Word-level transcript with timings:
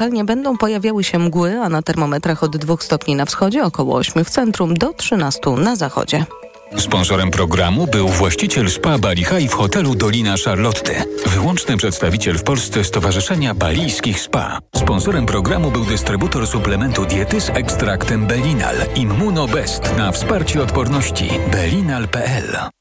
lokalnie 0.00 0.24
będą 0.24 0.56
pojawiały 0.56 1.04
się 1.04 1.18
mgły, 1.18 1.60
a 1.60 1.68
na 1.68 1.82
termometrach 1.82 2.42
od 2.42 2.56
2 2.56 2.76
stopni 2.80 3.16
na 3.16 3.24
wschodzie, 3.24 3.64
około 3.64 3.96
8 3.96 4.24
w 4.24 4.30
centrum, 4.30 4.74
do 4.74 4.92
13 4.92 5.50
na 5.50 5.76
zachodzie. 5.76 6.24
Sponsorem 6.76 7.30
programu 7.30 7.86
był 7.86 8.08
właściciel 8.08 8.70
spa 8.70 8.98
Bali 8.98 9.24
High 9.24 9.50
w 9.50 9.54
hotelu 9.54 9.94
Dolina 9.94 10.34
Charlotte. 10.44 11.04
Wyłączny 11.26 11.76
przedstawiciel 11.76 12.38
w 12.38 12.42
Polsce 12.42 12.84
Stowarzyszenia 12.84 13.54
Balijskich 13.54 14.20
Spa. 14.20 14.58
Sponsorem 14.76 15.26
programu 15.26 15.70
był 15.70 15.84
dystrybutor 15.84 16.46
suplementu 16.46 17.06
diety 17.06 17.40
z 17.40 17.50
ekstraktem 17.50 18.26
Belinal 18.26 18.76
Immunobest 18.94 19.96
na 19.98 20.12
wsparcie 20.12 20.62
odporności 20.62 21.30
belinal.pl. 21.52 22.79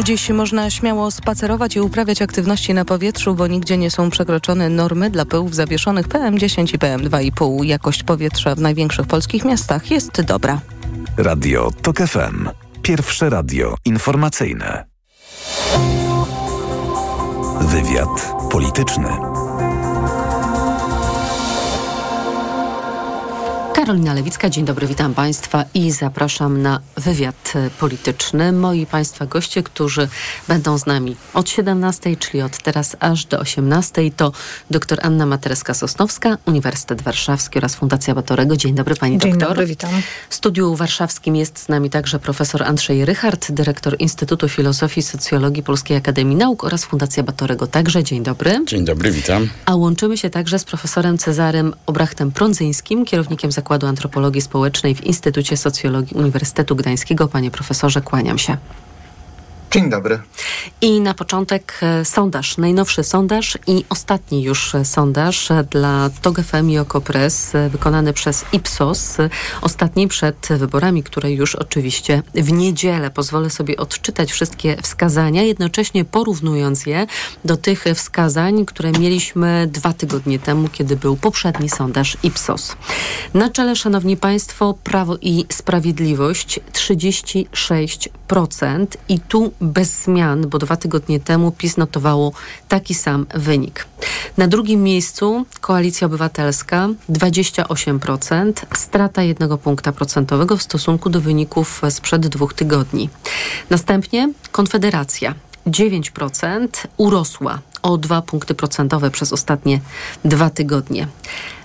Dziś 0.00 0.30
można 0.30 0.70
śmiało 0.70 1.10
spacerować 1.10 1.76
i 1.76 1.80
uprawiać 1.80 2.22
aktywności 2.22 2.74
na 2.74 2.84
powietrzu, 2.84 3.34
bo 3.34 3.46
nigdzie 3.46 3.78
nie 3.78 3.90
są 3.90 4.10
przekroczone 4.10 4.68
normy 4.68 5.10
dla 5.10 5.24
pyłów 5.24 5.54
zawieszonych 5.54 6.08
PM10 6.08 6.74
i 6.74 6.78
PM2,5. 6.78 7.64
Jakość 7.64 8.02
powietrza 8.02 8.54
w 8.54 8.60
największych 8.60 9.06
polskich 9.06 9.44
miastach 9.44 9.90
jest 9.90 10.22
dobra. 10.22 10.60
Radio 11.16 11.70
TOK 11.82 11.98
FM. 11.98 12.48
Pierwsze 12.82 13.30
radio 13.30 13.74
informacyjne. 13.84 14.84
Wywiad 17.60 18.34
polityczny. 18.50 19.08
Karolina 23.82 24.14
Lewicka, 24.14 24.50
dzień 24.50 24.64
dobry, 24.64 24.86
witam 24.86 25.14
Państwa 25.14 25.64
i 25.74 25.90
zapraszam 25.90 26.62
na 26.62 26.80
wywiad 26.96 27.52
polityczny. 27.80 28.52
Moi 28.52 28.86
Państwa 28.86 29.26
goście, 29.26 29.62
którzy 29.62 30.08
będą 30.48 30.78
z 30.78 30.86
nami 30.86 31.16
od 31.34 31.50
17, 31.50 32.16
czyli 32.16 32.42
od 32.42 32.58
teraz 32.58 32.96
aż 33.00 33.24
do 33.24 33.38
18, 33.38 34.10
to 34.10 34.32
dr 34.70 34.98
Anna 35.02 35.26
Matereska-Sosnowska, 35.26 36.36
Uniwersytet 36.46 37.02
Warszawski 37.02 37.58
oraz 37.58 37.74
Fundacja 37.74 38.14
Batorego. 38.14 38.56
Dzień 38.56 38.74
dobry 38.74 38.96
Pani 38.96 39.18
dzień 39.18 39.30
doktor. 39.30 39.48
Dzień 39.48 39.48
dobry, 39.48 39.66
witam. 39.66 39.90
W 40.28 40.34
studiu 40.34 40.74
warszawskim 40.74 41.36
jest 41.36 41.58
z 41.58 41.68
nami 41.68 41.90
także 41.90 42.18
profesor 42.18 42.62
Andrzej 42.62 43.04
Rychard, 43.04 43.52
dyrektor 43.52 43.96
Instytutu 43.98 44.48
Filozofii 44.48 45.00
i 45.00 45.02
Socjologii 45.02 45.62
Polskiej 45.62 45.96
Akademii 45.96 46.36
Nauk 46.36 46.64
oraz 46.64 46.84
Fundacja 46.84 47.22
Batorego. 47.22 47.66
Także 47.66 48.04
dzień 48.04 48.22
dobry. 48.22 48.64
Dzień 48.66 48.84
dobry, 48.84 49.10
witam. 49.10 49.48
A 49.66 49.74
łączymy 49.74 50.18
się 50.18 50.30
także 50.30 50.58
z 50.58 50.64
profesorem 50.64 51.18
Cezarym 51.18 51.74
Obrachtem-Prądzyńskim, 51.86 53.04
kierownikiem 53.04 53.52
Zakładu 53.52 53.71
Antropologii 53.88 54.40
Społecznej 54.40 54.94
w 54.94 55.04
Instytucie 55.04 55.56
Socjologii 55.56 56.16
Uniwersytetu 56.16 56.76
Gdańskiego. 56.76 57.28
Panie 57.28 57.50
profesorze, 57.50 58.00
kłaniam 58.00 58.38
się. 58.38 58.56
Dzień 59.72 59.90
dobry. 59.90 60.18
I 60.80 61.00
na 61.00 61.14
początek 61.14 61.78
e, 61.82 62.04
sondaż, 62.04 62.58
najnowszy 62.58 63.04
sondaż 63.04 63.58
i 63.66 63.84
ostatni 63.88 64.42
już 64.42 64.72
sondaż 64.84 65.48
dla 65.70 66.10
TOG 66.22 66.40
FM 66.40 66.70
i 66.70 66.78
Okopres 66.78 67.52
wykonany 67.70 68.12
przez 68.12 68.44
Ipsos, 68.52 69.16
ostatni 69.60 70.08
przed 70.08 70.48
wyborami, 70.50 71.02
które 71.02 71.32
już 71.32 71.54
oczywiście 71.54 72.22
w 72.34 72.52
niedzielę. 72.52 73.10
Pozwolę 73.10 73.50
sobie 73.50 73.76
odczytać 73.76 74.32
wszystkie 74.32 74.76
wskazania, 74.82 75.42
jednocześnie 75.42 76.04
porównując 76.04 76.86
je 76.86 77.06
do 77.44 77.56
tych 77.56 77.84
wskazań, 77.94 78.64
które 78.64 78.92
mieliśmy 78.92 79.66
dwa 79.66 79.92
tygodnie 79.92 80.38
temu, 80.38 80.68
kiedy 80.68 80.96
był 80.96 81.16
poprzedni 81.16 81.68
sondaż 81.68 82.16
Ipsos. 82.22 82.76
Na 83.34 83.50
czele, 83.50 83.76
szanowni 83.76 84.16
państwo, 84.16 84.74
Prawo 84.84 85.16
i 85.20 85.44
Sprawiedliwość 85.48 86.60
36% 86.72 88.86
i 89.08 89.20
tu 89.20 89.52
bez 89.62 90.02
zmian, 90.02 90.48
bo 90.48 90.58
dwa 90.58 90.76
tygodnie 90.76 91.20
temu 91.20 91.52
PiS 91.52 91.76
notowało 91.76 92.32
taki 92.68 92.94
sam 92.94 93.26
wynik. 93.34 93.86
Na 94.36 94.48
drugim 94.48 94.82
miejscu 94.82 95.46
Koalicja 95.60 96.06
Obywatelska 96.06 96.88
28%, 97.10 98.52
strata 98.76 99.22
jednego 99.22 99.58
punkta 99.58 99.92
procentowego 99.92 100.56
w 100.56 100.62
stosunku 100.62 101.10
do 101.10 101.20
wyników 101.20 101.82
sprzed 101.88 102.26
dwóch 102.26 102.54
tygodni. 102.54 103.10
Następnie 103.70 104.32
Konfederacja 104.52 105.34
9% 105.66 106.68
urosła 106.96 107.58
o 107.82 107.98
2 107.98 108.22
punkty 108.22 108.54
procentowe 108.54 109.10
przez 109.10 109.32
ostatnie 109.32 109.80
dwa 110.24 110.50
tygodnie. 110.50 111.08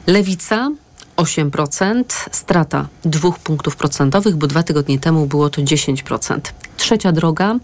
Lewica 0.08 0.72
8%, 1.18 2.04
strata 2.32 2.88
2 3.06 3.32
punktów 3.32 3.76
procentowych, 3.76 4.36
bo 4.36 4.48
dwa 4.48 4.64
tygodnie 4.64 5.00
temu 5.00 5.28
było 5.28 5.50
to 5.50 5.62
10%. 5.62 6.40
Trzecia 6.78 7.12
droga 7.12 7.56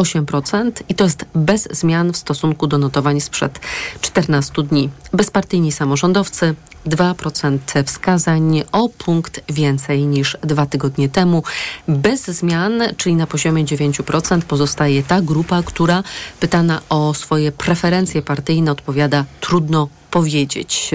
8% 0.00 0.72
i 0.88 0.94
to 0.94 1.04
jest 1.04 1.24
bez 1.34 1.68
zmian 1.70 2.12
w 2.12 2.16
stosunku 2.16 2.66
do 2.66 2.78
notowań 2.78 3.20
sprzed 3.20 3.60
14 4.00 4.62
dni. 4.62 4.90
Bezpartyjni 5.12 5.72
samorządowcy 5.72 6.54
2% 6.86 7.84
wskazań 7.84 8.62
o 8.72 8.88
punkt 8.88 9.40
więcej 9.48 10.06
niż 10.06 10.36
dwa 10.42 10.66
tygodnie 10.66 11.08
temu. 11.08 11.42
Bez 11.88 12.26
zmian, 12.26 12.82
czyli 12.96 13.16
na 13.16 13.26
poziomie 13.26 13.64
9% 13.64 14.42
pozostaje 14.42 15.02
ta 15.02 15.20
grupa, 15.20 15.62
która 15.62 16.02
pytana 16.40 16.80
o 16.88 17.14
swoje 17.14 17.52
preferencje 17.52 18.22
partyjne 18.22 18.72
odpowiada 18.72 19.24
trudno 19.40 19.88
powiedzieć. 20.10 20.90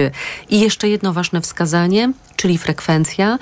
I 0.50 0.60
jeszcze 0.60 0.88
jedno 0.88 1.12
ważne 1.12 1.40
wskazanie, 1.40 2.12
czyli 2.36 2.58
frekwencja. 2.58 3.38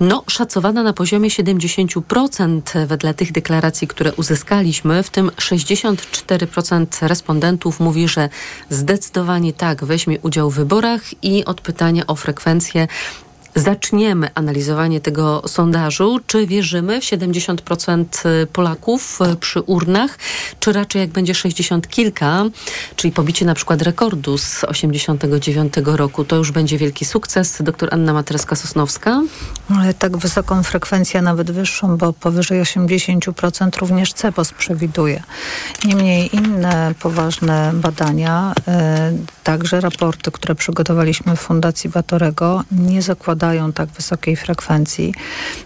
No, 0.00 0.24
szacowana 0.30 0.82
na 0.82 0.92
poziomie 0.92 1.28
70% 1.28 2.86
wedle 2.86 3.14
tych 3.14 3.32
deklaracji, 3.32 3.88
które 3.88 4.12
uzyskaliśmy, 4.12 5.02
w 5.02 5.10
tym 5.10 5.30
64% 5.30 7.06
respondentów 7.08 7.80
mówi, 7.80 8.08
że 8.08 8.28
zdecydowanie 8.70 9.52
tak 9.52 9.84
weźmie 9.84 10.18
udział 10.20 10.50
w 10.50 10.54
wyborach 10.54 11.24
i 11.24 11.44
od 11.44 11.60
pytania 11.60 12.06
o 12.06 12.14
frekwencję 12.14 12.88
zaczniemy 13.54 14.28
analizowanie 14.34 15.00
tego 15.00 15.42
sondażu, 15.46 16.20
czy 16.26 16.46
wierzymy 16.46 17.00
w 17.00 17.04
70% 17.04 18.04
Polaków 18.52 19.18
przy 19.40 19.60
urnach, 19.60 20.18
czy 20.60 20.72
raczej 20.72 21.00
jak 21.00 21.10
będzie 21.10 21.34
60 21.34 21.88
kilka, 21.88 22.44
czyli 22.96 23.12
pobicie 23.12 23.44
na 23.44 23.54
przykład 23.54 23.82
rekordu 23.82 24.38
z 24.38 24.64
89 24.64 25.74
roku, 25.84 26.24
to 26.24 26.36
już 26.36 26.52
będzie 26.52 26.78
wielki 26.78 27.04
sukces. 27.04 27.62
Doktor 27.62 27.88
Anna 27.92 28.14
Matreska-Sosnowska. 28.14 29.22
Ale 29.76 29.94
tak 29.94 30.16
wysoką 30.16 30.62
frekwencję, 30.62 31.22
nawet 31.22 31.50
wyższą, 31.50 31.96
bo 31.96 32.12
powyżej 32.12 32.62
80% 32.62 33.78
również 33.78 34.12
CEPOS 34.12 34.52
przewiduje. 34.52 35.22
Niemniej 35.84 36.36
inne 36.36 36.94
poważne 37.00 37.72
badania, 37.74 38.54
także 39.44 39.80
raporty, 39.80 40.30
które 40.30 40.54
przygotowaliśmy 40.54 41.36
w 41.36 41.40
Fundacji 41.40 41.90
Batorego, 41.90 42.62
nie 42.72 43.02
zakładają 43.02 43.43
dają 43.46 43.72
tak 43.72 43.88
wysokiej 43.88 44.36
frekwencji. 44.36 45.14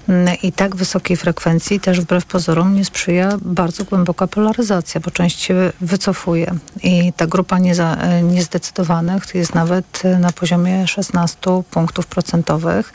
Mm, 0.09 0.37
I 0.43 0.53
tak 0.53 0.77
wysokiej 0.77 1.16
frekwencji 1.16 1.81
też 1.81 2.00
wbrew 2.00 2.25
pozorom 2.25 2.75
nie 2.75 2.84
sprzyja 2.84 3.28
bardzo 3.43 3.84
głęboka 3.84 4.27
polaryzacja, 4.27 5.00
bo 5.00 5.11
część 5.11 5.41
się 5.41 5.72
wycofuje. 5.81 6.55
I 6.83 7.12
ta 7.17 7.27
grupa 7.27 7.59
nieza, 7.59 7.97
niezdecydowanych 8.22 9.34
jest 9.34 9.55
nawet 9.55 10.03
na 10.21 10.33
poziomie 10.33 10.87
16 10.87 11.62
punktów 11.71 12.06
procentowych. 12.06 12.93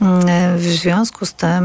Mm, 0.00 0.58
w 0.58 0.62
związku 0.62 1.26
z 1.26 1.34
tym 1.34 1.64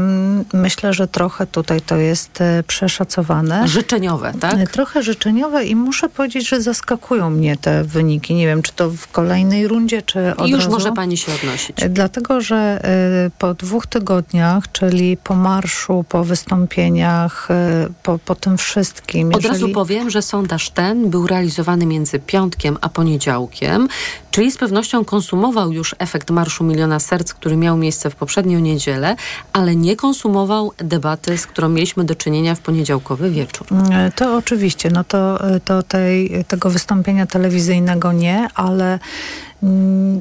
myślę, 0.52 0.92
że 0.92 1.08
trochę 1.08 1.46
tutaj 1.46 1.80
to 1.80 1.96
jest 1.96 2.40
e, 2.40 2.62
przeszacowane. 2.62 3.68
Życzeniowe, 3.68 4.32
tak? 4.40 4.70
Trochę 4.70 5.02
życzeniowe 5.02 5.64
i 5.64 5.76
muszę 5.76 6.08
powiedzieć, 6.08 6.48
że 6.48 6.62
zaskakują 6.62 7.30
mnie 7.30 7.56
te 7.56 7.84
wyniki. 7.84 8.34
Nie 8.34 8.46
wiem, 8.46 8.62
czy 8.62 8.72
to 8.72 8.90
w 8.90 9.08
kolejnej 9.08 9.68
rundzie, 9.68 10.02
czy 10.02 10.36
od 10.36 10.48
I 10.48 10.50
już 10.50 10.60
razu. 10.60 10.70
może 10.70 10.92
pani 10.92 11.16
się 11.16 11.32
odnosić. 11.34 11.76
Dlatego, 11.88 12.37
że 12.40 12.80
y, 13.26 13.30
po 13.38 13.54
dwóch 13.54 13.86
tygodniach, 13.86 14.72
czyli 14.72 15.16
po 15.16 15.34
marszu, 15.34 16.04
po 16.08 16.24
wystąpieniach, 16.24 17.48
y, 17.50 17.92
po, 18.02 18.18
po 18.18 18.34
tym 18.34 18.58
wszystkim. 18.58 19.34
Od 19.34 19.44
razu 19.44 19.68
powiem, 19.68 20.10
że 20.10 20.22
sondaż 20.22 20.70
ten 20.70 21.10
był 21.10 21.26
realizowany 21.26 21.86
między 21.86 22.18
piątkiem 22.18 22.78
a 22.80 22.88
poniedziałkiem, 22.88 23.88
czyli 24.30 24.52
z 24.52 24.56
pewnością 24.56 25.04
konsumował 25.04 25.72
już 25.72 25.94
efekt 25.98 26.30
Marszu 26.30 26.64
Miliona 26.64 27.00
Serc, 27.00 27.32
który 27.32 27.56
miał 27.56 27.76
miejsce 27.76 28.10
w 28.10 28.16
poprzednią 28.16 28.58
niedzielę, 28.58 29.16
ale 29.52 29.76
nie 29.76 29.96
konsumował 29.96 30.72
debaty, 30.78 31.38
z 31.38 31.46
którą 31.46 31.68
mieliśmy 31.68 32.04
do 32.04 32.14
czynienia 32.14 32.54
w 32.54 32.60
poniedziałkowy 32.60 33.30
wieczór. 33.30 33.66
Y, 33.72 34.12
To 34.12 34.36
oczywiście, 34.36 34.90
no 34.90 35.04
to, 35.04 35.38
to 35.64 35.82
tej, 35.82 36.44
tego 36.48 36.70
wystąpienia 36.70 37.26
telewizyjnego 37.26 38.12
nie, 38.12 38.48
ale 38.54 38.98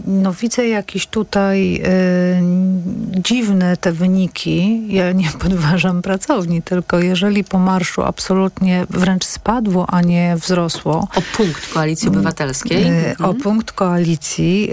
no 0.07 0.34
widzę 0.34 0.68
jakieś 0.68 1.07
tutaj 1.07 1.75
y, 1.75 3.22
dziwne 3.22 3.78
te 3.78 3.92
wyniki. 3.92 4.84
Ja 4.88 5.12
nie 5.22 5.30
podważam 5.39 6.01
pracowni, 6.01 6.62
tylko 6.62 7.00
jeżeli 7.00 7.44
po 7.44 7.60
marszu 7.60 8.04
absolutnie 8.04 8.86
wręcz 8.89 9.25
spadło, 9.25 9.89
a 9.89 10.01
nie 10.01 10.36
wzrosło. 10.36 11.07
O 11.16 11.22
punkt 11.38 11.74
Koalicji 11.74 12.10
Obywatelskiej. 12.10 12.84
Y, 13.12 13.18
o 13.24 13.34
punkt 13.34 13.72
koalicji 13.72 13.98
koalicji, 13.98 14.69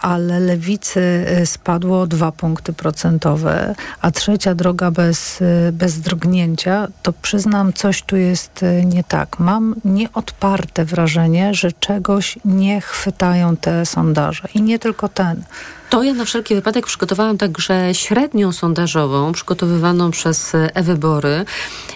ale 0.00 0.40
lewicy 0.40 1.26
spadło 1.44 2.06
dwa 2.06 2.32
punkty 2.32 2.72
procentowe, 2.72 3.74
a 4.00 4.10
trzecia 4.10 4.54
droga 4.54 4.90
bez, 4.90 5.38
bez 5.72 6.00
drgnięcia, 6.00 6.88
to 7.02 7.12
przyznam, 7.12 7.72
coś 7.72 8.02
tu 8.02 8.16
jest 8.16 8.64
nie 8.84 9.04
tak. 9.04 9.38
Mam 9.38 9.74
nieodparte 9.84 10.84
wrażenie, 10.84 11.54
że 11.54 11.72
czegoś 11.72 12.38
nie 12.44 12.80
chwytają 12.80 13.56
te 13.56 13.86
sondaże 13.90 14.48
i 14.54 14.62
nie 14.62 14.78
tylko 14.78 15.08
ten. 15.08 15.44
To 15.90 16.02
ja 16.02 16.14
na 16.14 16.24
wszelki 16.24 16.54
wypadek 16.54 16.86
przygotowałam 16.86 17.38
także 17.38 17.94
średnią 17.94 18.52
sondażową, 18.52 19.32
przygotowywaną 19.32 20.10
przez 20.10 20.52
e-wybory. 20.54 21.44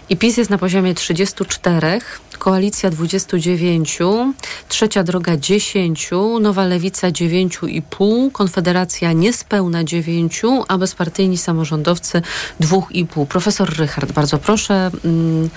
I 0.08 0.16
PiS 0.16 0.36
jest 0.36 0.50
na 0.50 0.58
poziomie 0.58 0.94
34, 0.94 2.00
Koalicja 2.38 2.90
29, 2.90 3.98
Trzecia 4.68 5.04
Droga 5.04 5.36
10, 5.36 6.10
Nowa 6.40 6.64
Lewica 6.64 7.10
9,5, 7.10 8.32
Konfederacja 8.32 9.12
niespełna 9.12 9.84
9, 9.84 10.42
a 10.68 10.78
bezpartyjni 10.78 11.38
samorządowcy 11.38 12.22
2,5. 12.60 13.26
Profesor 13.26 13.76
Rychard, 13.76 14.12
bardzo 14.12 14.38
proszę, 14.38 14.90
mm, 15.04 15.50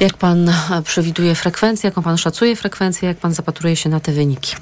jak 0.00 0.16
pan 0.16 0.52
przewiduje 0.84 1.34
frekwencję, 1.34 1.88
jaką 1.88 2.02
pan 2.02 2.18
szacuje 2.18 2.56
frekwencję, 2.56 3.08
jak 3.08 3.16
pan 3.16 3.34
zapatruje 3.34 3.76
się 3.76 3.88
na 3.88 4.00
te 4.00 4.12
wyniki? 4.12 4.56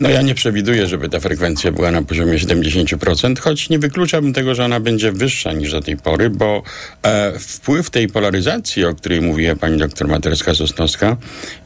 No 0.00 0.08
ja 0.08 0.22
nie 0.22 0.34
przewiduję, 0.34 0.86
żeby 0.86 1.08
ta 1.08 1.20
frekwencja 1.20 1.72
była 1.72 1.90
na 1.90 2.02
poziomie 2.02 2.32
70%, 2.32 3.38
choć 3.38 3.68
nie 3.68 3.78
wykluczałbym 3.78 4.32
tego, 4.32 4.54
że 4.54 4.64
ona 4.64 4.80
będzie 4.80 5.12
wyższa 5.12 5.52
niż 5.52 5.72
do 5.72 5.80
tej 5.80 5.96
pory, 5.96 6.30
bo 6.30 6.62
e, 7.02 7.38
wpływ 7.38 7.90
tej 7.90 8.08
polaryzacji, 8.08 8.84
o 8.84 8.94
której 8.94 9.20
mówiła 9.20 9.56
pani 9.56 9.78
doktor 9.78 10.08
Materska-Sosnowska, 10.08 11.16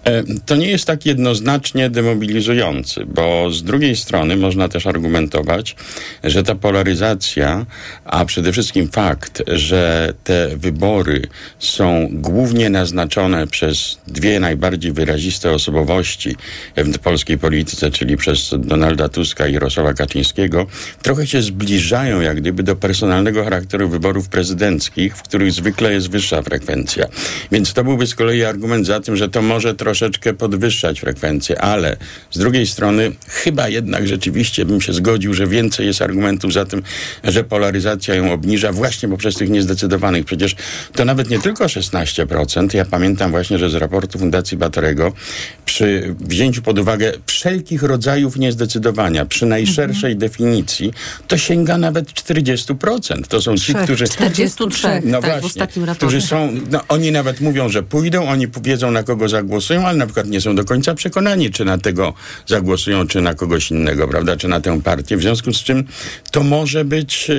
e, 0.05 0.25
to 0.47 0.57
nie 0.57 0.69
jest 0.69 0.85
tak 0.85 1.07
jednoznacznie 1.07 1.91
demobilizujący, 1.91 3.07
bo 3.07 3.51
z 3.51 3.63
drugiej 3.63 3.97
strony 3.97 4.37
można 4.37 4.69
też 4.69 4.87
argumentować, 4.87 5.77
że 6.25 6.43
ta 6.43 6.55
polaryzacja, 6.55 7.67
a 8.05 8.25
przede 8.25 8.53
wszystkim 8.53 8.89
fakt, 8.89 9.43
że 9.47 10.13
te 10.25 10.57
wybory 10.57 11.23
są 11.59 12.09
głównie 12.13 12.71
naznaczone 12.71 13.47
przez 13.47 13.99
dwie 14.07 14.41
najbardziej 14.41 14.93
wyraziste 14.93 15.51
osobowości 15.51 16.37
w 16.77 16.99
polskiej 16.99 17.39
polityce, 17.39 17.91
czyli 17.91 18.17
przez 18.25 18.55
Donalda 18.59 19.09
Tuska 19.09 19.47
i 19.47 19.53
Jarosława 19.53 19.95
Kaczyńskiego, 19.95 20.67
trochę 21.03 21.27
się 21.27 21.43
zbliżają 21.43 22.21
jak 22.21 22.41
gdyby 22.41 22.63
do 22.63 22.77
personalnego 22.77 23.45
charakteru 23.45 23.89
wyborów 23.89 24.29
prezydenckich, 24.29 25.17
w 25.17 25.23
których 25.23 25.53
zwykle 25.53 25.93
jest 25.93 26.11
wyższa 26.11 26.43
frekwencja. 26.43 27.07
Więc 27.53 27.73
to 27.73 27.85
byłby 27.85 28.07
z 28.07 28.15
kolei 28.15 28.45
argument 28.45 28.87
za 28.87 29.01
tym, 29.01 29.17
że 29.17 29.29
to 29.29 29.43
może 29.43 29.75
troszeczkę 29.75 30.35
podwyższać 30.35 31.01
frekwencję, 31.01 31.61
ale 31.61 31.97
z 32.31 32.39
drugiej 32.39 32.67
strony 32.67 33.13
chyba 33.29 33.69
jednak 33.69 34.09
rzeczywiście 34.09 34.65
bym 34.65 34.81
się 34.81 34.93
zgodził, 34.93 35.35
że 35.35 35.47
więcej 35.47 35.87
jest 35.87 36.03
argumentów 36.03 36.53
za 36.53 36.65
tym, 36.65 36.83
że 37.25 37.45
polaryzacja 37.45 38.15
ją 38.15 38.33
obniża 38.33 38.73
właśnie 38.73 39.09
poprzez 39.09 39.35
tych 39.35 39.51
niezdecydowanych. 39.51 40.25
Przecież 40.25 40.57
to 40.93 41.05
nawet 41.05 41.31
nie 41.31 41.39
tylko 41.39 41.65
16%. 41.65 42.75
Ja 42.75 42.85
pamiętam 42.85 43.31
właśnie, 43.31 43.59
że 43.59 43.71
z 43.71 43.75
raportu 43.75 44.19
Fundacji 44.19 44.57
Batorego 44.57 45.13
przy 45.65 46.15
wzięciu 46.21 46.63
pod 46.63 46.79
uwagę 46.79 47.13
wszelkich 47.27 47.83
rodzajów 47.83 48.14
rodzajów 48.15 48.37
niezdecydowania 48.37 49.27
przy 49.27 49.47
najszerszej 49.47 50.13
mhm. 50.13 50.19
definicji, 50.19 50.93
to 51.29 51.39
sięga 51.39 51.79
nawet 51.79 52.13
40%. 52.13 53.23
To 53.29 53.43
są 53.43 53.57
ci, 53.57 53.75
którzy... 53.75 54.05
43, 54.09 54.89
no 55.05 55.21
tak, 55.21 55.31
właśnie, 55.31 55.41
w 55.41 55.45
ostatnim 55.45 55.85
raporcie. 55.85 56.07
Którzy 56.07 56.27
są, 56.27 56.53
no, 56.71 56.81
oni 56.89 57.13
nawet 57.13 57.41
mówią, 57.41 57.69
że 57.69 57.83
pójdą, 57.83 58.29
oni 58.29 58.49
powiedzą 58.49 58.91
na 58.91 59.03
kogo 59.03 59.29
zagłosują, 59.29 59.87
ale 59.87 59.99
na 59.99 60.07
przykład 60.07 60.27
nie 60.27 60.41
są 60.41 60.55
do 60.55 60.65
końca 60.65 60.95
przekonani, 60.95 61.51
czy 61.51 61.65
na 61.65 61.79
tego 61.79 62.15
zagłosują, 62.47 63.07
czy 63.07 63.21
na 63.21 63.35
kogoś 63.35 63.71
innego, 63.71 64.09
prawda, 64.09 64.37
czy 64.37 64.49
na 64.49 64.61
tę 64.61 64.81
partię. 64.81 65.17
W 65.17 65.23
związku 65.23 65.53
z 65.53 65.63
czym 65.63 65.85
to 66.31 66.43
może 66.43 66.85
być... 66.85 67.31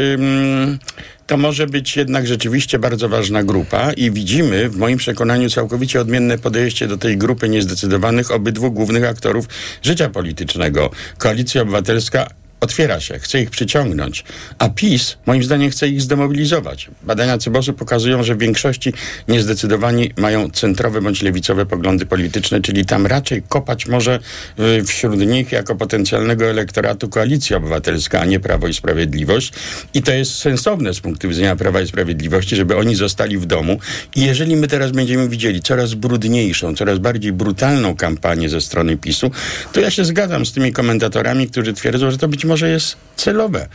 to 1.27 1.37
może 1.37 1.67
być 1.67 1.97
jednak 1.97 2.27
rzeczywiście 2.27 2.79
bardzo 2.79 3.09
ważna 3.09 3.43
grupa 3.43 3.91
i 3.93 4.11
widzimy 4.11 4.69
w 4.69 4.77
moim 4.77 4.97
przekonaniu 4.97 5.49
całkowicie 5.49 6.01
odmienne 6.01 6.37
podejście 6.37 6.87
do 6.87 6.97
tej 6.97 7.17
grupy 7.17 7.49
niezdecydowanych 7.49 8.31
obydwu 8.31 8.71
głównych 8.71 9.03
aktorów 9.03 9.45
życia 9.81 10.09
politycznego. 10.09 10.91
Koalicja 11.17 11.61
Obywatelska 11.61 12.27
otwiera 12.61 12.99
się, 12.99 13.19
chce 13.19 13.41
ich 13.41 13.49
przyciągnąć, 13.49 14.23
a 14.59 14.69
PiS 14.69 15.17
moim 15.25 15.43
zdaniem 15.43 15.71
chce 15.71 15.87
ich 15.87 16.01
zdemobilizować. 16.01 16.89
Badania 17.03 17.37
Cybosu 17.37 17.73
pokazują, 17.73 18.23
że 18.23 18.35
w 18.35 18.37
większości 18.37 18.93
niezdecydowani 19.27 20.11
mają 20.17 20.49
centrowe 20.49 21.01
bądź 21.01 21.21
lewicowe 21.21 21.65
poglądy 21.65 22.05
polityczne, 22.05 22.61
czyli 22.61 22.85
tam 22.85 23.05
raczej 23.05 23.43
kopać 23.49 23.87
może 23.87 24.19
y, 24.59 24.83
wśród 24.83 25.19
nich 25.19 25.51
jako 25.51 25.75
potencjalnego 25.75 26.45
elektoratu 26.45 27.09
Koalicja 27.09 27.57
Obywatelska, 27.57 28.19
a 28.19 28.25
nie 28.25 28.39
Prawo 28.39 28.67
i 28.67 28.73
Sprawiedliwość. 28.73 29.53
I 29.93 30.01
to 30.01 30.13
jest 30.13 30.35
sensowne 30.35 30.93
z 30.93 30.99
punktu 30.99 31.29
widzenia 31.29 31.55
Prawa 31.55 31.81
i 31.81 31.87
Sprawiedliwości, 31.87 32.55
żeby 32.55 32.77
oni 32.77 32.95
zostali 32.95 33.37
w 33.37 33.45
domu. 33.45 33.79
I 34.15 34.21
jeżeli 34.21 34.55
my 34.55 34.67
teraz 34.67 34.91
będziemy 34.91 35.29
widzieli 35.29 35.61
coraz 35.61 35.93
brudniejszą, 35.93 36.75
coraz 36.75 36.99
bardziej 36.99 37.33
brutalną 37.33 37.95
kampanię 37.95 38.49
ze 38.49 38.61
strony 38.61 38.97
PiSu, 38.97 39.31
to 39.73 39.79
ja 39.79 39.91
się 39.91 40.05
zgadzam 40.05 40.45
z 40.45 40.53
tymi 40.53 40.71
komentatorami, 40.71 41.47
którzy 41.47 41.73
twierdzą, 41.73 42.11
że 42.11 42.17
to 42.17 42.27
być 42.27 42.44
może 42.45 42.69
jest 42.69 42.97
celowe. 43.15 43.67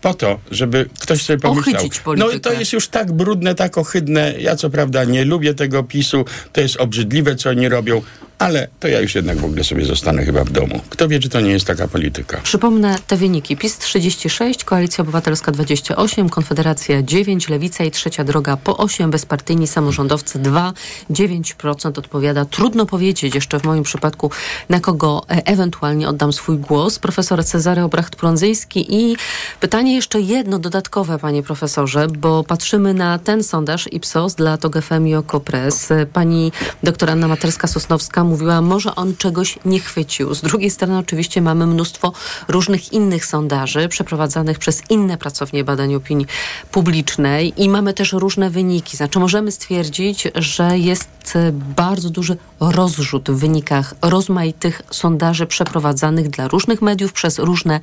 Po 0.00 0.14
to, 0.14 0.38
żeby 0.50 0.88
ktoś 1.00 1.22
sobie 1.22 1.38
pomyślał, 1.38 1.84
no 2.16 2.26
to 2.42 2.52
jest 2.52 2.72
już 2.72 2.88
tak 2.88 3.12
brudne, 3.12 3.54
tak 3.54 3.78
ohydne, 3.78 4.34
ja 4.38 4.56
co 4.56 4.70
prawda 4.70 5.04
nie 5.04 5.24
lubię 5.24 5.54
tego 5.54 5.82
PiSu, 5.82 6.24
to 6.52 6.60
jest 6.60 6.76
obrzydliwe, 6.76 7.36
co 7.36 7.50
oni 7.50 7.68
robią, 7.68 8.02
ale 8.42 8.68
to 8.80 8.88
ja 8.88 9.00
już 9.00 9.14
jednak 9.14 9.38
w 9.38 9.44
ogóle 9.44 9.64
sobie 9.64 9.84
zostanę 9.84 10.24
chyba 10.24 10.44
w 10.44 10.50
domu. 10.50 10.80
Kto 10.90 11.08
wie, 11.08 11.20
czy 11.20 11.28
to 11.28 11.40
nie 11.40 11.50
jest 11.50 11.66
taka 11.66 11.88
polityka. 11.88 12.40
Przypomnę 12.42 12.98
te 13.06 13.16
wyniki. 13.16 13.56
PiS 13.56 13.78
36, 13.78 14.64
Koalicja 14.64 15.02
Obywatelska 15.02 15.52
28, 15.52 16.28
Konfederacja 16.28 17.02
9, 17.02 17.48
Lewica 17.48 17.84
i 17.84 17.90
Trzecia 17.90 18.24
Droga 18.24 18.56
po 18.56 18.76
8, 18.76 19.10
bezpartyjni 19.10 19.66
samorządowcy 19.66 20.38
2, 20.38 20.72
9% 21.10 21.98
odpowiada. 21.98 22.44
Trudno 22.44 22.86
powiedzieć 22.86 23.34
jeszcze 23.34 23.60
w 23.60 23.64
moim 23.64 23.82
przypadku, 23.82 24.30
na 24.68 24.80
kogo 24.80 25.22
e, 25.30 25.46
ewentualnie 25.46 26.08
oddam 26.08 26.32
swój 26.32 26.58
głos. 26.58 26.98
Profesor 26.98 27.44
Cezary 27.44 27.82
Obracht-Prądzyński 27.82 28.94
i 28.94 29.16
pytanie 29.60 29.94
jeszcze 29.94 30.20
jedno 30.20 30.58
dodatkowe, 30.58 31.18
panie 31.18 31.42
profesorze, 31.42 32.06
bo 32.08 32.44
patrzymy 32.44 32.94
na 32.94 33.18
ten 33.18 33.44
sondaż 33.44 33.92
Ipsos 33.92 34.34
dla 34.34 34.56
TOG 34.56 34.82
FM 34.82 35.06
i 35.06 35.14
Okopres. 35.14 35.88
Pani 36.12 36.52
doktor 36.82 37.10
Anna 37.10 37.28
Materska-Sosnowska 37.28 38.31
mówiła, 38.32 38.60
może 38.60 38.94
on 38.94 39.16
czegoś 39.16 39.58
nie 39.64 39.80
chwycił. 39.80 40.34
Z 40.34 40.40
drugiej 40.40 40.70
strony 40.70 40.98
oczywiście 40.98 41.40
mamy 41.40 41.66
mnóstwo 41.66 42.12
różnych 42.48 42.92
innych 42.92 43.26
sondaży 43.26 43.88
przeprowadzanych 43.88 44.58
przez 44.58 44.82
inne 44.90 45.18
pracownie 45.18 45.64
badań 45.64 45.94
opinii 45.94 46.26
publicznej 46.70 47.62
i 47.62 47.68
mamy 47.68 47.94
też 47.94 48.12
różne 48.12 48.50
wyniki. 48.50 48.96
Znaczy 48.96 49.18
możemy 49.18 49.52
stwierdzić, 49.52 50.28
że 50.34 50.78
jest 50.78 51.38
bardzo 51.76 52.10
duży 52.10 52.36
rozrzut 52.70 53.30
w 53.30 53.38
wynikach 53.38 53.94
rozmaitych 54.02 54.82
sondaży 54.90 55.46
przeprowadzanych 55.46 56.28
dla 56.28 56.48
różnych 56.48 56.82
mediów 56.82 57.12
przez 57.12 57.38
różne 57.38 57.80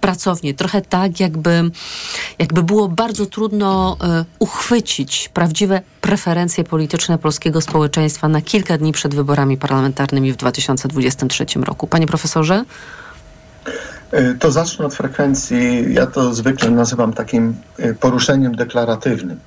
pracownie. 0.00 0.54
Trochę 0.54 0.82
tak, 0.82 1.20
jakby, 1.20 1.70
jakby 2.38 2.62
było 2.62 2.88
bardzo 2.88 3.26
trudno 3.26 3.96
y, 4.20 4.24
uchwycić 4.38 5.30
prawdziwe 5.34 5.80
preferencje 6.00 6.64
polityczne 6.64 7.18
polskiego 7.18 7.60
społeczeństwa 7.60 8.28
na 8.28 8.40
kilka 8.40 8.78
dni 8.78 8.92
przed 8.92 9.14
wyborami 9.14 9.56
parlamentarnymi 9.56 9.92
parlamentarnymi 9.92 10.32
w 10.32 10.36
2023 10.36 11.46
roku. 11.60 11.86
Panie 11.86 12.06
profesorze? 12.06 12.64
E, 14.10 14.34
to 14.34 14.50
zacznę 14.50 14.86
od 14.86 14.94
frekwencji. 14.94 15.94
Ja 15.94 16.06
to 16.06 16.34
zwykle 16.34 16.70
nazywam 16.70 17.12
takim 17.12 17.54
e, 17.78 17.94
poruszeniem 17.94 18.54
deklaratywnym. 18.54 19.38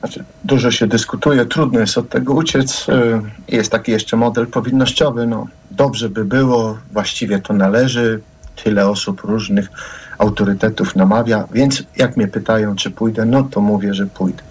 Znaczy, 0.00 0.24
dużo 0.44 0.70
się 0.70 0.86
dyskutuje, 0.86 1.46
trudno 1.46 1.80
jest 1.80 1.98
od 1.98 2.08
tego 2.08 2.34
uciec. 2.34 2.86
E, 2.88 3.22
jest 3.48 3.72
taki 3.72 3.92
jeszcze 3.92 4.16
model 4.16 4.46
powinnościowy. 4.46 5.26
No, 5.26 5.46
dobrze 5.70 6.08
by 6.08 6.24
było, 6.24 6.78
właściwie 6.92 7.38
to 7.38 7.54
należy. 7.54 8.20
Tyle 8.64 8.88
osób 8.88 9.20
różnych 9.20 9.68
autorytetów 10.18 10.96
namawia, 10.96 11.48
więc 11.52 11.82
jak 11.96 12.16
mnie 12.16 12.28
pytają, 12.28 12.76
czy 12.76 12.90
pójdę, 12.90 13.26
no 13.26 13.42
to 13.42 13.60
mówię, 13.60 13.94
że 13.94 14.06
pójdę. 14.06 14.42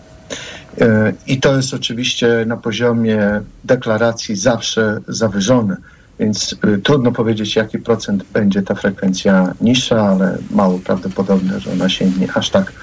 I 1.27 1.39
to 1.39 1.55
jest 1.55 1.73
oczywiście 1.73 2.43
na 2.47 2.57
poziomie 2.57 3.41
deklaracji 3.63 4.35
zawsze 4.35 4.99
zawyżone, 5.07 5.77
więc 6.19 6.55
y, 6.65 6.77
trudno 6.77 7.11
powiedzieć, 7.11 7.55
jaki 7.55 7.79
procent 7.79 8.23
będzie 8.33 8.61
ta 8.61 8.75
frekwencja 8.75 9.53
niższa, 9.61 10.01
ale 10.01 10.37
mało 10.51 10.79
prawdopodobne, 10.79 11.59
że 11.59 11.71
ona 11.71 11.89
sięgnie 11.89 12.27
aż 12.33 12.49
tak 12.49 12.69
y, 12.69 12.73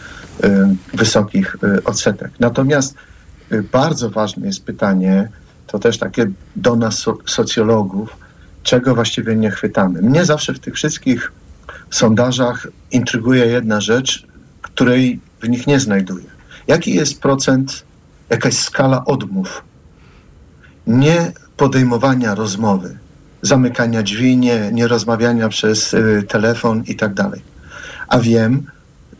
wysokich 0.94 1.56
y, 1.64 1.84
odsetek. 1.84 2.30
Natomiast 2.40 2.94
bardzo 3.72 4.10
ważne 4.10 4.46
jest 4.46 4.64
pytanie, 4.64 5.28
to 5.66 5.78
też 5.78 5.98
takie 5.98 6.30
do 6.56 6.76
nas 6.76 7.04
socjologów, 7.26 8.16
czego 8.62 8.94
właściwie 8.94 9.36
nie 9.36 9.50
chwytamy. 9.50 10.02
Mnie 10.02 10.24
zawsze 10.24 10.54
w 10.54 10.58
tych 10.58 10.74
wszystkich 10.74 11.32
sondażach 11.90 12.68
intryguje 12.90 13.46
jedna 13.46 13.80
rzecz, 13.80 14.26
której 14.62 15.20
w 15.40 15.48
nich 15.48 15.66
nie 15.66 15.80
znajduję. 15.80 16.24
Jaki 16.66 16.94
jest 16.94 17.20
procent, 17.20 17.84
jakaś 18.30 18.54
skala 18.54 19.04
odmów, 19.04 19.62
nie 20.86 21.32
podejmowania 21.56 22.34
rozmowy, 22.34 22.98
zamykania 23.42 24.02
drzwi, 24.02 24.36
nie, 24.36 24.70
nie 24.72 24.88
rozmawiania 24.88 25.48
przez 25.48 25.94
y, 25.94 26.24
telefon 26.28 26.82
i 26.86 26.96
tak 26.96 27.14
dalej. 27.14 27.42
A 28.08 28.18
wiem 28.18 28.66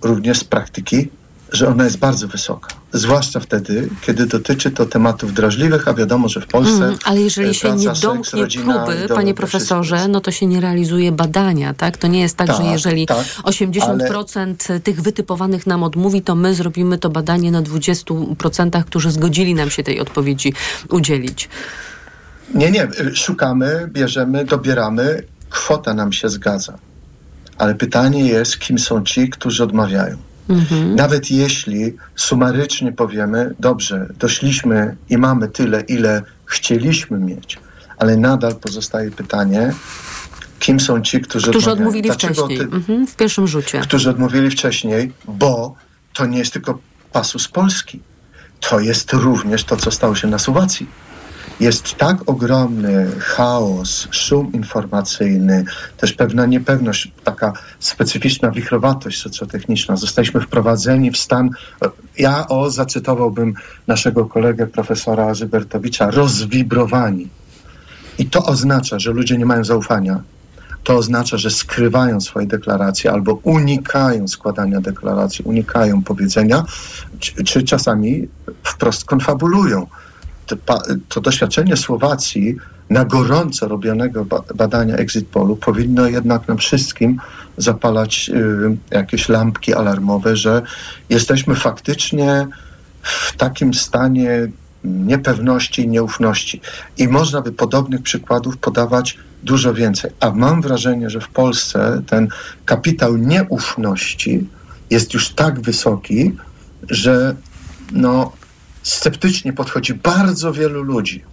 również 0.03 0.39
z 0.39 0.45
praktyki, 0.45 1.09
że 1.53 1.69
ona 1.69 1.85
jest 1.85 1.99
bardzo 1.99 2.29
wysoka. 2.29 2.69
Zwłaszcza 2.93 3.41
wtedy, 3.41 3.89
kiedy 4.03 4.27
dotyczy 4.27 4.71
to 4.71 4.87
tematów 4.87 5.35
drażliwych, 5.35 5.89
a 5.89 5.95
wiadomo, 5.95 6.29
że 6.29 6.41
w 6.41 6.47
Polsce. 6.47 6.85
Mm, 6.85 6.99
ale 7.05 7.21
jeżeli 7.21 7.55
się 7.55 7.77
nie 7.77 7.89
domknie 8.03 8.43
rodzina, 8.43 8.85
próby, 8.85 9.15
panie 9.15 9.35
profesorze, 9.35 10.09
no 10.09 10.21
to 10.21 10.31
się 10.31 10.47
nie 10.47 10.61
realizuje 10.61 11.13
badania, 11.13 11.75
tak? 11.75 11.97
To 11.97 12.07
nie 12.07 12.21
jest 12.21 12.37
tak, 12.37 12.47
tak 12.47 12.57
że 12.57 12.63
jeżeli 12.63 13.07
tak, 13.07 13.27
80% 13.43 14.55
ale... 14.69 14.81
tych 14.81 15.03
wytypowanych 15.03 15.67
nam 15.67 15.83
odmówi, 15.83 16.23
to 16.23 16.35
my 16.35 16.55
zrobimy 16.55 16.99
to 16.99 17.11
badanie 17.11 17.51
na 17.51 17.63
20%, 17.63 18.85
którzy 18.85 19.11
zgodzili 19.11 19.55
nam 19.55 19.71
się 19.71 19.83
tej 19.83 20.01
odpowiedzi 20.01 20.53
udzielić. 20.89 21.49
Nie, 22.55 22.71
nie. 22.71 22.89
Szukamy, 23.15 23.89
bierzemy, 23.93 24.45
dobieramy. 24.45 25.23
Kwota 25.51 25.95
nam 25.95 26.13
się 26.13 26.29
zgadza. 26.29 26.79
Ale 27.59 27.75
pytanie 27.75 28.27
jest, 28.27 28.59
kim 28.59 28.79
są 28.79 29.05
ci, 29.05 29.31
którzy 29.31 29.65
odmawiają. 29.65 30.17
Mhm. 30.49 30.95
Nawet 30.95 31.31
jeśli 31.31 31.95
sumarycznie 32.17 32.93
powiemy, 32.93 33.55
dobrze, 33.61 34.07
doszliśmy 34.19 34.97
i 35.11 35.19
mamy 35.19 35.49
tyle, 35.49 35.81
ile 35.81 36.23
chcieliśmy 36.47 37.19
mieć, 37.19 37.59
ale 37.99 38.17
nadal 38.17 38.55
pozostaje 38.55 39.11
pytanie, 39.11 39.73
kim 40.59 40.81
są 40.81 41.03
ci, 41.03 41.21
którzy, 41.21 41.51
którzy 41.51 41.71
odmówili 41.71 42.11
wcześniej, 42.11 42.59
ty, 42.59 42.65
mhm, 42.65 43.07
w 43.07 43.17
pierwszym 43.17 43.47
rzucie. 43.47 43.81
Którzy 43.81 44.11
odmówili 44.11 44.51
wcześniej, 44.51 45.13
bo 45.29 45.75
to 46.13 46.27
nie 46.27 46.39
jest 46.39 46.53
tylko 46.53 46.79
pasus 47.13 47.49
Polski. 47.49 48.01
To 48.61 48.81
jest 48.81 49.13
również 49.13 49.65
to, 49.65 49.77
co 49.77 49.91
stało 49.91 50.15
się 50.15 50.29
na 50.29 50.39
Słowacji 50.39 50.87
jest 51.61 51.95
tak 51.97 52.17
ogromny 52.27 53.11
chaos, 53.19 54.09
szum 54.11 54.53
informacyjny, 54.53 55.65
też 55.97 56.13
pewna 56.13 56.47
niepewność, 56.47 57.13
taka 57.25 57.53
specyficzna 57.81 58.51
wichrowatość 58.51 59.23
socjotechniczna. 59.23 59.97
Zostaliśmy 59.97 60.41
wprowadzeni 60.41 61.11
w 61.11 61.17
stan, 61.17 61.51
ja 62.19 62.49
o, 62.49 62.71
zacytowałbym 62.71 63.55
naszego 63.87 64.25
kolegę 64.25 64.67
profesora 64.67 65.35
Zybertowicza, 65.35 66.11
rozwibrowani. 66.11 67.29
I 68.19 68.27
to 68.27 68.45
oznacza, 68.47 68.99
że 68.99 69.13
ludzie 69.13 69.39
nie 69.39 69.47
mają 69.47 69.65
zaufania. 69.65 70.21
To 70.85 70.97
oznacza, 70.97 71.37
że 71.39 71.51
skrywają 71.51 72.21
swoje 72.21 72.47
deklaracje 72.47 73.13
albo 73.13 73.35
unikają 73.35 74.29
składania 74.29 74.81
deklaracji, 74.81 75.45
unikają 75.45 76.03
powiedzenia, 76.03 76.65
czy, 77.19 77.45
czy 77.45 77.63
czasami 77.63 78.29
wprost 78.63 79.05
konfabulują 79.05 79.87
to, 81.09 81.21
doświadczenie 81.21 81.77
Słowacji 81.77 82.57
na 82.91 83.05
gorąco 83.05 83.69
robionego 83.69 84.27
badania 84.55 84.97
exit 84.97 85.29
polu 85.29 85.57
powinno 85.57 86.07
jednak 86.07 86.49
nam 86.49 86.59
wszystkim 86.59 87.21
zapalać 87.57 88.31
y, 88.35 88.77
jakieś 88.91 89.29
lampki 89.29 89.75
alarmowe, 89.75 90.37
że 90.37 90.63
jesteśmy 91.11 91.55
faktycznie 91.55 92.47
w 93.03 93.37
takim 93.37 93.75
stanie 93.75 94.49
niepewności 94.85 95.83
i 95.83 95.89
nieufności. 95.89 96.61
I 96.99 97.09
można 97.09 97.43
by 97.43 97.53
podobnych 97.53 98.03
przykładów 98.03 98.57
podawać 98.57 99.19
dużo 99.43 99.75
więcej. 99.75 100.11
A 100.21 100.31
mam 100.31 100.63
wrażenie, 100.63 101.11
że 101.11 101.21
w 101.21 101.29
Polsce 101.29 102.03
ten 102.07 102.29
kapitał 102.65 103.17
nieufności 103.17 104.49
jest 104.91 105.15
już 105.15 105.29
tak 105.29 105.61
wysoki, 105.61 106.33
że 106.91 107.37
no, 107.93 108.33
sceptycznie 108.87 109.53
podchodzi 109.53 109.95
bardzo 109.95 110.53
wielu 110.53 110.83
ludzi 110.83 111.25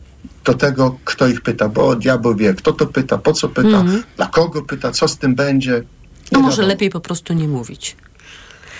do 0.45 0.53
tego, 0.53 0.97
kto 1.05 1.27
ich 1.27 1.41
pyta, 1.41 1.69
bo 1.69 1.95
diabeł 1.95 2.35
wie, 2.35 2.53
kto 2.53 2.73
to 2.73 2.85
pyta, 2.85 3.17
po 3.17 3.33
co 3.33 3.49
pyta, 3.49 3.79
mm. 3.79 4.03
dla 4.15 4.25
kogo 4.25 4.61
pyta, 4.61 4.91
co 4.91 5.07
z 5.07 5.17
tym 5.17 5.35
będzie. 5.35 5.83
No 6.31 6.39
może 6.39 6.61
lepiej 6.61 6.89
po 6.89 6.99
prostu 6.99 7.33
nie 7.33 7.47
mówić. 7.47 7.95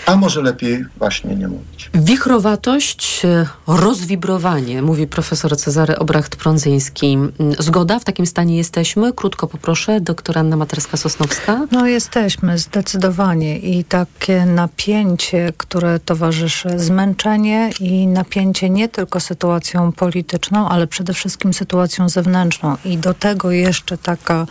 A 0.05 0.15
może 0.15 0.41
lepiej 0.41 0.85
właśnie 0.97 1.35
nie 1.35 1.47
mówić. 1.47 1.89
Wichrowatość, 1.93 3.25
e, 3.25 3.45
rozwibrowanie, 3.67 4.81
mówi 4.81 5.07
profesor 5.07 5.57
Cezary 5.57 5.95
Obracht-Prądzyński. 5.95 7.17
Zgoda? 7.59 7.99
W 7.99 8.03
takim 8.03 8.25
stanie 8.25 8.57
jesteśmy? 8.57 9.13
Krótko 9.13 9.47
poproszę, 9.47 10.01
doktor 10.01 10.37
Anna 10.37 10.57
Materska-Sosnowska. 10.57 11.67
No 11.71 11.87
jesteśmy, 11.87 12.57
zdecydowanie. 12.57 13.59
I 13.59 13.83
takie 13.83 14.45
napięcie, 14.45 15.53
które 15.57 15.99
towarzyszy, 15.99 16.79
zmęczenie 16.79 17.71
i 17.79 18.07
napięcie 18.07 18.69
nie 18.69 18.89
tylko 18.89 19.19
sytuacją 19.19 19.91
polityczną, 19.91 20.69
ale 20.69 20.87
przede 20.87 21.13
wszystkim 21.13 21.53
sytuacją 21.53 22.09
zewnętrzną. 22.09 22.77
I 22.85 22.97
do 22.97 23.13
tego 23.13 23.51
jeszcze 23.51 23.97
taka 23.97 24.45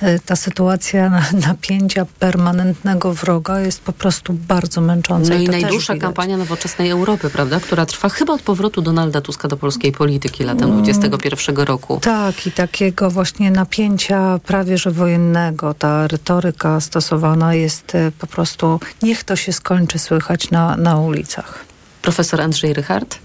e, 0.00 0.18
ta 0.18 0.36
sytuacja 0.36 1.22
napięcia 1.48 2.06
permanentnego 2.18 3.14
wroga 3.14 3.60
jest 3.60 3.80
po 3.80 3.92
prostu 3.92 4.32
bardzo 4.32 4.80
męcząca 4.80 4.91
męczące. 4.92 5.34
No 5.34 5.40
i, 5.40 5.44
i 5.44 5.48
najdłuższa 5.48 5.96
kampania 5.96 6.36
nowoczesnej 6.36 6.90
Europy, 6.90 7.30
prawda, 7.30 7.60
która 7.60 7.86
trwa 7.86 8.08
chyba 8.08 8.32
od 8.32 8.42
powrotu 8.42 8.82
Donalda 8.82 9.20
Tuska 9.20 9.48
do 9.48 9.56
polskiej 9.56 9.92
polityki 9.92 10.44
latem 10.44 10.70
mm, 10.70 10.82
21 10.82 11.56
roku. 11.56 12.00
Tak, 12.02 12.46
i 12.46 12.52
takiego 12.52 13.10
właśnie 13.10 13.50
napięcia 13.50 14.40
prawie 14.46 14.78
że 14.78 14.90
wojennego. 14.90 15.74
Ta 15.74 16.06
retoryka 16.08 16.80
stosowana 16.80 17.54
jest 17.54 17.94
e, 17.94 18.12
po 18.18 18.26
prostu, 18.26 18.80
niech 19.02 19.24
to 19.24 19.36
się 19.36 19.52
skończy 19.52 19.98
słychać 19.98 20.50
na, 20.50 20.76
na 20.76 20.96
ulicach. 20.96 21.64
Profesor 22.02 22.40
Andrzej 22.40 22.74
Rychard? 22.74 23.18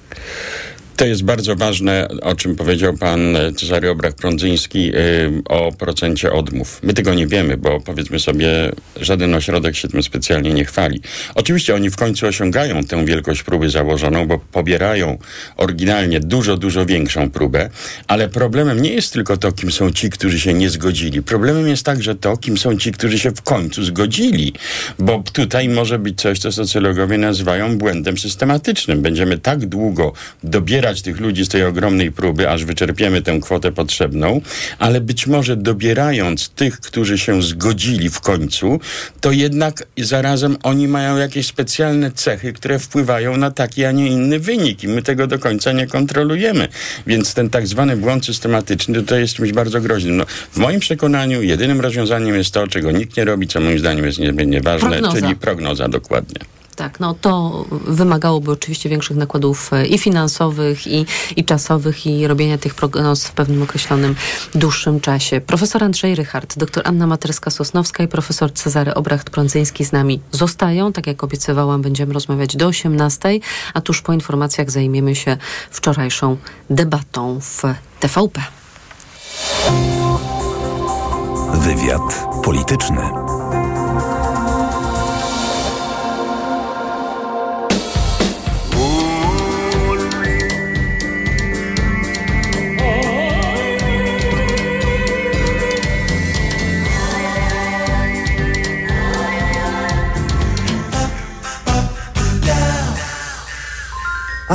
To 0.98 1.06
jest 1.06 1.24
bardzo 1.24 1.56
ważne, 1.56 2.08
o 2.22 2.36
czym 2.36 2.56
powiedział 2.56 2.94
pan 2.94 3.38
Cezary 3.58 3.90
Obrach-Prądzyński 3.90 4.80
yy, 4.80 5.42
o 5.50 5.72
procencie 5.72 6.32
odmów. 6.32 6.80
My 6.84 6.94
tego 6.94 7.14
nie 7.14 7.28
wiemy, 7.28 7.58
bo 7.58 7.82
powiedzmy 7.82 8.20
sobie, 8.20 8.72
żaden 8.96 9.36
ośrodek 9.36 9.76
się 9.76 9.88
tym 9.88 10.04
specjalnie 10.04 10.54
nie 10.54 10.66
chwali. 10.66 11.02
Oczywiście 11.36 11.76
oni 11.76 11.90
w 11.90 11.96
końcu 11.96 12.28
osiągają 12.28 12.84
tę 12.84 13.06
wielkość 13.06 13.44
próby 13.44 13.70
założoną, 13.70 14.28
bo 14.28 14.40
pobierają 14.40 15.18
oryginalnie 15.58 16.20
dużo, 16.20 16.58
dużo 16.58 16.86
większą 16.86 17.30
próbę, 17.30 17.70
ale 18.08 18.30
problemem 18.30 18.82
nie 18.82 18.94
jest 18.94 19.14
tylko 19.14 19.38
to, 19.38 19.52
kim 19.52 19.72
są 19.72 19.92
ci, 19.92 20.10
którzy 20.10 20.40
się 20.40 20.54
nie 20.54 20.70
zgodzili. 20.70 21.22
Problemem 21.22 21.68
jest 21.68 21.86
także 21.86 22.16
to, 22.16 22.38
kim 22.38 22.58
są 22.58 22.78
ci, 22.78 22.92
którzy 22.92 23.20
się 23.20 23.32
w 23.32 23.42
końcu 23.42 23.84
zgodzili, 23.84 24.54
bo 25.00 25.24
tutaj 25.34 25.70
może 25.70 26.00
być 26.00 26.22
coś, 26.22 26.40
co 26.40 26.52
socjologowie 26.52 27.18
nazywają 27.18 27.78
błędem 27.78 28.18
systematycznym. 28.18 29.02
Będziemy 29.02 29.38
tak 29.38 29.66
długo 29.66 30.14
dobierać 30.44 30.87
dobierać 30.88 31.02
tych 31.02 31.20
ludzi 31.20 31.46
z 31.46 31.50
tej 31.50 31.64
ogromnej 31.64 32.12
próby, 32.12 32.50
aż 32.50 32.66
wyczerpiemy 32.66 33.22
tę 33.22 33.40
kwotę 33.42 33.72
potrzebną, 33.72 34.42
ale 34.80 35.02
być 35.02 35.28
może 35.28 35.56
dobierając 35.56 36.50
tych, 36.50 36.80
którzy 36.80 37.18
się 37.18 37.42
zgodzili 37.42 38.10
w 38.10 38.20
końcu, 38.20 38.80
to 39.22 39.32
jednak 39.32 39.84
zarazem 39.98 40.58
oni 40.64 40.88
mają 40.88 41.18
jakieś 41.18 41.48
specjalne 41.48 42.12
cechy, 42.12 42.54
które 42.54 42.80
wpływają 42.80 43.38
na 43.38 43.52
taki, 43.52 43.86
a 43.86 43.92
nie 43.92 44.08
inny 44.08 44.40
wynik 44.40 44.84
i 44.84 44.88
my 44.88 45.02
tego 45.02 45.28
do 45.28 45.40
końca 45.40 45.72
nie 45.72 45.88
kontrolujemy. 45.88 46.68
Więc 47.08 47.34
ten 47.34 47.50
tak 47.50 47.68
zwany 47.68 47.98
błąd 47.98 48.26
systematyczny 48.26 49.04
to 49.04 49.16
jest 49.16 49.34
czymś 49.34 49.52
bardzo 49.52 49.82
groźnym. 49.82 50.18
No, 50.18 50.26
w 50.52 50.58
moim 50.58 50.80
przekonaniu 50.80 51.42
jedynym 51.42 51.82
rozwiązaniem 51.82 52.36
jest 52.36 52.52
to, 52.52 52.68
czego 52.68 52.92
nikt 52.92 53.18
nie 53.18 53.26
robi, 53.26 53.48
co 53.48 53.60
moim 53.60 53.80
zdaniem 53.80 54.06
jest 54.06 54.20
niezmiernie 54.20 54.62
ważne, 54.62 54.90
prognoza. 54.90 55.22
czyli 55.22 55.36
prognoza 55.36 55.88
dokładnie. 55.90 56.57
Tak, 56.78 57.00
no 57.00 57.14
to 57.14 57.66
wymagałoby 57.70 58.52
oczywiście 58.52 58.90
większych 58.90 59.18
nakładów 59.18 59.74
e, 59.74 59.86
i 59.86 59.98
finansowych, 59.98 60.88
i, 60.88 61.06
i 61.36 61.46
czasowych, 61.46 62.06
i 62.06 62.28
robienia 62.28 62.58
tych 62.58 62.76
prognoz 62.76 63.28
w 63.28 63.32
pewnym 63.32 63.62
określonym, 63.62 64.16
dłuższym 64.56 65.00
czasie. 65.00 65.42
Profesor 65.42 65.84
Andrzej 65.84 66.16
Rychard, 66.16 66.58
doktor 66.58 66.88
Anna 66.88 67.08
Materska-Sosnowska 67.08 68.04
i 68.04 68.08
profesor 68.08 68.54
Cezary 68.54 68.94
Obracht-Prądzyński 68.94 69.86
z 69.86 69.92
nami 69.92 70.20
zostają. 70.32 70.94
Tak 70.94 71.08
jak 71.08 71.24
obiecywałam, 71.24 71.82
będziemy 71.82 72.14
rozmawiać 72.14 72.56
do 72.56 72.68
18, 72.68 73.40
a 73.74 73.82
tuż 73.82 74.02
po 74.02 74.14
informacjach 74.14 74.72
zajmiemy 74.72 75.16
się 75.16 75.38
wczorajszą 75.72 76.38
debatą 76.70 77.40
w 77.42 77.62
TVP. 78.00 78.42
Wywiad 81.54 82.28
polityczny. 82.44 83.27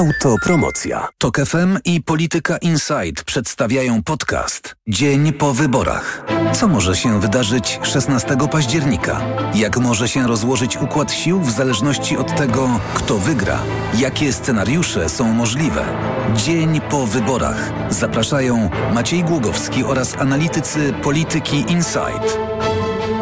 Autopromocja. 0.02 1.08
Tok 1.18 1.36
FM 1.36 1.78
i 1.84 2.02
Polityka 2.02 2.56
Insight 2.56 3.24
przedstawiają 3.24 4.02
podcast 4.02 4.74
Dzień 4.88 5.32
po 5.32 5.54
wyborach. 5.54 6.24
Co 6.52 6.68
może 6.68 6.96
się 6.96 7.20
wydarzyć 7.20 7.80
16 7.82 8.36
października? 8.50 9.20
Jak 9.54 9.78
może 9.78 10.08
się 10.08 10.26
rozłożyć 10.26 10.76
układ 10.76 11.12
sił 11.12 11.40
w 11.40 11.50
zależności 11.50 12.16
od 12.16 12.36
tego, 12.36 12.80
kto 12.94 13.18
wygra? 13.18 13.58
Jakie 13.98 14.32
scenariusze 14.32 15.08
są 15.08 15.32
możliwe? 15.32 15.84
Dzień 16.36 16.80
po 16.80 17.06
wyborach. 17.06 17.72
Zapraszają 17.90 18.70
Maciej 18.94 19.24
Głogowski 19.24 19.84
oraz 19.84 20.16
analitycy 20.18 20.92
Polityki 21.02 21.64
Insight. 21.68 22.38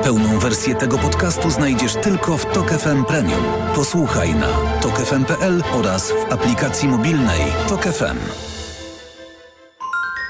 Pełną 0.03 0.39
wersję 0.39 0.75
tego 0.75 0.99
podcastu 0.99 1.51
znajdziesz 1.51 1.95
tylko 1.95 2.37
w 2.37 2.47
Tok 2.53 2.71
FM 2.71 3.05
Premium. 3.05 3.45
Posłuchaj 3.75 4.35
na 4.35 4.49
tokefm.pl 4.83 5.63
oraz 5.73 6.13
w 6.13 6.33
aplikacji 6.33 6.89
mobilnej 6.89 7.41
Tok 7.69 7.83
FM. 7.85 8.19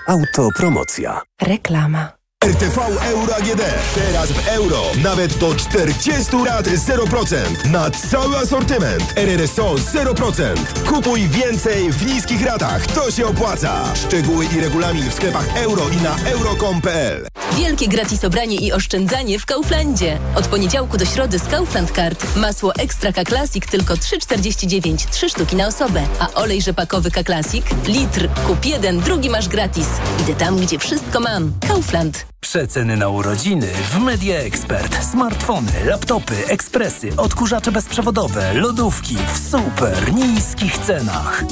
Autopromocja. 0.07 1.21
Reklama. 1.43 2.20
RTV 2.45 2.79
Euro 3.13 3.37
AGD. 3.37 3.63
Teraz 3.95 4.33
w 4.33 4.49
euro. 4.49 4.83
Nawet 5.03 5.39
do 5.39 5.55
40 5.55 6.37
lat 6.45 6.67
0%. 6.67 7.71
Na 7.71 7.91
cały 7.91 8.37
asortyment. 8.37 9.13
RRSO 9.17 9.75
0%. 9.75 10.55
Kupuj 10.89 11.29
więcej 11.29 11.93
w 11.93 12.07
niskich 12.07 12.47
ratach. 12.47 12.87
To 12.87 13.11
się 13.11 13.27
opłaca. 13.27 13.95
Szczegóły 13.95 14.45
i 14.57 14.61
regulamin 14.61 15.11
w 15.11 15.15
sklepach 15.15 15.57
euro 15.57 15.89
i 15.89 15.97
na 15.97 16.17
euro.com.pl 16.31 17.27
Wielkie 17.57 17.89
gratis 17.89 18.25
obranie 18.25 18.57
i 18.57 18.73
oszczędzanie 18.73 19.39
w 19.39 19.47
Kauflandzie. 19.47 20.19
Od 20.35 20.47
poniedziałku 20.47 20.99
do 20.99 21.05
środy 21.05 21.39
z 21.39 21.47
Kaufland 21.47 21.91
Card. 21.91 22.37
Masło 22.37 22.75
Extra 22.75 23.13
K 23.13 23.25
Classic 23.25 23.67
tylko 23.67 23.95
3,49. 23.95 25.11
3 25.11 25.29
sztuki 25.31 25.57
na 25.57 25.67
osobę. 25.67 26.03
A 26.19 26.41
olej 26.41 26.63
rzepakowy 26.63 27.11
K 27.11 27.25
Classic 27.25 27.65
litr. 27.87 28.29
Kup 28.47 28.65
jeden, 28.65 29.01
drugi 29.01 29.31
masz 29.31 29.49
gratis. 29.49 29.89
Idę 30.23 30.35
tam, 30.35 30.57
gdzie 30.57 30.79
wszystko 30.79 31.21
mam. 31.21 31.53
Kaufland. 31.69 32.30
Przeceny 32.41 32.97
na 32.97 33.09
urodziny 33.09 33.67
w 33.67 33.99
Media 33.99 34.37
Expert. 34.39 35.05
Smartfony, 35.11 35.73
laptopy, 35.85 36.35
ekspresy, 36.49 37.11
odkurzacze 37.17 37.73
bezprzewodowe, 37.73 38.55
lodówki 38.55 39.17
w 39.35 39.51
super 39.51 40.15
niskich 40.15 40.79
cenach. 40.79 41.45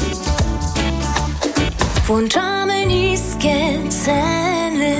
Włączamy 2.07 2.87
niskie 2.87 3.89
ceny. 4.05 4.97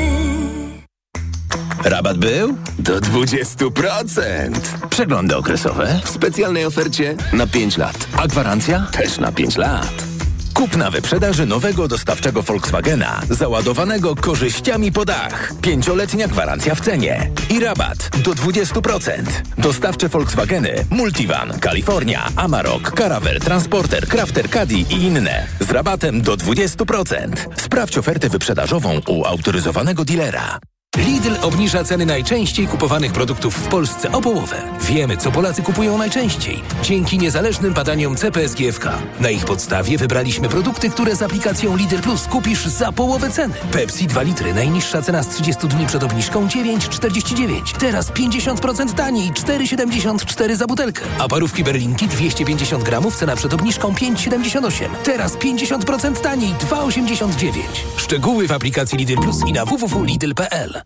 Rabat 1.85 2.19
był? 2.19 2.57
Do 2.79 3.01
20%. 3.01 4.61
Przeglądy 4.91 5.37
okresowe 5.37 6.01
w 6.05 6.11
specjalnej 6.11 6.65
ofercie 6.65 7.17
na 7.33 7.47
5 7.47 7.77
lat. 7.77 8.09
A 8.17 8.27
gwarancja 8.27 8.87
też 8.93 9.19
na 9.19 9.33
5 9.33 9.57
lat. 9.57 10.18
Kup 10.59 10.77
na 10.77 10.91
wyprzedaży 10.91 11.47
nowego 11.47 11.89
dostawczego 11.89 12.43
Volkswagena, 12.43 13.21
załadowanego 13.31 14.17
korzyściami 14.17 14.93
po 14.93 15.05
dach. 15.05 15.53
Pięcioletnia 15.63 16.29
gwarancja 16.29 16.75
w 16.75 16.81
cenie 16.81 17.31
i 17.51 17.61
rabat 17.61 18.11
do 18.25 18.31
20%. 18.31 19.23
Dostawcze 19.59 20.09
Volkswageny 20.09 20.85
Multivan, 20.91 21.59
Kalifornia, 21.61 22.29
Amarok, 22.37 22.93
Caravel, 22.97 23.41
Transporter, 23.41 24.09
Crafter 24.09 24.51
Caddy 24.51 24.75
i 24.75 24.93
inne. 24.93 25.47
Z 25.61 25.71
rabatem 25.71 26.23
do 26.23 26.37
20%. 26.37 27.33
Sprawdź 27.57 27.99
ofertę 27.99 28.29
wyprzedażową 28.29 29.01
u 29.09 29.25
autoryzowanego 29.25 30.05
dealera. 30.05 30.59
Lidl 30.97 31.37
obniża 31.43 31.85
ceny 31.85 32.07
najczęściej 32.07 32.67
kupowanych 32.67 33.13
produktów 33.13 33.55
w 33.55 33.69
Polsce 33.69 34.13
o 34.13 34.21
połowę. 34.21 34.63
Wiemy, 34.81 35.17
co 35.17 35.31
Polacy 35.31 35.63
kupują 35.63 35.99
najczęściej. 35.99 36.63
Dzięki 36.83 37.19
niezależnym 37.19 37.73
badaniom 37.75 38.17
CPSGFK. 38.17 38.99
Na 39.21 39.31
ich 39.31 39.45
podstawie 39.45 39.99
wybraliśmy 39.99 40.49
produkty, 40.49 40.91
które 40.91 41.17
z 41.17 41.23
aplikacją 41.23 41.77
Lidl 41.77 41.99
Plus 41.99 42.27
kupisz 42.27 42.67
za 42.67 42.93
połowę 42.93 43.31
ceny. 43.31 43.55
Pepsi 43.73 44.07
2 44.07 44.23
litry, 44.23 44.55
najniższa 44.55 45.03
cena 45.03 45.23
z 45.23 45.29
30 45.29 45.69
dni 45.69 45.87
przed 45.87 46.03
obniżką 46.03 46.47
9,49. 46.47 47.79
Teraz 47.79 48.13
50% 48.13 48.95
taniej, 48.95 49.33
4,74 49.33 50.57
za 50.57 50.67
butelkę. 50.67 51.03
A 51.19 51.29
parówki 51.29 51.65
berlinki 51.65 52.09
250 52.09 52.85
gramów, 52.85 53.17
cena 53.17 53.37
przed 53.37 53.55
obniżką 53.55 53.93
5,78. 53.93 54.89
Teraz 55.05 55.37
50% 55.37 56.21
taniej, 56.21 56.55
2,89. 56.55 57.63
Szczegóły 57.97 58.49
w 58.49 58.53
aplikacji 58.53 58.99
Lidl 58.99 59.15
Plus 59.15 59.37
i 59.47 59.53
na 59.53 59.65
www.lidl.pl. 59.65 60.78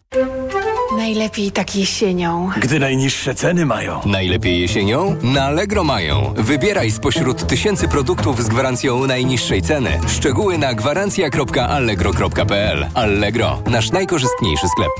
Najlepiej 0.96 1.52
tak 1.52 1.76
jesienią. 1.76 2.50
Gdy 2.56 2.78
najniższe 2.78 3.34
ceny 3.34 3.66
mają. 3.66 4.00
Najlepiej 4.06 4.60
jesienią? 4.60 5.16
Na 5.22 5.44
Allegro 5.44 5.84
mają. 5.84 6.34
Wybieraj 6.36 6.90
spośród 6.90 7.46
tysięcy 7.46 7.88
produktów 7.88 8.44
z 8.44 8.48
gwarancją 8.48 9.06
najniższej 9.06 9.62
ceny. 9.62 10.00
Szczegóły 10.08 10.58
na 10.58 10.74
gwarancja.allegro.pl 10.74 12.86
Allegro, 12.94 13.62
nasz 13.66 13.90
najkorzystniejszy 13.90 14.68
sklep. 14.68 14.90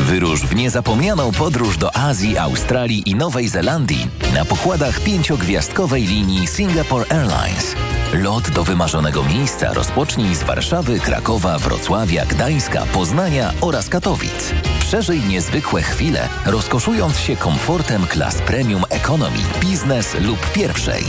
Wyrusz 0.00 0.40
w 0.40 0.54
niezapomnianą 0.54 1.32
podróż 1.32 1.76
do 1.76 1.96
Azji, 1.96 2.38
Australii 2.38 3.10
i 3.10 3.14
Nowej 3.14 3.48
Zelandii 3.48 4.06
na 4.34 4.44
pokładach 4.44 5.00
pięciogwiazdkowej 5.00 6.02
linii 6.02 6.46
Singapore 6.46 7.04
Airlines. 7.10 7.76
Lot 8.12 8.50
do 8.50 8.64
wymarzonego 8.64 9.22
miejsca 9.22 9.72
rozpocznij 9.72 10.34
z 10.34 10.42
Warszawy, 10.42 11.00
Krakowa, 11.00 11.58
Wrocławia, 11.58 12.26
Gdańska, 12.26 12.86
Poznania 12.94 13.52
oraz 13.60 13.88
Katowic. 13.88 14.52
Przeżyj 14.80 15.20
niezwykłe 15.20 15.82
chwile, 15.82 16.28
rozkoszując 16.46 17.18
się 17.18 17.36
komfortem 17.36 18.06
klas 18.06 18.38
premium 18.38 18.84
economy, 18.90 19.38
biznes 19.60 20.14
lub 20.20 20.52
pierwszej. 20.52 21.04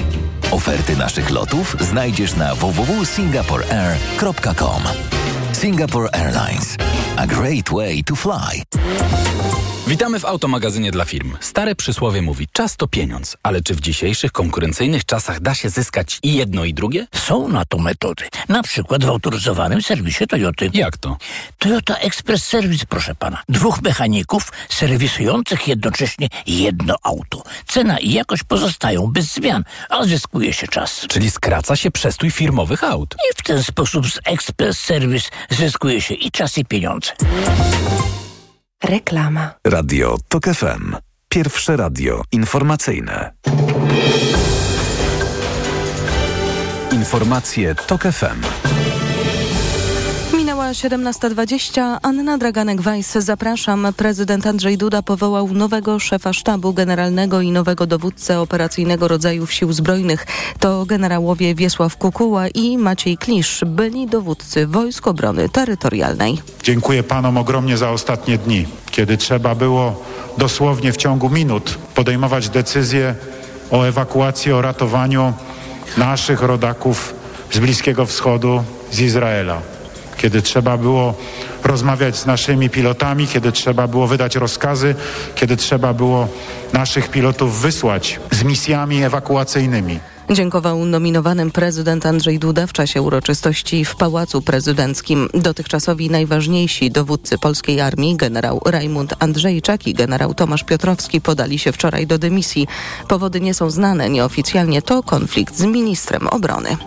Oferty 0.54 0.96
naszych 0.96 1.30
lotów 1.30 1.76
znajdziesz 1.80 2.36
na 2.36 2.56
www.singaporeair.com. 2.56 4.84
Singapore 5.54 6.10
Airlines. 6.14 6.78
A 7.18 7.28
great 7.28 7.70
way 7.70 8.04
to 8.04 8.16
fly. 8.16 8.62
Witamy 9.88 10.20
w 10.20 10.26
automagazynie 10.26 10.92
dla 10.92 11.06
firm. 11.06 11.38
Stare 11.40 11.76
przysłowie 11.76 12.22
mówi, 12.22 12.48
czas 12.52 12.78
to 12.78 12.88
pieniądz, 12.88 13.38
ale 13.44 13.62
czy 13.62 13.76
w 13.76 13.82
dzisiejszych 13.82 14.32
konkurencyjnych 14.32 15.06
czasach 15.06 15.40
da 15.40 15.56
się 15.56 15.70
zyskać 15.70 16.20
i 16.24 16.34
jedno 16.34 16.66
i 16.66 16.74
drugie? 16.74 17.08
Są 17.16 17.48
na 17.48 17.66
to 17.66 17.78
metody. 17.78 18.24
Na 18.50 18.64
przykład 18.64 19.06
w 19.06 19.10
autoryzowanym 19.10 19.82
serwisie 19.82 20.28
Toyoty. 20.28 20.70
Jak 20.74 20.98
to? 20.98 21.18
Toyota 21.60 21.96
Express 21.96 22.46
Service, 22.46 22.86
proszę 22.90 23.16
pana. 23.16 23.44
Dwóch 23.50 23.82
mechaników 23.82 24.52
serwisujących 24.70 25.68
jednocześnie 25.68 26.28
jedno 26.48 26.96
auto. 27.04 27.44
Cena 27.68 28.00
i 28.00 28.12
jakość 28.12 28.44
pozostają 28.44 29.08
bez 29.08 29.34
zmian, 29.34 29.64
a 29.90 29.98
się 30.52 30.68
czas. 30.68 31.06
Czyli 31.10 31.32
skraca 31.32 31.76
się 31.76 31.92
przestój 31.92 32.32
firmowych 32.32 32.84
aut. 32.84 33.16
I 33.32 33.36
w 33.38 33.44
ten 33.44 33.64
sposób 33.64 34.08
z 34.08 34.20
Express 34.26 34.80
Service 34.80 35.30
zyskuje 35.50 36.02
się 36.02 36.14
i 36.14 36.32
czas 36.32 36.58
i 36.58 36.66
pieniądze. 36.66 37.12
Reklama. 38.84 39.54
Radio 39.68 40.18
TOK 40.28 40.46
FM. 40.46 40.96
Pierwsze 41.30 41.78
radio 41.78 42.22
informacyjne. 42.32 43.34
Informacje 46.92 47.76
TOK 47.76 48.02
FM. 48.02 48.42
Minęła 50.74 51.12
17.20. 51.12 51.98
Anna 52.02 52.38
Draganek-Weiss, 52.38 53.22
zapraszam. 53.22 53.88
Prezydent 53.98 54.48
Andrzej 54.48 54.78
Duda 54.78 55.02
powołał 55.02 55.54
nowego 55.54 56.00
szefa 56.00 56.34
sztabu 56.34 56.74
generalnego 56.74 57.42
i 57.42 57.52
nowego 57.52 57.86
dowódcę 57.86 58.40
operacyjnego 58.40 59.08
rodzajów 59.08 59.54
sił 59.54 59.74
zbrojnych. 59.74 60.26
To 60.60 60.86
generałowie 60.86 61.56
Wiesław 61.56 61.98
Kukuła 61.98 62.48
i 62.48 62.78
Maciej 62.78 63.18
Klisz, 63.18 63.64
byli 63.66 64.08
dowódcy 64.08 64.68
Wojsk 64.68 65.08
Obrony 65.08 65.50
Terytorialnej. 65.50 66.42
Dziękuję 66.64 67.04
panom 67.04 67.38
ogromnie 67.38 67.78
za 67.78 67.92
ostatnie 67.92 68.38
dni, 68.38 68.66
kiedy 68.92 69.18
trzeba 69.18 69.56
było 69.56 70.04
dosłownie 70.38 70.94
w 70.94 70.98
ciągu 70.98 71.30
minut 71.30 71.78
podejmować 71.96 72.50
decyzje 72.50 73.16
o 73.72 73.84
ewakuacji, 73.84 74.52
o 74.52 74.62
ratowaniu 74.62 75.34
naszych 75.98 76.42
rodaków 76.42 77.14
z 77.52 77.60
Bliskiego 77.60 78.06
Wschodu, 78.06 78.64
z 78.92 79.00
Izraela 79.00 79.62
kiedy 80.18 80.42
trzeba 80.42 80.78
było 80.78 81.14
rozmawiać 81.64 82.16
z 82.16 82.26
naszymi 82.26 82.70
pilotami, 82.70 83.28
kiedy 83.28 83.52
trzeba 83.52 83.88
było 83.88 84.08
wydać 84.08 84.36
rozkazy, 84.36 84.96
kiedy 85.36 85.58
trzeba 85.58 85.94
było 85.94 86.28
naszych 86.74 87.10
pilotów 87.10 87.62
wysłać 87.62 88.20
z 88.32 88.44
misjami 88.44 89.04
ewakuacyjnymi. 89.04 90.00
Dziękował 90.30 90.86
nominowanym 90.86 91.52
prezydent 91.52 92.06
Andrzej 92.06 92.40
Duda 92.40 92.68
w 92.68 92.74
czasie 92.74 93.02
uroczystości 93.02 93.86
w 93.86 93.96
Pałacu 93.96 94.42
Prezydenckim. 94.42 95.30
Dotychczasowi 95.34 96.10
najważniejsi 96.10 96.92
dowódcy 96.92 97.38
polskiej 97.38 97.82
armii, 97.82 98.16
generał 98.16 98.62
Rajmund 98.66 99.14
Andrzejczak 99.20 99.88
i 99.88 99.94
generał 99.94 100.34
Tomasz 100.34 100.64
Piotrowski 100.64 101.22
podali 101.22 101.60
się 101.60 101.72
wczoraj 101.72 102.08
do 102.08 102.18
dymisji. 102.18 102.68
Powody 103.08 103.42
nie 103.42 103.54
są 103.54 103.70
znane. 103.70 104.10
Nieoficjalnie 104.10 104.82
to 104.82 105.04
konflikt 105.04 105.56
z 105.56 105.64
ministrem 105.64 106.28
obrony. 106.28 106.78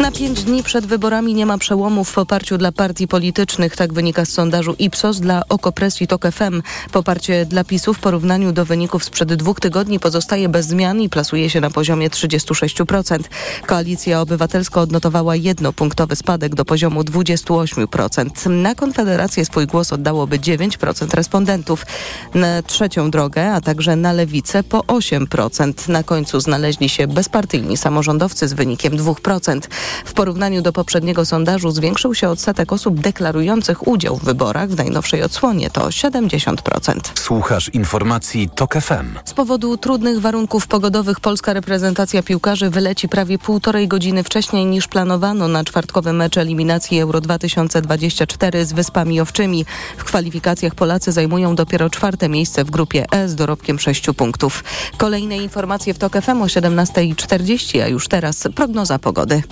Na 0.00 0.10
pięć 0.12 0.44
dni 0.44 0.62
przed 0.62 0.86
wyborami 0.86 1.34
nie 1.34 1.46
ma 1.46 1.58
przełomu 1.58 2.04
w 2.04 2.14
poparciu 2.14 2.58
dla 2.58 2.72
partii 2.72 3.08
politycznych. 3.08 3.76
Tak 3.76 3.92
wynika 3.92 4.24
z 4.24 4.28
sondażu 4.28 4.74
Ipsos 4.78 5.20
dla 5.20 5.42
Okopres 5.48 6.02
i 6.02 6.06
TOK 6.06 6.22
FM. 6.32 6.62
Poparcie 6.92 7.46
dla 7.46 7.64
PiSu 7.64 7.94
w 7.94 7.98
porównaniu 7.98 8.52
do 8.52 8.64
wyników 8.64 9.04
sprzed 9.04 9.34
dwóch 9.34 9.60
tygodni 9.60 10.00
pozostaje 10.00 10.48
bez 10.48 10.66
zmian 10.66 11.00
i 11.00 11.08
plasuje 11.08 11.50
się 11.50 11.60
na 11.60 11.70
poziomie 11.70 12.10
36%. 12.10 13.18
Koalicja 13.66 14.20
Obywatelska 14.20 14.80
odnotowała 14.80 15.36
jednopunktowy 15.36 16.16
spadek 16.16 16.54
do 16.54 16.64
poziomu 16.64 17.02
28%. 17.02 18.50
Na 18.50 18.74
Konfederację 18.74 19.44
swój 19.44 19.66
głos 19.66 19.92
oddałoby 19.92 20.38
9% 20.38 21.14
respondentów. 21.14 21.86
Na 22.34 22.62
trzecią 22.62 23.10
drogę, 23.10 23.52
a 23.52 23.60
także 23.60 23.96
na 23.96 24.12
Lewicę 24.12 24.62
po 24.62 24.78
8%. 24.78 25.88
Na 25.88 26.02
końcu 26.02 26.40
znaleźli 26.40 26.88
się 26.88 27.06
bezpartyjni 27.06 27.76
samorządowcy 27.76 28.48
z 28.48 28.52
wynikiem 28.52 28.96
2%. 28.96 29.60
W 30.04 30.12
porównaniu 30.12 30.62
do 30.62 30.72
poprzedniego 30.72 31.24
sondażu 31.24 31.70
zwiększył 31.70 32.14
się 32.14 32.28
odsetek 32.28 32.72
osób 32.72 33.00
deklarujących 33.00 33.88
udział 33.88 34.16
w 34.16 34.24
wyborach. 34.24 34.70
W 34.70 34.76
najnowszej 34.76 35.22
odsłonie 35.22 35.70
to 35.70 35.88
70%. 35.88 37.00
Słuchasz 37.14 37.68
informacji 37.68 38.48
TOK 38.54 38.74
FM. 38.74 39.18
Z 39.24 39.32
powodu 39.32 39.76
trudnych 39.76 40.20
warunków 40.20 40.66
pogodowych 40.66 41.20
polska 41.20 41.52
reprezentacja 41.52 42.22
piłkarzy 42.22 42.70
wyleci 42.70 43.08
prawie 43.08 43.38
półtorej 43.38 43.88
godziny 43.88 44.24
wcześniej 44.24 44.66
niż 44.66 44.88
planowano 44.88 45.48
na 45.48 45.64
czwartkowy 45.64 46.12
mecz 46.12 46.38
eliminacji 46.38 47.00
Euro 47.00 47.20
2024 47.20 48.66
z 48.66 48.72
Wyspami 48.72 49.20
Owczymi. 49.20 49.64
W 49.96 50.04
kwalifikacjach 50.04 50.74
Polacy 50.74 51.12
zajmują 51.12 51.54
dopiero 51.54 51.90
czwarte 51.90 52.28
miejsce 52.28 52.64
w 52.64 52.70
grupie 52.70 53.04
E 53.12 53.28
z 53.28 53.34
dorobkiem 53.34 53.78
6 53.78 54.06
punktów. 54.16 54.64
Kolejne 54.96 55.36
informacje 55.36 55.94
w 55.94 55.98
TOK 55.98 56.12
FM 56.22 56.42
o 56.42 56.46
17.40, 56.46 57.80
a 57.80 57.88
już 57.88 58.08
teraz 58.08 58.48
prognoza 58.54 58.98
pogody. 58.98 59.42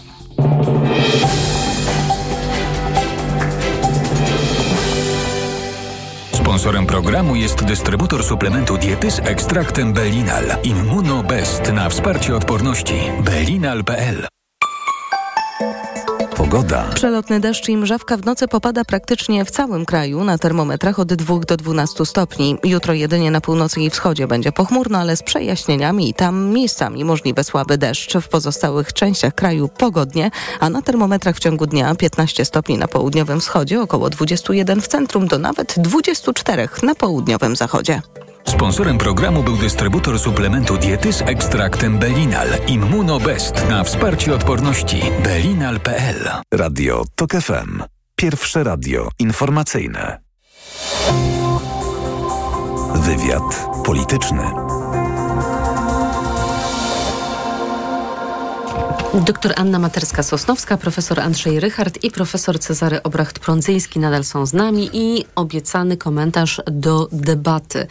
Sponsorem 6.59 6.87
programu 6.87 7.37
jest 7.37 7.64
dystrybutor 7.64 8.24
suplementu 8.24 8.77
diety 8.77 9.11
z 9.11 9.18
ekstraktem 9.18 9.92
Belinal. 9.92 10.44
Immunobest 10.62 11.72
na 11.72 11.88
wsparcie 11.88 12.37
odporności. 12.37 12.94
Belinal.pl 13.24 14.38
Pogoda. 16.38 16.85
Przelotny 16.94 17.40
deszcz 17.40 17.68
i 17.68 17.77
mrzawka 17.77 18.16
w 18.16 18.24
nocy 18.24 18.48
popada 18.48 18.85
praktycznie 18.85 19.44
w 19.44 19.51
całym 19.51 19.87
kraju 19.87 20.24
na 20.24 20.38
termometrach 20.38 20.98
od 20.98 21.14
2 21.14 21.38
do 21.38 21.57
12 21.57 22.07
stopni. 22.07 22.59
Jutro 22.64 22.94
jedynie 22.94 23.31
na 23.31 23.40
północy 23.40 23.81
i 23.81 23.90
wschodzie 23.90 24.27
będzie 24.27 24.53
pochmurno, 24.53 24.98
ale 24.98 25.16
z 25.16 25.22
przejaśnieniami 25.22 26.09
i 26.09 26.14
tam 26.14 26.48
miejscami 26.48 27.05
możliwy 27.05 27.44
słaby 27.44 27.79
deszcz. 27.79 28.16
W 28.16 28.29
pozostałych 28.29 28.92
częściach 28.92 29.35
kraju 29.35 29.68
pogodnie, 29.68 30.31
a 30.61 30.70
na 30.70 30.83
termometrach 30.83 31.37
w 31.37 31.40
ciągu 31.40 31.66
dnia 31.66 31.94
15 31.94 32.44
stopni 32.44 32.79
na 32.79 32.88
południowym 32.88 33.40
wschodzie, 33.40 33.81
około 33.83 34.11
21 34.11 34.81
w 34.81 34.88
centrum 34.88 35.29
do 35.29 35.38
nawet 35.38 35.74
24 35.79 36.68
na 36.83 36.94
południowym 36.94 37.57
zachodzie. 37.57 38.03
Sponsorem 38.44 38.98
programu 38.98 39.42
był 39.42 39.57
dystrybutor 39.57 40.18
suplementu 40.18 40.77
diety 40.77 41.12
z 41.12 41.22
ekstraktem 41.22 41.98
Belinal 41.98 42.48
Immunobest 42.66 43.68
na 43.68 43.85
wsparcie 43.85 44.35
odporności 44.35 45.03
belinal.pl 45.24 46.31
Radio 46.55 47.05
TOK 47.14 47.31
FM. 47.31 47.83
Pierwsze 48.16 48.64
radio 48.64 49.09
informacyjne. 49.18 50.18
Wywiad 52.94 53.66
polityczny. 53.85 54.67
Doktor 59.24 59.52
Anna 59.57 59.78
Materska-Sosnowska, 59.78 60.76
profesor 60.76 61.20
Andrzej 61.20 61.61
Rychard 61.61 61.98
i 62.04 62.11
profesor 62.11 62.59
Cezary 62.59 63.02
Obracht-Prądzyński 63.02 64.00
nadal 64.00 64.24
są 64.24 64.46
z 64.46 64.52
nami 64.52 64.90
i 64.92 65.24
obiecany 65.35 65.96
komentarz 65.96 66.62
do 66.66 67.09
debaty 67.12 67.87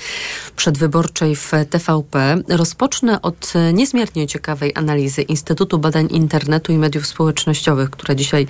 przedwyborczej 0.57 1.35
w 1.35 1.51
TVP. 1.69 2.37
Rozpocznę 2.49 3.21
od 3.21 3.53
niezmiernie 3.73 4.27
ciekawej 4.27 4.71
analizy 4.75 5.21
Instytutu 5.21 5.79
Badań 5.79 6.07
Internetu 6.11 6.71
i 6.71 6.77
Mediów 6.77 7.07
Społecznościowych, 7.07 7.89
która 7.89 8.15
dzisiaj 8.15 8.47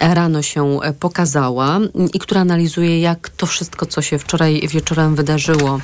rano 0.00 0.42
się 0.42 0.78
pokazała 1.00 1.80
i 2.14 2.18
która 2.18 2.40
analizuje, 2.40 3.00
jak 3.00 3.28
to 3.28 3.46
wszystko, 3.46 3.86
co 3.86 4.02
się 4.02 4.18
wczoraj 4.18 4.68
wieczorem 4.68 5.14
wydarzyło 5.14 5.80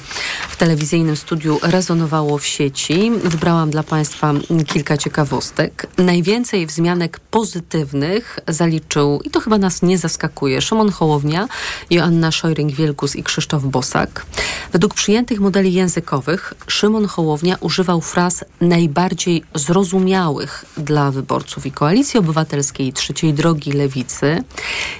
w 0.48 0.56
telewizyjnym 0.56 1.16
studiu, 1.16 1.58
rezonowało 1.62 2.38
w 2.38 2.46
sieci. 2.46 3.12
Wybrałam 3.24 3.70
dla 3.70 3.82
Państwa 3.82 4.34
kilka 4.66 4.96
ciekawostek. 4.96 5.86
Najwięcej 5.98 6.66
wzmianek 6.66 7.20
pozytywnych 7.20 8.38
zaliczył, 8.48 9.20
i 9.24 9.30
to 9.30 9.40
chyba 9.40 9.58
nas 9.58 9.82
nie 9.82 9.98
zaskakuje, 9.98 10.60
Szymon 10.60 10.90
Hołownia, 10.90 11.48
Joanna 11.90 12.30
Szojring-Wielkus 12.30 13.16
i 13.16 13.22
Krzysztof 13.22 13.64
Bosak. 13.64 14.26
Według 14.72 14.94
przyjętych 14.94 15.40
modeli 15.56 15.74
językowych 15.74 16.54
Szymon 16.66 17.06
Hołownia 17.06 17.56
używał 17.60 18.00
fraz 18.00 18.44
najbardziej 18.60 19.42
zrozumiałych 19.54 20.64
dla 20.76 21.10
wyborców 21.10 21.66
i 21.66 21.72
Koalicji 21.72 22.20
Obywatelskiej 22.20 22.92
Trzeciej 22.92 23.34
Drogi 23.34 23.72
Lewicy. 23.72 24.44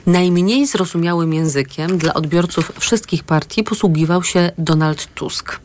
Najmniej 0.07 0.66
zrozumiałym 0.66 1.35
językiem 1.35 1.99
dla 1.99 2.14
odbiorców 2.14 2.73
wszystkich 2.79 3.25
partii 3.25 3.64
posługiwał 3.64 4.23
się 4.23 4.51
Donald 4.59 5.14
Tusk. 5.14 5.61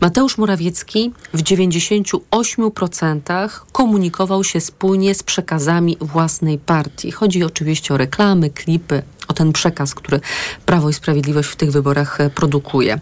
Mateusz 0.00 0.38
Morawiecki 0.38 1.12
w 1.34 1.42
98% 1.42 3.48
komunikował 3.72 4.44
się 4.44 4.60
spójnie 4.60 5.14
z 5.14 5.22
przekazami 5.22 5.96
własnej 6.00 6.58
partii. 6.58 7.10
Chodzi 7.10 7.44
oczywiście 7.44 7.94
o 7.94 7.96
reklamy, 7.96 8.50
klipy, 8.50 9.02
o 9.28 9.32
ten 9.32 9.52
przekaz, 9.52 9.94
który 9.94 10.20
Prawo 10.66 10.90
i 10.90 10.92
Sprawiedliwość 10.92 11.48
w 11.48 11.56
tych 11.56 11.72
wyborach 11.72 12.20
e, 12.20 12.30
produkuje. 12.30 13.00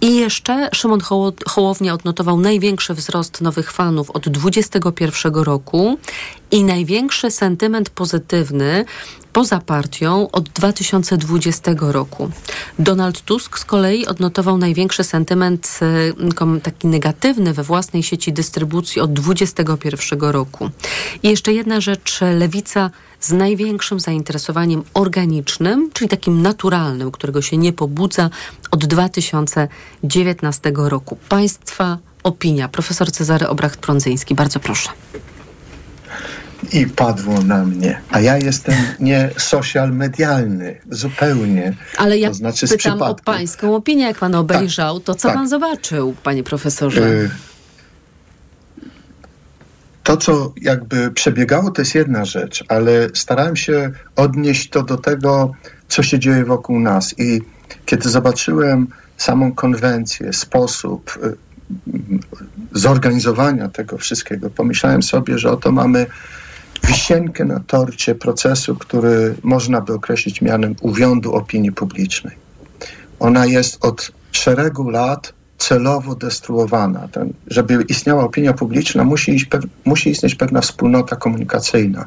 I 0.00 0.16
jeszcze 0.16 0.68
Szymon 0.74 1.00
Hołownia 1.46 1.94
odnotował 1.94 2.40
największy 2.40 2.94
wzrost 2.94 3.40
nowych 3.40 3.72
fanów 3.72 4.10
od 4.10 4.28
2021 4.28 5.34
roku 5.34 5.98
i 6.50 6.64
największy 6.64 7.30
sentyment 7.30 7.90
pozytywny 7.90 8.84
poza 9.32 9.58
partią 9.58 10.30
od 10.30 10.48
2020 10.48 11.74
roku. 11.78 12.30
Donald 12.78 13.20
Tusk 13.20 13.58
z 13.58 13.64
kolei 13.64 14.06
odnotował 14.06 14.58
największy 14.58 15.04
sentyment 15.04 15.78
e, 16.52 16.60
taki 16.60 16.86
negatywny 16.86 17.52
we 17.52 17.62
własnej 17.62 18.02
sieci 18.02 18.32
dystrybucji 18.32 19.00
od 19.00 19.12
2021 19.12 20.20
roku. 20.20 20.70
I 21.22 21.28
jeszcze 21.28 21.52
jedna 21.52 21.80
rzecz, 21.80 22.20
lewica 22.38 22.90
z 23.20 23.32
największym 23.32 24.00
zainteresowaniem 24.00 24.82
organicznym, 24.94 25.90
czyli 25.92 26.08
takim 26.08 26.42
naturalnym, 26.42 27.10
którego 27.10 27.42
się 27.42 27.56
nie 27.56 27.72
pobudza 27.72 28.30
od 28.70 28.86
2019 28.86 30.72
roku. 30.74 31.18
Państwa 31.28 31.98
opinia. 32.22 32.68
Profesor 32.68 33.12
Cezary 33.12 33.46
Obracht-Prądzyński, 33.46 34.34
bardzo 34.34 34.60
proszę 34.60 34.90
i 36.72 36.86
padło 36.86 37.42
na 37.42 37.64
mnie. 37.64 38.00
A 38.10 38.20
ja 38.20 38.38
jestem 38.38 38.74
nie 39.00 39.30
social 39.36 39.92
medialny, 39.92 40.80
zupełnie. 40.90 41.76
Ale 41.96 42.18
ja 42.18 42.28
to 42.28 42.34
znaczy 42.34 42.68
pytam 42.68 43.02
o 43.02 43.14
pańską 43.14 43.74
opinię. 43.74 44.04
Jak 44.04 44.18
pan 44.18 44.34
obejrzał, 44.34 45.00
tak, 45.00 45.06
to 45.06 45.14
co 45.14 45.28
tak. 45.28 45.36
pan 45.36 45.48
zobaczył, 45.48 46.14
panie 46.22 46.42
profesorze? 46.42 47.08
Y 47.08 47.30
to, 50.02 50.16
co 50.16 50.52
jakby 50.60 51.10
przebiegało, 51.10 51.70
to 51.70 51.82
jest 51.82 51.94
jedna 51.94 52.24
rzecz, 52.24 52.64
ale 52.68 53.08
starałem 53.14 53.56
się 53.56 53.90
odnieść 54.16 54.70
to 54.70 54.82
do 54.82 54.96
tego, 54.96 55.54
co 55.88 56.02
się 56.02 56.18
dzieje 56.18 56.44
wokół 56.44 56.80
nas. 56.80 57.18
I 57.18 57.40
kiedy 57.86 58.08
zobaczyłem 58.08 58.86
samą 59.16 59.52
konwencję, 59.52 60.32
sposób 60.32 61.18
y, 61.24 61.36
zorganizowania 62.72 63.68
tego 63.68 63.98
wszystkiego, 63.98 64.50
pomyślałem 64.50 65.02
sobie, 65.02 65.38
że 65.38 65.50
oto 65.50 65.72
mamy 65.72 66.06
wisienkę 66.84 67.44
na 67.44 67.60
torcie 67.60 68.14
procesu, 68.14 68.76
który 68.76 69.34
można 69.42 69.80
by 69.80 69.94
określić 69.94 70.42
mianem 70.42 70.74
uwiądu 70.80 71.32
opinii 71.32 71.72
publicznej. 71.72 72.36
Ona 73.18 73.46
jest 73.46 73.84
od 73.84 74.12
szeregu 74.32 74.90
lat 74.90 75.32
celowo 75.58 76.14
destruowana. 76.14 77.08
Ten, 77.08 77.32
żeby 77.46 77.84
istniała 77.88 78.24
opinia 78.24 78.52
publiczna, 78.52 79.04
musi, 79.04 79.46
musi 79.84 80.10
istnieć 80.10 80.34
pewna 80.34 80.60
wspólnota 80.60 81.16
komunikacyjna. 81.16 82.06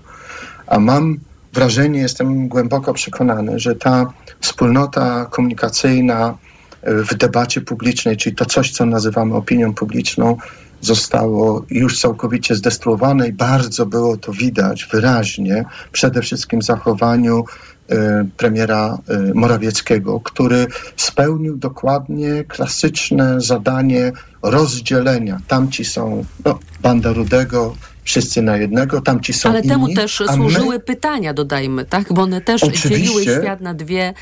A 0.67 0.79
mam 0.79 1.17
wrażenie, 1.53 1.99
jestem 1.99 2.47
głęboko 2.47 2.93
przekonany, 2.93 3.59
że 3.59 3.75
ta 3.75 4.13
wspólnota 4.39 5.25
komunikacyjna 5.25 6.37
e, 6.81 6.93
w 6.93 7.15
debacie 7.15 7.61
publicznej, 7.61 8.17
czyli 8.17 8.35
to 8.35 8.45
coś, 8.45 8.71
co 8.71 8.85
nazywamy 8.85 9.35
opinią 9.35 9.73
publiczną, 9.73 10.37
zostało 10.81 11.65
już 11.69 11.99
całkowicie 11.99 12.55
zdestruowane 12.55 13.27
i 13.27 13.33
bardzo 13.33 13.85
było 13.85 14.17
to 14.17 14.31
widać 14.31 14.87
wyraźnie, 14.91 15.65
przede 15.91 16.21
wszystkim 16.21 16.59
w 16.59 16.63
zachowaniu 16.63 17.43
e, 17.89 18.25
premiera 18.37 18.97
e, 19.07 19.33
Morawieckiego, 19.33 20.19
który 20.19 20.67
spełnił 20.97 21.57
dokładnie 21.57 22.43
klasyczne 22.43 23.41
zadanie 23.41 24.11
rozdzielenia. 24.41 25.39
Tamci 25.47 25.85
są 25.85 26.25
no, 26.45 26.59
banda 26.81 27.13
Rudego, 27.13 27.75
wszyscy 28.03 28.41
na 28.41 28.57
jednego, 28.57 29.01
tamci 29.01 29.33
są 29.33 29.49
Ale 29.49 29.59
inni. 29.59 29.69
temu 29.69 29.93
też 29.93 30.23
służyły 30.35 30.75
my, 30.75 30.79
pytania, 30.79 31.33
dodajmy, 31.33 31.85
tak? 31.85 32.13
Bo 32.13 32.21
one 32.21 32.41
też 32.41 32.63
Oczywiście. 32.63 32.89
dzieliły 32.89 33.23
świat 33.23 33.61
na 33.61 33.73
dwie 33.73 34.13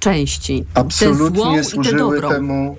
części. 0.00 0.64
absolutnie 0.74 1.64
służyły 1.64 2.20
temu 2.20 2.76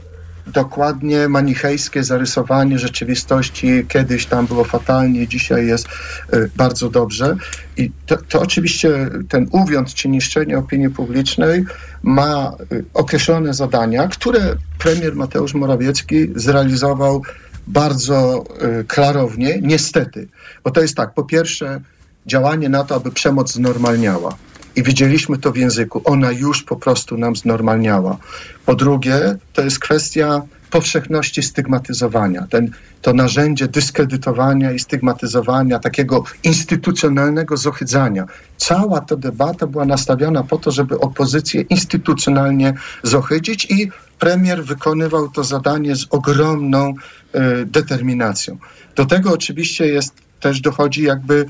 dokładnie 0.53 1.29
manichejskie 1.29 2.03
zarysowanie 2.03 2.79
rzeczywistości. 2.79 3.85
Kiedyś 3.87 4.25
tam 4.25 4.47
było 4.47 4.63
fatalnie, 4.63 5.27
dzisiaj 5.27 5.67
jest 5.67 5.87
y, 6.33 6.49
bardzo 6.55 6.89
dobrze. 6.89 7.35
I 7.77 7.91
to, 8.05 8.17
to 8.17 8.41
oczywiście 8.41 9.09
ten 9.29 9.47
uwiąd 9.51 9.93
czy 9.93 10.09
niszczenie 10.09 10.57
opinii 10.57 10.89
publicznej 10.89 11.65
ma 12.03 12.53
y, 12.71 12.85
określone 12.93 13.53
zadania, 13.53 14.07
które 14.07 14.55
premier 14.79 15.15
Mateusz 15.15 15.53
Morawiecki 15.53 16.27
zrealizował 16.35 17.23
bardzo 17.69 18.43
y, 18.81 18.83
klarownie, 18.83 19.59
niestety. 19.61 20.27
Bo 20.63 20.71
to 20.71 20.81
jest 20.81 20.95
tak, 20.95 21.13
po 21.13 21.23
pierwsze 21.23 21.81
działanie 22.25 22.69
na 22.69 22.83
to, 22.83 22.95
aby 22.95 23.11
przemoc 23.11 23.53
znormalniała. 23.53 24.35
I 24.75 24.83
widzieliśmy 24.83 25.37
to 25.37 25.51
w 25.51 25.57
języku. 25.57 26.01
Ona 26.05 26.31
już 26.31 26.63
po 26.63 26.75
prostu 26.75 27.17
nam 27.17 27.35
znormalniała. 27.35 28.17
Po 28.65 28.75
drugie, 28.75 29.35
to 29.53 29.61
jest 29.61 29.79
kwestia 29.79 30.41
powszechności 30.71 31.43
stygmatyzowania. 31.43 32.47
Ten, 32.49 32.71
to 33.01 33.13
narzędzie 33.13 33.67
dyskredytowania 33.67 34.71
i 34.71 34.79
stygmatyzowania, 34.79 35.79
takiego 35.79 36.23
instytucjonalnego 36.43 37.57
zohydzania. 37.57 38.25
Cała 38.57 39.01
ta 39.01 39.15
debata 39.15 39.67
była 39.67 39.85
nastawiona 39.85 40.43
po 40.43 40.57
to, 40.57 40.71
żeby 40.71 40.99
opozycję 40.99 41.61
instytucjonalnie 41.61 42.73
zohydzić 43.03 43.65
i 43.71 43.91
premier 44.19 44.63
wykonywał 44.65 45.29
to 45.29 45.43
zadanie 45.43 45.95
z 45.95 46.05
ogromną 46.09 46.93
e, 47.33 47.65
determinacją. 47.65 48.57
Do 48.95 49.05
tego 49.05 49.33
oczywiście 49.33 49.87
jest, 49.87 50.13
też 50.39 50.61
dochodzi 50.61 51.03
jakby 51.03 51.45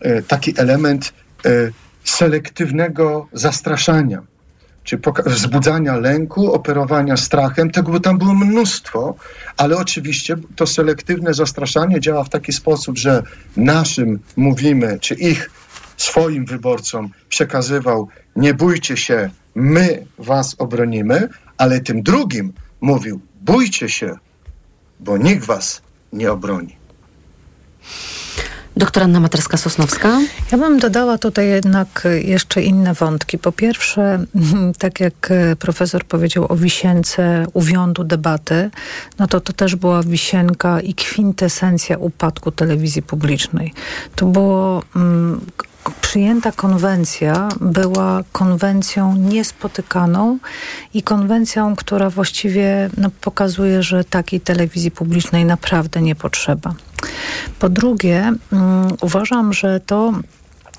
e, 0.00 0.22
taki 0.22 0.54
element 0.56 1.12
e, 1.44 1.50
selektywnego 2.04 3.28
zastraszania, 3.32 4.22
czy 4.90 4.98
wzbudzania 5.26 5.96
lęku, 5.96 6.52
operowania 6.52 7.16
strachem. 7.16 7.70
Tego 7.70 8.00
tam 8.00 8.18
było 8.18 8.34
mnóstwo, 8.34 9.14
ale 9.56 9.76
oczywiście 9.76 10.36
to 10.56 10.66
selektywne 10.66 11.34
zastraszanie 11.34 12.00
działa 12.00 12.24
w 12.24 12.28
taki 12.28 12.52
sposób, 12.52 12.98
że 12.98 13.22
naszym 13.56 14.18
mówimy, 14.36 14.98
czy 15.00 15.14
ich 15.14 15.50
swoim 15.96 16.44
wyborcom 16.44 17.10
przekazywał, 17.28 18.08
nie 18.36 18.54
bójcie 18.54 18.96
się, 18.96 19.30
my 19.54 20.06
was 20.18 20.56
obronimy, 20.58 21.28
ale 21.58 21.80
tym 21.80 22.02
drugim 22.02 22.52
mówił, 22.80 23.20
bójcie 23.40 23.88
się, 23.88 24.14
bo 25.00 25.18
nikt 25.18 25.46
was 25.46 25.82
nie 26.12 26.32
obroni. 26.32 26.79
Doktor 28.80 29.02
Anna 29.02 29.20
Materska-Sosnowska. 29.20 30.08
Ja 30.52 30.58
bym 30.58 30.78
dodała 30.78 31.18
tutaj 31.18 31.48
jednak 31.48 32.08
jeszcze 32.22 32.62
inne 32.62 32.94
wątki. 32.94 33.38
Po 33.38 33.52
pierwsze, 33.52 34.24
tak 34.78 35.00
jak 35.00 35.32
profesor 35.58 36.04
powiedział 36.04 36.46
o 36.48 36.56
wisience 36.56 37.46
uwiądu 37.52 38.04
debaty, 38.04 38.70
no 39.18 39.26
to 39.26 39.40
to 39.40 39.52
też 39.52 39.76
była 39.76 40.02
wisienka 40.02 40.80
i 40.80 40.94
kwintesencja 40.94 41.98
upadku 41.98 42.50
telewizji 42.50 43.02
publicznej. 43.02 43.72
To 44.16 44.26
było 44.26 44.82
mm, 44.96 45.40
przyjęta 46.00 46.52
konwencja 46.52 47.48
była 47.60 48.22
konwencją 48.32 49.16
niespotykaną 49.16 50.38
i 50.94 51.02
konwencją, 51.02 51.76
która 51.76 52.10
właściwie 52.10 52.90
no, 52.96 53.10
pokazuje, 53.20 53.82
że 53.82 54.04
takiej 54.04 54.40
telewizji 54.40 54.90
publicznej 54.90 55.44
naprawdę 55.44 56.02
nie 56.02 56.14
potrzeba. 56.14 56.74
Po 57.58 57.68
drugie, 57.68 58.32
um, 58.52 58.88
uważam, 59.00 59.52
że 59.52 59.80
to 59.80 60.12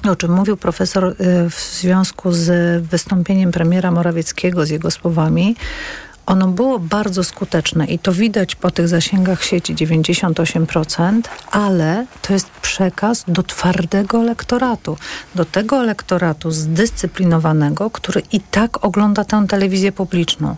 o 0.10 0.16
czym 0.16 0.32
mówił 0.32 0.58
profesor 0.58 1.06
y, 1.06 1.16
w 1.50 1.60
związku 1.80 2.32
z 2.32 2.82
wystąpieniem 2.86 3.52
premiera 3.52 3.92
Morawieckiego, 3.92 4.66
z 4.66 4.70
jego 4.70 4.92
słowami, 4.92 5.56
ono 6.26 6.48
było 6.48 6.80
bardzo 6.80 7.24
skuteczne 7.24 7.86
i 7.86 8.00
to 8.00 8.14
widać 8.14 8.56
po 8.56 8.72
tych 8.72 8.88
zasięgach 8.88 9.44
sieci 9.44 9.76
98%, 9.76 11.22
ale 11.52 12.06
to 12.22 12.34
jest 12.34 12.50
przekaz 12.50 13.24
do 13.28 13.44
twardego 13.44 14.22
elektoratu, 14.22 14.98
do 15.36 15.46
tego 15.46 15.82
elektoratu 15.82 16.52
zdyscyplinowanego, 16.52 17.90
który 17.90 18.22
i 18.32 18.40
tak 18.40 18.86
ogląda 18.86 19.24
tę 19.24 19.46
telewizję 19.48 19.92
publiczną. 19.92 20.56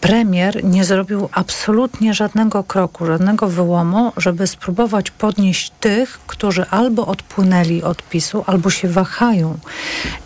Premier 0.00 0.64
nie 0.64 0.84
zrobił 0.84 1.28
absolutnie 1.32 2.14
żadnego 2.14 2.64
kroku, 2.64 3.06
żadnego 3.06 3.48
wyłomu, 3.48 4.12
żeby 4.16 4.46
spróbować 4.46 5.10
podnieść 5.10 5.72
tych, 5.80 6.18
którzy 6.26 6.66
albo 6.70 7.06
odpłynęli 7.06 7.82
od 7.82 8.02
PiSu, 8.02 8.44
albo 8.46 8.70
się 8.70 8.88
wahają, 8.88 9.58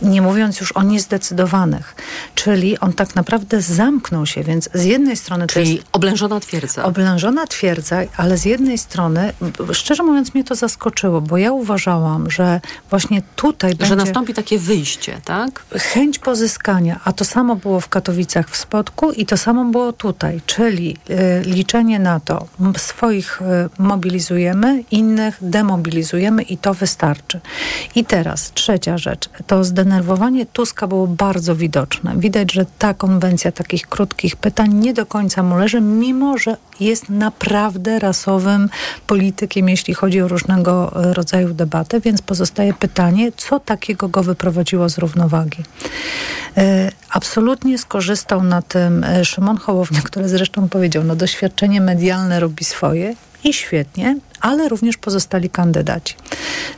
nie 0.02 0.22
mówiąc 0.22 0.60
już 0.60 0.72
o 0.72 0.82
niezdecydowanych. 0.82 1.94
Czyli 2.34 2.78
on 2.78 2.92
tak 2.92 3.14
naprawdę 3.14 3.62
zamknął 3.62 4.26
się, 4.26 4.42
więc 4.42 4.69
z 4.74 4.84
jednej 4.84 5.16
strony 5.16 5.46
Czyli 5.46 5.74
jest 5.74 5.86
oblężona 5.92 6.40
twierdza. 6.40 6.84
oblężona 6.84 7.46
twierdza, 7.46 7.96
ale 8.16 8.38
z 8.38 8.44
jednej 8.44 8.78
strony, 8.78 9.32
szczerze 9.72 10.02
mówiąc, 10.02 10.34
mnie 10.34 10.44
to 10.44 10.54
zaskoczyło, 10.54 11.20
bo 11.20 11.36
ja 11.36 11.52
uważałam, 11.52 12.30
że 12.30 12.60
właśnie 12.90 13.22
tutaj 13.36 13.70
Że 13.70 13.76
będzie 13.76 13.96
nastąpi 13.96 14.34
takie 14.34 14.58
wyjście, 14.58 15.20
tak? 15.24 15.64
chęć 15.78 16.18
pozyskania, 16.18 17.00
a 17.04 17.12
to 17.12 17.24
samo 17.24 17.56
było 17.56 17.80
w 17.80 17.88
Katowicach 17.88 18.50
w 18.50 18.56
Spodku 18.56 19.12
i 19.12 19.26
to 19.26 19.36
samo 19.36 19.64
było 19.64 19.92
tutaj, 19.92 20.40
czyli 20.46 20.96
y, 21.10 21.42
liczenie 21.44 21.98
na 21.98 22.20
to, 22.20 22.46
swoich 22.76 23.42
y, 23.42 23.44
mobilizujemy, 23.78 24.84
innych 24.90 25.38
demobilizujemy 25.40 26.42
i 26.42 26.58
to 26.58 26.74
wystarczy. 26.74 27.40
I 27.94 28.04
teraz 28.04 28.52
trzecia 28.52 28.98
rzecz, 28.98 29.28
to 29.46 29.64
zdenerwowanie 29.64 30.46
Tuska 30.46 30.86
było 30.86 31.06
bardzo 31.06 31.56
widoczne. 31.56 32.14
Widać, 32.16 32.52
że 32.52 32.66
ta 32.78 32.94
konwencja 32.94 33.52
takich 33.52 33.86
krótkich 33.86 34.36
pytań 34.36 34.59
nie 34.66 34.94
do 34.94 35.06
końca 35.06 35.42
mu 35.42 35.56
leży, 35.56 35.80
mimo 35.80 36.38
że 36.38 36.56
jest 36.80 37.08
naprawdę 37.08 37.98
rasowym 37.98 38.68
politykiem, 39.06 39.68
jeśli 39.68 39.94
chodzi 39.94 40.20
o 40.20 40.28
różnego 40.28 41.02
e, 41.04 41.14
rodzaju 41.14 41.54
debaty, 41.54 42.00
więc 42.00 42.22
pozostaje 42.22 42.74
pytanie, 42.74 43.32
co 43.36 43.60
takiego 43.60 44.08
go 44.08 44.22
wyprowadziło 44.22 44.88
z 44.88 44.98
równowagi. 44.98 45.62
E, 46.56 46.90
Absolutnie 47.10 47.78
skorzystał 47.78 48.42
na 48.42 48.62
tym 48.62 49.04
e, 49.04 49.24
Szymon 49.24 49.56
Hołownia, 49.56 50.00
który 50.02 50.28
zresztą 50.28 50.68
powiedział, 50.68 51.04
no 51.04 51.16
doświadczenie 51.16 51.80
medialne 51.80 52.40
robi 52.40 52.64
swoje 52.64 53.14
i 53.44 53.52
świetnie, 53.52 54.16
ale 54.40 54.68
również 54.68 54.96
pozostali 54.96 55.50
kandydaci. 55.50 56.14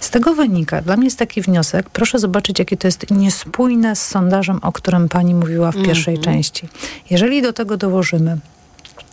Z 0.00 0.10
tego 0.10 0.34
wynika, 0.34 0.82
dla 0.82 0.96
mnie 0.96 1.04
jest 1.06 1.18
taki 1.18 1.42
wniosek, 1.42 1.90
proszę 1.90 2.18
zobaczyć, 2.18 2.58
jakie 2.58 2.76
to 2.76 2.88
jest 2.88 3.10
niespójne 3.10 3.96
z 3.96 4.06
sondażem, 4.06 4.58
o 4.62 4.72
którym 4.72 5.08
pani 5.08 5.34
mówiła 5.34 5.72
w 5.72 5.82
pierwszej 5.82 6.16
Mhm. 6.16 6.34
części. 6.34 6.68
Jeżeli 7.10 7.42
do 7.42 7.52
tego 7.52 7.76
dołożymy 7.76 8.38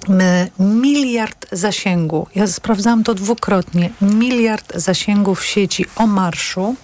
My 0.07 0.49
miliard 0.59 1.45
zasięgu, 1.51 2.27
ja 2.35 2.47
sprawdzałam 2.47 3.03
to 3.03 3.13
dwukrotnie, 3.13 3.89
miliard 4.01 4.73
zasięgu 4.75 5.35
w 5.35 5.45
sieci 5.45 5.85
o 5.95 6.07
marszu, 6.07 6.75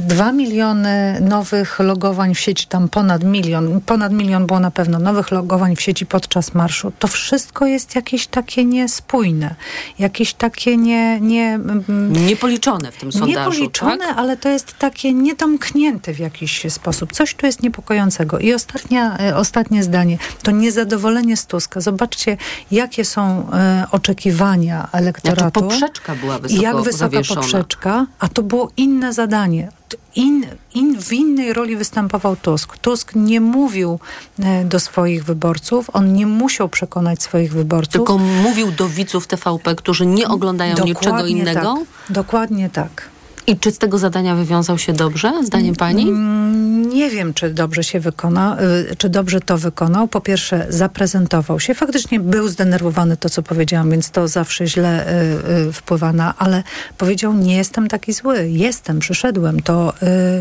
Dwa 0.00 0.32
miliony 0.32 1.20
nowych 1.20 1.78
logowań 1.78 2.34
w 2.34 2.40
sieci, 2.40 2.66
tam 2.66 2.88
ponad 2.88 3.24
milion, 3.24 3.80
ponad 3.80 4.12
milion 4.12 4.46
było 4.46 4.60
na 4.60 4.70
pewno 4.70 4.98
nowych 4.98 5.30
logowań 5.30 5.76
w 5.76 5.80
sieci 5.80 6.06
podczas 6.06 6.54
marszu. 6.54 6.92
To 6.98 7.08
wszystko 7.08 7.66
jest 7.66 7.94
jakieś 7.94 8.26
takie 8.26 8.64
niespójne, 8.64 9.54
jakieś 9.98 10.34
takie 10.34 10.76
nie... 10.76 11.20
nie 11.20 11.54
mm, 11.54 12.26
Niepoliczone 12.26 12.92
w 12.92 12.96
tym 12.96 13.12
sondażu, 13.12 13.50
Niepoliczone, 13.50 13.98
tak? 13.98 14.18
ale 14.18 14.36
to 14.36 14.48
jest 14.48 14.78
takie 14.78 15.12
niedomknięte 15.12 16.14
w 16.14 16.18
jakiś 16.18 16.72
sposób. 16.72 17.12
Coś 17.12 17.34
tu 17.34 17.46
jest 17.46 17.62
niepokojącego. 17.62 18.38
I 18.38 18.54
ostatnia, 18.54 19.18
e, 19.18 19.36
ostatnie 19.36 19.82
zdanie. 19.82 20.18
To 20.42 20.50
niezadowolenie 20.50 21.36
z 21.36 21.46
Tuska. 21.46 21.80
Zobaczcie, 21.80 22.36
jakie 22.70 23.04
są 23.04 23.50
e, 23.52 23.86
oczekiwania 23.90 24.88
elektoratu. 24.92 25.64
Jaka 25.64 25.70
poprzeczka 25.70 26.14
była 26.14 26.36
I 26.36 26.40
wysoko 26.40 26.62
jak 26.62 26.80
wysoka 26.80 27.20
poprzeczka, 27.34 28.06
a 28.18 28.28
to 28.28 28.42
było 28.42 28.70
inne 28.82 29.12
zadanie. 29.12 29.68
In, 30.14 30.46
in, 30.74 31.02
w 31.02 31.12
innej 31.12 31.52
roli 31.52 31.76
występował 31.76 32.36
Tusk. 32.36 32.76
Tusk 32.76 33.12
nie 33.14 33.40
mówił 33.40 33.98
e, 34.38 34.64
do 34.64 34.80
swoich 34.80 35.24
wyborców, 35.24 35.90
on 35.92 36.12
nie 36.12 36.26
musiał 36.26 36.68
przekonać 36.68 37.22
swoich 37.22 37.52
wyborców. 37.52 37.92
Tylko 37.92 38.18
mówił 38.18 38.72
do 38.72 38.88
widzów 38.88 39.26
TVP, 39.26 39.74
którzy 39.74 40.06
nie 40.06 40.28
oglądają 40.28 40.72
niczego 40.72 40.94
Dokładnie 40.94 41.30
innego. 41.30 41.60
Tak. 41.60 42.12
Dokładnie 42.14 42.70
tak. 42.70 43.11
I 43.46 43.56
czy 43.56 43.70
z 43.70 43.78
tego 43.78 43.98
zadania 43.98 44.34
wywiązał 44.36 44.78
się 44.78 44.92
dobrze, 44.92 45.32
zdaniem 45.44 45.74
pani? 45.74 46.02
Mm, 46.02 46.88
Nie 46.88 47.10
wiem, 47.10 47.34
czy 47.34 47.50
dobrze 47.50 47.84
się 47.84 48.00
wykona, 48.00 48.56
y, 48.90 48.96
czy 48.96 49.08
dobrze 49.08 49.40
to 49.40 49.58
wykonał. 49.58 50.08
Po 50.08 50.20
pierwsze, 50.20 50.66
zaprezentował 50.68 51.60
się. 51.60 51.74
Faktycznie 51.74 52.20
był 52.20 52.48
zdenerwowany 52.48 53.16
to, 53.16 53.30
co 53.30 53.42
powiedziałam, 53.42 53.90
więc 53.90 54.10
to 54.10 54.28
zawsze 54.28 54.66
źle 54.66 55.06
y, 55.06 55.68
y, 55.68 55.72
wpływa 55.72 56.12
na, 56.12 56.34
ale 56.38 56.62
powiedział, 56.98 57.34
nie 57.34 57.56
jestem 57.56 57.88
taki 57.88 58.12
zły. 58.12 58.48
Jestem, 58.48 58.98
przyszedłem. 58.98 59.62
To, 59.62 59.92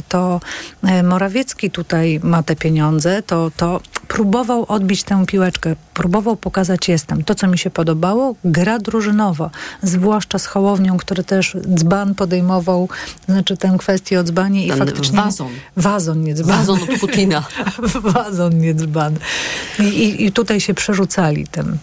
to 0.10 0.40
Morawiecki 1.04 1.72
tutaj 1.72 2.20
ma 2.24 2.44
te 2.44 2.56
pieniądze, 2.56 3.24
to, 3.24 3.52
to 3.58 3.82
próbował 4.08 4.66
odbić 4.68 5.04
tę 5.04 5.26
piłeczkę, 5.26 5.76
próbował 5.94 6.36
pokazać 6.36 6.90
jestem. 6.90 7.24
To, 7.24 7.36
co 7.36 7.48
mi 7.48 7.58
się 7.58 7.70
podobało, 7.70 8.36
gra 8.46 8.80
drużynowa, 8.80 9.50
zwłaszcza 9.84 10.40
z 10.40 10.46
Hołownią, 10.46 10.98
który 10.98 11.24
też 11.24 11.58
dzban 11.76 12.16
podejmował, 12.16 12.90
znaczy 13.26 13.58
tę 13.58 13.76
kwestię 13.80 14.20
o 14.20 14.24
dzbanie 14.24 14.66
i 14.66 14.70
Ten 14.70 14.78
faktycznie... 14.78 15.18
wazon. 15.18 15.50
Wazon, 15.78 16.24
nie 16.24 16.34
dzban. 16.34 16.58
Wazon 16.58 16.80
od 16.84 17.00
Putina. 17.00 17.44
wazon, 18.14 18.60
nie 18.60 18.74
dzban. 18.74 19.18
I, 19.80 19.84
i, 19.84 20.26
I 20.26 20.32
tutaj 20.32 20.62
się 20.62 20.74
przerzucali 20.74 21.48
tym. 21.48 21.78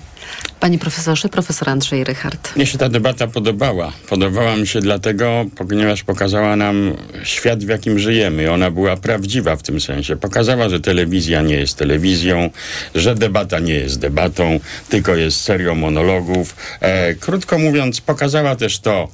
Panie 0.61 0.79
profesorze, 0.79 1.29
profesor 1.29 1.71
Andrzej 1.71 2.05
Rychard. 2.05 2.57
Mnie 2.57 2.67
się 2.67 2.79
ta 2.79 2.89
debata 2.89 3.27
podobała. 3.27 3.93
Podobała 4.09 4.57
mi 4.57 4.67
się 4.67 4.81
dlatego, 4.81 5.45
ponieważ 5.57 6.03
pokazała 6.03 6.57
nam 6.57 6.95
świat, 7.23 7.65
w 7.65 7.69
jakim 7.69 7.99
żyjemy. 7.99 8.53
Ona 8.53 8.71
była 8.71 8.97
prawdziwa 8.97 9.57
w 9.57 9.63
tym 9.63 9.81
sensie. 9.81 10.17
Pokazała, 10.17 10.69
że 10.69 10.81
telewizja 10.81 11.43
nie 11.43 11.55
jest 11.55 11.77
telewizją, 11.77 12.51
że 12.95 13.15
debata 13.15 13.59
nie 13.59 13.75
jest 13.75 13.99
debatą, 13.99 14.61
tylko 14.89 15.17
jest 15.17 15.41
serią 15.41 15.75
monologów. 15.75 16.57
E, 16.81 17.15
krótko 17.15 17.59
mówiąc, 17.59 18.01
pokazała 18.01 18.57
też 18.57 18.79
to, 18.79 19.09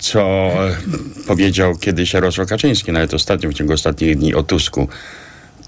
co 0.00 0.50
powiedział 1.26 1.76
kiedyś 1.76 2.12
Jarosław 2.12 2.48
Kaczyński, 2.48 2.92
nawet 2.92 3.14
ostatnio, 3.14 3.50
w 3.50 3.54
ciągu 3.54 3.72
ostatnich 3.72 4.18
dni 4.18 4.34
o 4.34 4.42
Tusku. 4.42 4.88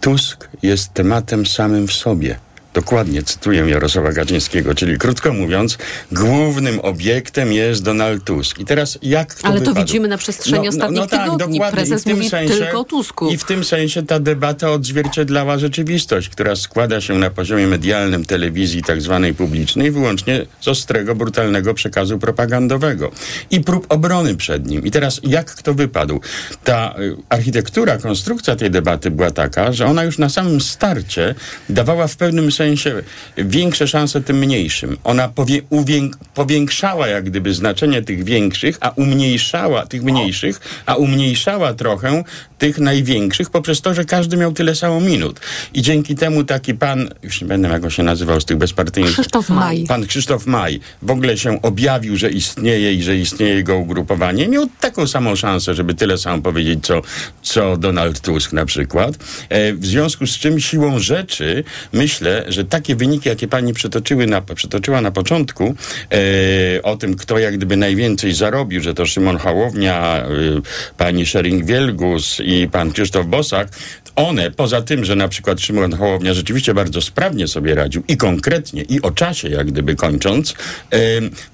Tusk 0.00 0.48
jest 0.62 0.94
tematem 0.94 1.46
samym 1.46 1.86
w 1.88 1.92
sobie. 1.92 2.38
Dokładnie 2.74 3.22
cytuję 3.22 3.64
Jarosława 3.66 4.12
Kaczyńskiego, 4.12 4.74
czyli 4.74 4.98
krótko 4.98 5.32
mówiąc, 5.32 5.78
głównym 6.12 6.80
obiektem 6.80 7.52
jest 7.52 7.82
Donald 7.82 8.24
Tusk. 8.24 8.58
I 8.58 8.64
teraz 8.64 8.98
jak 9.02 9.34
to 9.34 9.48
Ale 9.48 9.60
to 9.60 9.74
widzimy 9.74 10.08
na 10.08 10.18
przestrzeni 10.18 10.68
ostatnich 10.68 11.06
tygodni. 11.06 11.38
dokładnie. 11.38 11.68
I 11.68 11.72
Prezes 11.72 12.02
w 12.02 12.04
tym 12.04 12.16
mówi 12.16 12.30
tylko 12.48 12.80
o 12.80 12.84
Tusku. 12.84 13.28
I 13.28 13.38
w 13.38 13.44
tym 13.44 13.64
sensie 13.64 14.02
ta 14.02 14.20
debata 14.20 14.70
odzwierciedlała 14.70 15.58
rzeczywistość, 15.58 16.28
która 16.28 16.56
składa 16.56 17.00
się 17.00 17.14
na 17.14 17.30
poziomie 17.30 17.66
medialnym 17.66 18.24
telewizji 18.24 18.82
tak 18.82 19.02
zwanej 19.02 19.34
publicznej 19.34 19.90
wyłącznie 19.90 20.46
z 20.60 20.68
ostrego, 20.68 21.14
brutalnego 21.14 21.74
przekazu 21.74 22.18
propagandowego 22.18 23.10
i 23.50 23.60
prób 23.60 23.86
obrony 23.88 24.36
przed 24.36 24.66
nim. 24.66 24.84
I 24.84 24.90
teraz 24.90 25.20
jak 25.22 25.54
kto 25.54 25.74
wypadł? 25.74 26.20
Ta 26.64 26.94
y, 26.98 27.16
architektura, 27.28 27.98
konstrukcja 27.98 28.56
tej 28.56 28.70
debaty 28.70 29.10
była 29.10 29.30
taka, 29.30 29.72
że 29.72 29.86
ona 29.86 30.04
już 30.04 30.18
na 30.18 30.28
samym 30.28 30.60
starcie 30.60 31.34
dawała 31.68 32.06
w 32.06 32.16
pewnym 32.16 32.52
sensie 32.52 32.63
większe 33.38 33.88
szanse 33.88 34.20
tym 34.20 34.38
mniejszym. 34.38 34.96
Ona 35.04 35.28
powie, 35.28 35.62
uwięk, 35.70 36.16
powiększała 36.34 37.08
jak 37.08 37.24
gdyby 37.24 37.54
znaczenie 37.54 38.02
tych 38.02 38.24
większych, 38.24 38.78
a 38.80 38.90
umniejszała 38.90 39.86
tych 39.86 40.02
mniejszych, 40.02 40.60
a 40.86 40.94
umniejszała 40.94 41.74
trochę 41.74 42.24
tych 42.58 42.78
największych 42.78 43.50
poprzez 43.50 43.80
to, 43.80 43.94
że 43.94 44.04
każdy 44.04 44.36
miał 44.36 44.52
tyle 44.52 44.74
samo 44.74 45.00
minut. 45.00 45.40
I 45.74 45.82
dzięki 45.82 46.14
temu 46.14 46.44
taki 46.44 46.74
pan, 46.74 47.10
już 47.22 47.40
nie 47.40 47.46
będę 47.46 47.68
jak 47.68 47.84
on 47.84 47.90
się 47.90 48.02
nazywał 48.02 48.40
z 48.40 48.44
tych 48.44 48.56
bezpartyjnych... 48.56 49.12
Krzysztof 49.12 49.48
Maj. 49.48 49.84
Pan 49.88 50.06
Krzysztof 50.06 50.46
Maj 50.46 50.80
w 51.02 51.10
ogóle 51.10 51.38
się 51.38 51.62
objawił, 51.62 52.16
że 52.16 52.30
istnieje 52.30 52.94
i 52.94 53.02
że 53.02 53.16
istnieje 53.16 53.54
jego 53.54 53.76
ugrupowanie. 53.76 54.48
Miał 54.48 54.66
taką 54.80 55.06
samą 55.06 55.36
szansę, 55.36 55.74
żeby 55.74 55.94
tyle 55.94 56.18
samo 56.18 56.42
powiedzieć, 56.42 56.86
co, 56.86 57.02
co 57.42 57.76
Donald 57.76 58.20
Tusk 58.20 58.52
na 58.52 58.66
przykład. 58.66 59.14
E, 59.48 59.72
w 59.72 59.86
związku 59.86 60.26
z 60.26 60.38
czym 60.38 60.60
siłą 60.60 60.98
rzeczy 60.98 61.64
myślę, 61.92 62.44
że 62.54 62.64
takie 62.64 62.96
wyniki, 62.96 63.28
jakie 63.28 63.48
pani 63.48 63.72
przytoczyły 63.72 64.26
na, 64.26 64.40
przytoczyła 64.40 65.00
na 65.00 65.10
początku, 65.10 65.74
e, 66.12 66.82
o 66.82 66.96
tym, 66.96 67.16
kto 67.16 67.38
jak 67.38 67.56
gdyby 67.56 67.76
najwięcej 67.76 68.34
zarobił, 68.34 68.82
że 68.82 68.94
to 68.94 69.06
Szymon 69.06 69.38
Hołownia, 69.38 70.16
e, 70.16 70.28
pani 70.98 71.26
Szering-Wielgus 71.26 72.42
i 72.44 72.68
pan 72.68 72.92
Krzysztof 72.92 73.26
Bosak, 73.26 73.68
one, 74.16 74.50
poza 74.50 74.82
tym, 74.82 75.04
że 75.04 75.16
na 75.16 75.28
przykład 75.28 75.60
Szymon 75.60 75.92
Hołownia 75.92 76.34
rzeczywiście 76.34 76.74
bardzo 76.74 77.00
sprawnie 77.00 77.48
sobie 77.48 77.74
radził 77.74 78.02
i 78.08 78.16
konkretnie, 78.16 78.82
i 78.82 79.02
o 79.02 79.10
czasie 79.10 79.48
jak 79.48 79.66
gdyby 79.66 79.96
kończąc, 79.96 80.54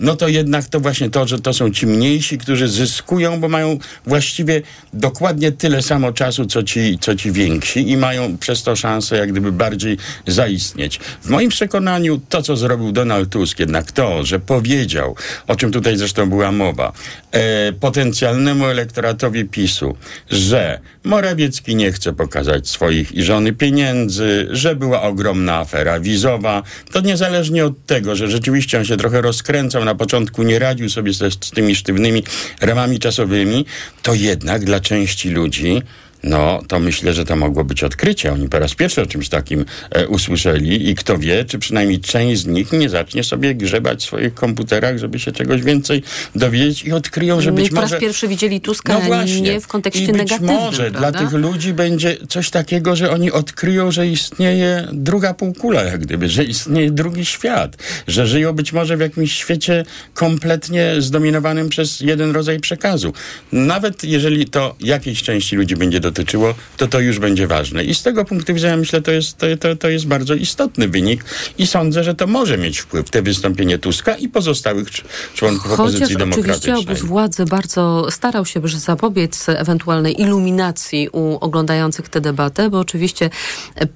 no 0.01 0.16
to 0.16 0.29
jednak 0.29 0.64
to 0.68 0.81
właśnie 0.81 1.11
to, 1.11 1.29
że 1.29 1.38
to 1.38 1.55
są 1.55 1.70
ci 1.70 1.87
mniejsi, 1.87 2.38
którzy 2.38 2.68
zyskują, 2.68 3.40
bo 3.40 3.49
mają 3.49 3.79
właściwie 4.07 4.62
dokładnie 4.92 5.53
tyle 5.53 5.83
samo 5.83 6.12
czasu, 6.12 6.46
co 6.46 6.62
ci, 6.62 6.99
co 7.01 7.14
ci 7.14 7.33
więksi 7.33 7.90
i 7.90 7.96
mają 7.96 8.38
przez 8.38 8.62
to 8.62 8.77
szansę 8.77 9.16
jak 9.16 9.33
gdyby 9.33 9.53
bardziej 9.53 9.96
zaistnieć. 10.27 11.01
W 11.23 11.29
moim 11.29 11.51
przekonaniu 11.51 12.20
to, 12.29 12.42
co 12.42 12.57
zrobił 12.57 12.92
Donald 12.92 13.31
Tusk, 13.31 13.59
jednak 13.59 13.92
to, 13.92 14.25
że 14.25 14.40
powiedział, 14.40 15.16
o 15.46 15.57
czym 15.57 15.73
tutaj 15.73 15.96
zresztą 15.96 16.29
była 16.31 16.53
mowa, 16.53 16.92
e, 17.33 17.73
potencjalnemu 17.73 18.66
elektoratowi 18.66 19.44
PiSu, 19.44 19.96
że 20.31 20.81
Morawiecki 21.05 21.77
nie 21.77 21.92
chce 21.92 22.12
pokazać 22.12 22.49
swoich 22.62 23.12
i 23.12 23.22
żony 23.22 23.52
pieniędzy, 23.52 24.48
że 24.50 24.76
była 24.76 25.02
ogromna 25.02 25.58
afera 25.58 26.00
wizowa, 26.00 26.62
to 26.92 27.00
niezależnie 27.00 27.64
od 27.64 27.86
tego, 27.86 28.16
że 28.16 28.28
rzeczywiście 28.28 28.78
on 28.78 28.84
się 28.84 28.96
trochę 28.96 29.20
rozkręcał, 29.20 29.84
na 29.84 29.94
początku 29.94 30.42
nie 30.42 30.58
radził 30.58 30.88
sobie 30.88 31.12
z, 31.12 31.44
z 31.44 31.50
tymi 31.50 31.76
sztywnymi 31.76 32.22
ramami 32.60 32.98
czasowymi, 32.98 33.66
to 34.02 34.14
jednak 34.14 34.64
dla 34.64 34.80
części 34.80 35.30
ludzi 35.30 35.82
no, 36.22 36.62
to 36.68 36.78
myślę, 36.80 37.12
że 37.12 37.24
to 37.24 37.37
mogło 37.37 37.64
być 37.64 37.85
odkrycie. 37.85 38.33
Oni 38.33 38.48
po 38.48 38.59
raz 38.59 38.74
pierwszy 38.74 39.02
o 39.02 39.06
czymś 39.06 39.28
takim 39.28 39.64
e, 39.90 40.09
usłyszeli 40.09 40.90
i 40.90 40.94
kto 40.94 41.18
wie, 41.18 41.44
czy 41.44 41.59
przynajmniej 41.59 42.00
część 42.00 42.42
z 42.42 42.46
nich 42.46 42.72
nie 42.72 42.88
zacznie 42.88 43.24
sobie 43.24 43.54
grzebać 43.54 44.00
w 44.02 44.06
swoich 44.06 44.35
komputerach, 44.35 44.98
żeby 44.98 45.18
się 45.18 45.33
czegoś 45.33 45.62
więcej 45.62 46.02
dowiedzieć 46.35 46.85
i 46.85 46.92
odkryją, 46.92 47.40
że 47.40 47.50
No 47.52 47.59
i 47.59 47.62
być 47.62 47.70
po 47.70 47.80
raz 47.80 47.90
może... 47.90 48.00
pierwszy 48.00 48.28
widzieli 48.28 48.61
Tuska, 48.61 48.92
No 48.92 49.00
właśnie. 49.00 49.40
nie 49.40 49.61
w 49.61 49.66
kontekście 49.66 50.04
I 50.04 50.06
być 50.06 50.16
negatywnym, 50.16 50.56
może 50.56 50.90
prawda? 50.90 51.11
dla 51.11 51.20
tych 51.20 51.38
ludzi 51.38 51.72
będzie 51.72 52.16
coś 52.28 52.50
takiego, 52.50 52.96
że 52.96 53.11
oni 53.11 53.33
odkryją, 53.33 53.90
że 53.90 54.06
istnieje 54.06 54.88
druga 54.92 55.35
półkula, 55.35 55.83
jak 55.83 56.00
gdyby, 56.00 56.28
że 56.28 56.44
istnieje 56.44 56.90
drugi 56.90 57.24
świat, 57.24 57.76
że 58.09 58.26
żyją 58.26 58.52
być 58.52 58.72
może 58.72 58.96
w 58.96 59.00
jakimś 59.00 59.33
świecie 59.33 59.85
kompletnie 60.14 60.94
zdominowanym 60.98 61.68
przez 61.68 62.00
jeden 62.00 62.30
rodzaj 62.30 62.61
przekazu. 62.61 63.12
Nawet 63.52 64.04
jeżeli 64.04 64.46
to 64.46 64.76
jakiejś 64.80 65.22
części 65.22 65.56
ludzi 65.56 65.76
będzie 65.76 66.00
dotyczyło, 66.11 66.55
to 66.77 66.87
to 66.88 67.01
już 67.01 67.18
będzie 67.18 67.46
ważne. 67.46 67.85
I 67.85 67.94
z 67.94 68.03
tego 68.03 68.25
punktu 68.25 68.55
widzenia 68.55 68.77
myślę, 68.77 69.03
to 69.03 69.11
jest, 69.11 69.37
to, 69.37 69.46
to, 69.61 69.77
to 69.77 69.88
jest 69.88 70.07
bardzo 70.07 70.35
istotny 70.35 70.88
wynik 70.88 71.25
i 71.59 71.66
sądzę, 71.66 72.05
że 72.05 72.14
to 72.14 72.27
może 72.27 72.59
mieć 72.59 72.79
wpływ, 72.79 73.11
te 73.11 73.23
wystąpienie 73.23 73.79
Tuska 73.79 74.14
i 74.14 74.29
pozostałych 74.29 74.88
cz- 74.90 75.03
członków 75.35 75.62
Chociaż 75.62 75.81
opozycji 75.81 76.05
oczywiście 76.05 76.18
demokratycznej. 76.18 76.77
obóz 76.77 77.03
władzy 77.03 77.44
bardzo 77.44 78.07
starał 78.11 78.46
się 78.46 78.61
by 78.61 78.68
zapobiec 78.68 79.49
ewentualnej 79.49 80.20
iluminacji 80.20 81.09
u 81.12 81.38
oglądających 81.40 82.09
tę 82.09 82.20
debatę, 82.20 82.70
bo 82.70 82.79
oczywiście 82.79 83.31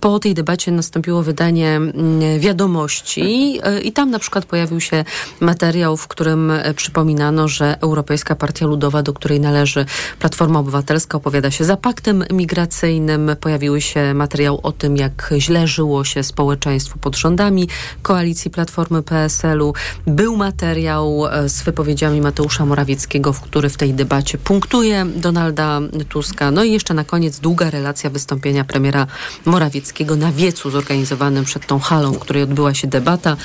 po 0.01 0.19
tej 0.19 0.35
debacie 0.35 0.73
nastąpiło 0.73 1.23
wydanie 1.23 1.77
mm, 1.77 2.41
wiadomości 2.41 3.61
i 3.83 3.93
tam 3.93 4.11
na 4.11 4.19
przykład 4.19 4.45
pojawił 4.45 4.81
się 4.81 5.05
materiał, 5.41 5.97
w 5.97 6.09
którym 6.09 6.53
przypominano, 6.77 7.49
że 7.49 7.79
Europejska 7.81 8.35
Partia 8.35 8.67
Ludowa, 8.67 9.03
do 9.03 9.13
której 9.13 9.41
należy 9.41 9.87
Platforma 10.19 10.59
Obywatelska, 10.59 11.19
opowiada 11.19 11.51
się 11.51 11.65
za 11.65 11.77
paktem 11.77 12.04
migracyjnym. 12.33 13.31
Pojawiły 13.41 13.81
się 13.81 14.15
materiał 14.15 14.61
o 14.63 14.73
tym, 14.73 14.97
jak 14.97 15.35
źle 15.39 15.67
żyło 15.67 16.05
się 16.05 16.23
społeczeństwu 16.23 16.99
pod 16.99 17.17
rządami 17.17 17.69
koalicji 18.03 18.51
Platformy 18.51 19.03
PSL-u. 19.03 19.75
Był 20.07 20.37
materiał 20.37 21.27
e, 21.27 21.49
z 21.49 21.63
wypowiedziami 21.63 22.21
Mateusza 22.21 22.67
Morawieckiego, 22.67 23.33
w 23.33 23.41
który 23.41 23.69
w 23.69 23.77
tej 23.77 23.95
debacie 23.95 24.39
punktuje 24.39 25.07
Donalda 25.17 25.81
Tuska. 26.09 26.51
No 26.51 26.65
i 26.65 26.73
jeszcze 26.73 26.95
na 26.95 27.05
koniec 27.05 27.39
długa 27.39 27.71
relacja 27.71 28.11
wystąpienia 28.11 28.65
premiera 28.65 29.07
Morawieckiego 29.45 30.17
na 30.17 30.33
wiecu 30.33 30.71
zorganizowanym 30.71 31.45
przed 31.45 31.67
tą 31.67 31.79
halą, 31.79 32.13
w 32.13 32.19
której 32.19 32.43
odbyła 32.43 32.75
się 32.75 32.89
debata. 32.89 33.37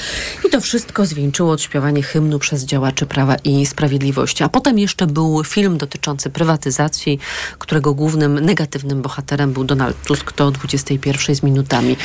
I 0.47 0.49
to 0.49 0.61
wszystko 0.61 1.05
zwieńczyło 1.05 1.51
odśpiewanie 1.51 2.03
hymnu 2.03 2.39
przez 2.39 2.65
działaczy 2.65 3.05
Prawa 3.05 3.35
i 3.35 3.65
Sprawiedliwości. 3.65 4.43
A 4.43 4.49
potem 4.49 4.79
jeszcze 4.79 5.07
był 5.07 5.43
film 5.43 5.77
dotyczący 5.77 6.29
prywatyzacji, 6.29 7.19
którego 7.59 7.93
głównym 7.93 8.45
negatywnym 8.49 9.01
bohaterem 9.01 9.53
był 9.53 9.63
Donald 9.63 10.03
Tusk. 10.03 10.31
To 10.31 10.45
o 10.45 10.51
21 10.51 11.35
z 11.35 11.43
minutami. 11.43 11.97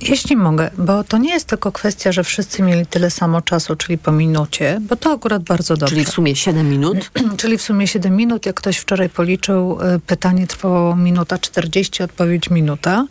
Jeśli 0.00 0.36
mogę, 0.36 0.70
bo 0.78 1.04
to 1.04 1.18
nie 1.18 1.30
jest 1.30 1.46
tylko 1.46 1.72
kwestia, 1.72 2.12
że 2.12 2.24
wszyscy 2.24 2.62
mieli 2.62 2.86
tyle 2.86 3.10
samo 3.10 3.42
czasu, 3.42 3.76
czyli 3.76 3.98
po 3.98 4.12
minucie, 4.12 4.78
bo 4.80 4.96
to 4.96 5.12
akurat 5.12 5.42
bardzo 5.42 5.76
dobrze. 5.76 5.94
Czyli 5.94 6.04
w 6.04 6.10
sumie 6.10 6.36
7 6.36 6.70
minut? 6.70 7.10
czyli 7.40 7.58
w 7.58 7.62
sumie 7.62 7.86
7 7.86 8.16
minut. 8.16 8.46
Jak 8.46 8.56
ktoś 8.56 8.76
wczoraj 8.76 9.08
policzył, 9.08 9.78
y, 9.96 10.00
pytanie 10.00 10.46
trwało 10.46 10.96
minuta 10.96 11.38
40, 11.38 12.02
odpowiedź 12.02 12.50
minuta. 12.50 13.06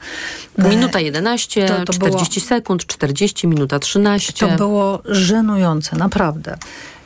Minuta 0.57 0.99
11, 0.99 1.67
To- 1.67 1.85
to 1.85 1.93
40 1.93 2.41
sekund, 2.41 2.85
40, 2.85 3.47
minuta 3.47 3.79
13. 3.79 4.47
To 4.47 4.57
było 4.57 5.01
żenujące, 5.05 5.95
naprawdę. 5.95 6.57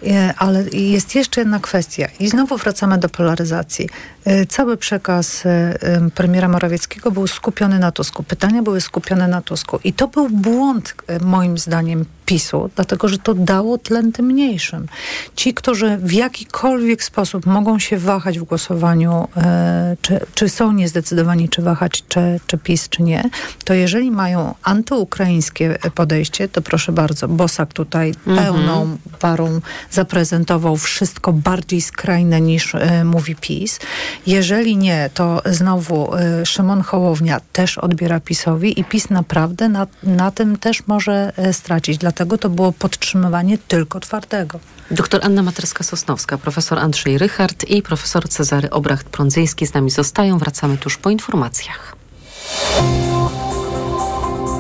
E, 0.07 0.33
Ale 0.37 0.63
jest 0.71 1.15
jeszcze 1.15 1.41
jedna 1.41 1.59
kwestia 1.59 2.07
i 2.19 2.27
znowu 2.27 2.57
wracamy 2.57 2.97
do 2.97 3.09
polaryzacji. 3.09 3.89
E, 4.25 4.45
Cały 4.45 4.77
przekaz 4.77 5.45
e, 5.45 5.81
em, 5.81 6.11
premiera 6.11 6.47
Morawieckiego 6.47 7.11
był 7.11 7.27
skupiony 7.27 7.79
na 7.79 7.91
Tusku. 7.91 8.23
Pytania 8.23 8.61
były 8.61 8.81
skupione 8.81 9.27
na 9.27 9.41
Tusku. 9.41 9.79
I 9.83 9.93
to 9.93 10.07
był 10.07 10.29
błąd, 10.29 10.95
moim 11.21 11.57
zdaniem, 11.57 12.05
PiSu, 12.31 12.69
dlatego 12.75 13.07
że 13.07 13.17
to 13.17 13.33
dało 13.33 13.77
tlen 13.77 14.11
tym 14.11 14.25
mniejszym. 14.25 14.87
Ci, 15.35 15.53
którzy 15.53 15.97
w 15.97 16.11
jakikolwiek 16.11 17.03
sposób 17.03 17.45
mogą 17.45 17.79
się 17.79 17.97
wahać 17.97 18.39
w 18.39 18.43
głosowaniu, 18.43 19.27
e, 19.37 19.97
czy, 20.01 20.19
czy 20.35 20.49
są 20.49 20.71
niezdecydowani, 20.71 21.49
czy 21.49 21.61
wahać, 21.61 22.03
czy, 22.07 22.39
czy 22.47 22.57
PiS, 22.57 22.89
czy 22.89 23.03
nie, 23.03 23.23
to 23.65 23.73
jeżeli 23.73 24.11
mają 24.11 24.55
antyukraińskie 24.63 25.77
podejście, 25.95 26.47
to 26.47 26.61
proszę 26.61 26.91
bardzo, 26.91 27.27
Bosak 27.27 27.73
tutaj 27.73 28.13
pełną 28.25 28.97
parą 29.19 29.61
zaprezentował 29.91 30.77
wszystko 30.77 31.33
bardziej 31.33 31.81
skrajne 31.81 32.41
niż 32.41 32.75
e, 32.75 33.03
mówi 33.03 33.35
PiS. 33.35 33.79
Jeżeli 34.27 34.77
nie, 34.77 35.09
to 35.13 35.41
znowu 35.45 36.15
e, 36.15 36.45
Szymon 36.45 36.81
Hołownia 36.81 37.41
też 37.53 37.77
odbiera 37.77 38.19
PiSowi 38.19 38.79
i 38.79 38.83
PiS 38.83 39.09
naprawdę 39.09 39.69
na, 39.69 39.87
na 40.03 40.31
tym 40.31 40.57
też 40.57 40.87
może 40.87 41.33
e, 41.37 41.53
stracić. 41.53 41.97
Dlatego 41.97 42.20
to 42.25 42.49
było 42.49 42.71
podtrzymywanie 42.71 43.57
tylko 43.57 43.99
twardego. 43.99 44.59
Doktor 44.91 45.21
Anna 45.23 45.43
Materska-Sosnowska, 45.43 46.37
profesor 46.37 46.79
Andrzej 46.79 47.17
Rychard 47.17 47.69
i 47.69 47.81
profesor 47.81 48.29
Cezary 48.29 48.69
Obracht-Prądzyński 48.69 49.67
z 49.67 49.73
nami 49.73 49.89
zostają. 49.89 50.37
Wracamy 50.37 50.77
tuż 50.77 50.97
po 50.97 51.09
informacjach. 51.09 51.95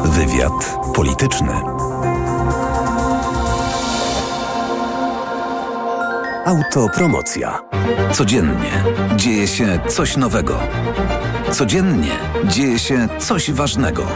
Wywiad 0.05 0.77
polityczny. 0.95 1.53
Autopromocja. 6.45 7.61
Codziennie 8.13 8.83
dzieje 9.15 9.47
się 9.47 9.79
coś 9.89 10.17
nowego. 10.17 10.59
Codziennie 11.51 12.17
dzieje 12.45 12.79
się 12.79 13.07
coś 13.19 13.51
ważnego. 13.51 14.07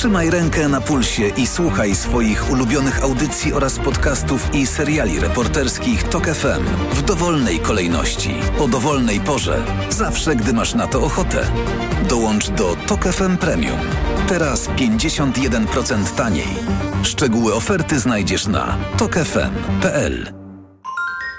Trzymaj 0.00 0.30
rękę 0.30 0.68
na 0.68 0.80
pulsie 0.80 1.28
i 1.28 1.46
słuchaj 1.46 1.94
swoich 1.94 2.50
ulubionych 2.50 3.02
audycji 3.02 3.52
oraz 3.52 3.78
podcastów 3.78 4.54
i 4.54 4.66
seriali 4.66 5.20
reporterskich 5.20 6.02
TOK 6.02 6.26
FM 6.26 6.64
w 6.92 7.02
dowolnej 7.02 7.58
kolejności, 7.58 8.34
o 8.58 8.68
dowolnej 8.68 9.20
porze, 9.20 9.64
zawsze 9.90 10.36
gdy 10.36 10.52
masz 10.52 10.74
na 10.74 10.86
to 10.86 11.02
ochotę. 11.02 11.46
Dołącz 12.08 12.50
do 12.50 12.76
TOK 12.86 13.04
FM 13.04 13.36
Premium. 13.36 13.78
Teraz 14.28 14.68
51% 14.68 16.14
taniej. 16.16 16.48
Szczegóły 17.02 17.54
oferty 17.54 17.98
znajdziesz 17.98 18.46
na 18.46 18.76
tokefm.pl. 18.98 20.32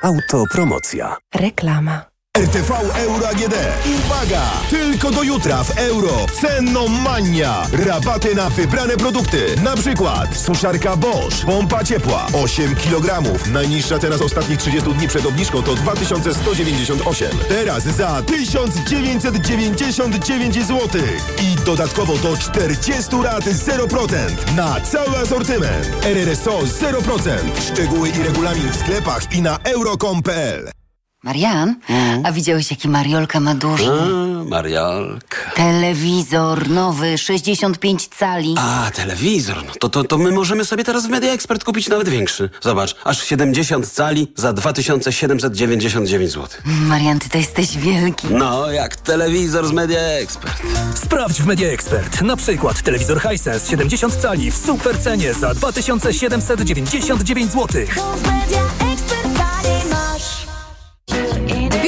Autopromocja. 0.04 1.18
Reklama. 1.36 2.11
RTV 2.42 2.72
Euro 2.96 3.28
AGD. 3.28 3.54
Uwaga! 3.96 4.42
Tylko 4.70 5.12
do 5.12 5.24
jutra 5.24 5.64
w 5.64 5.78
euro. 5.78 6.26
Cenną 6.42 6.88
mania. 6.88 7.68
Rabaty 7.86 8.36
na 8.36 8.50
wybrane 8.50 8.98
produkty. 8.98 9.56
Na 9.64 9.76
przykład 9.76 10.38
suszarka 10.38 10.96
Bosch. 10.96 11.46
Pompa 11.46 11.84
ciepła. 11.84 12.28
8 12.34 12.76
kg. 12.76 13.22
Najniższa 13.52 14.00
teraz 14.00 14.22
ostatnich 14.22 14.60
30 14.60 14.94
dni 14.94 15.08
przed 15.08 15.26
obniżką 15.26 15.64
to 15.64 15.76
2198. 15.76 17.30
Teraz 17.50 17.84
za 17.84 18.22
1999 18.22 20.56
zł. 20.56 21.02
I 21.44 21.56
dodatkowo 21.66 22.18
do 22.18 22.38
40 22.38 23.16
rat 23.24 23.44
0%. 23.44 24.56
Na 24.56 24.82
cały 24.82 25.18
asortyment. 25.18 26.06
RRSO 26.06 26.60
0%. 26.60 27.30
Szczegóły 27.72 28.10
i 28.10 28.24
regulamin 28.24 28.72
w 28.72 28.76
sklepach 28.76 29.34
i 29.34 29.42
na 29.42 29.58
euro.com.pl 29.64 30.81
Marian, 31.24 31.76
a 32.24 32.32
widziałeś 32.32 32.72
jaki 32.72 32.90
Mariolka 32.90 33.40
ma 33.40 33.56
duży? 33.56 33.92
A, 33.92 34.06
Mariolka. 34.50 35.52
Telewizor 35.56 36.70
nowy, 36.70 37.18
65 37.18 38.08
cali. 38.08 38.56
A, 38.58 38.92
telewizor. 38.94 39.58
No 39.68 39.72
to, 39.80 39.90
to, 39.90 40.04
to 40.04 40.18
my 40.18 40.32
możemy 40.32 40.66
sobie 40.66 40.84
teraz 40.84 41.08
w 41.08 41.10
Media 41.10 41.32
Expert 41.34 41.64
kupić 41.64 41.88
nawet 41.90 42.10
większy. 42.10 42.50
Zobacz, 42.62 42.96
aż 43.04 43.24
70 43.24 43.88
cali 43.90 44.32
za 44.36 44.54
2799 44.54 46.32
zł. 46.32 46.48
Marian, 46.66 47.20
ty 47.20 47.30
to 47.30 47.38
jesteś 47.38 47.78
wielki. 47.78 48.28
No, 48.30 48.72
jak 48.72 48.96
telewizor 48.96 49.68
z 49.68 49.72
Media 49.72 50.00
Expert. 50.00 50.62
Sprawdź 50.96 51.42
w 51.42 51.46
Media 51.46 51.70
Expert. 51.70 52.22
Na 52.22 52.36
przykład 52.36 52.82
telewizor 52.82 53.22
Hisense 53.22 53.70
70 53.70 54.16
cali 54.16 54.52
w 54.52 54.58
super 54.58 55.00
cenie 55.00 55.34
za 55.34 55.54
2799 55.54 57.52
zł. 57.52 57.68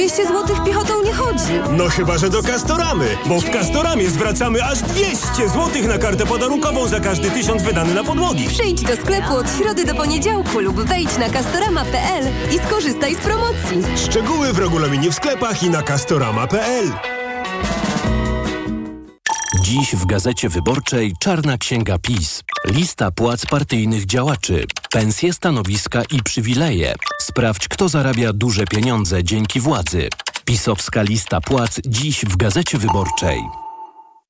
200 0.04 0.26
zł 0.26 0.64
piechotą 0.64 1.02
nie 1.02 1.12
chodzi. 1.12 1.52
No 1.70 1.88
chyba, 1.88 2.18
że 2.18 2.30
do 2.30 2.42
Castoramy, 2.42 3.16
bo 3.26 3.40
w 3.40 3.50
Castoramie 3.50 4.10
zwracamy 4.10 4.64
aż 4.64 4.82
200 4.82 5.48
zł 5.48 5.82
na 5.88 5.98
kartę 5.98 6.26
podarunkową 6.26 6.88
za 6.88 7.00
każdy 7.00 7.30
tysiąc 7.30 7.62
wydany 7.62 7.94
na 7.94 8.04
podłogi. 8.04 8.48
Przyjdź 8.48 8.82
do 8.82 8.96
sklepu 8.96 9.34
od 9.34 9.46
środy 9.58 9.84
do 9.84 9.94
poniedziałku 9.94 10.60
lub 10.60 10.80
wejdź 10.80 11.18
na 11.18 11.28
castorama.pl 11.28 12.24
i 12.54 12.58
skorzystaj 12.58 13.14
z 13.14 13.18
promocji. 13.18 13.82
Szczegóły 13.96 14.52
w 14.52 14.58
regulaminie 14.58 15.10
w 15.10 15.14
sklepach 15.14 15.62
i 15.62 15.70
na 15.70 15.82
castorama.pl. 15.82 16.92
Dziś 19.64 19.96
w 19.96 20.06
Gazecie 20.06 20.48
Wyborczej 20.48 21.12
Czarna 21.20 21.58
Księga 21.58 21.98
PiS. 21.98 22.42
Lista 22.64 23.10
płac 23.10 23.46
partyjnych 23.46 24.06
działaczy, 24.06 24.64
pensje, 24.90 25.32
stanowiska 25.32 26.02
i 26.10 26.22
przywileje. 26.22 26.94
Sprawdź, 27.22 27.68
kto 27.68 27.88
zarabia 27.88 28.32
duże 28.32 28.64
pieniądze 28.66 29.24
dzięki 29.24 29.60
władzy. 29.60 30.08
Pisowska 30.44 31.02
lista 31.02 31.40
płac 31.40 31.80
dziś 31.86 32.24
w 32.24 32.36
Gazecie 32.36 32.78
Wyborczej. 32.78 33.63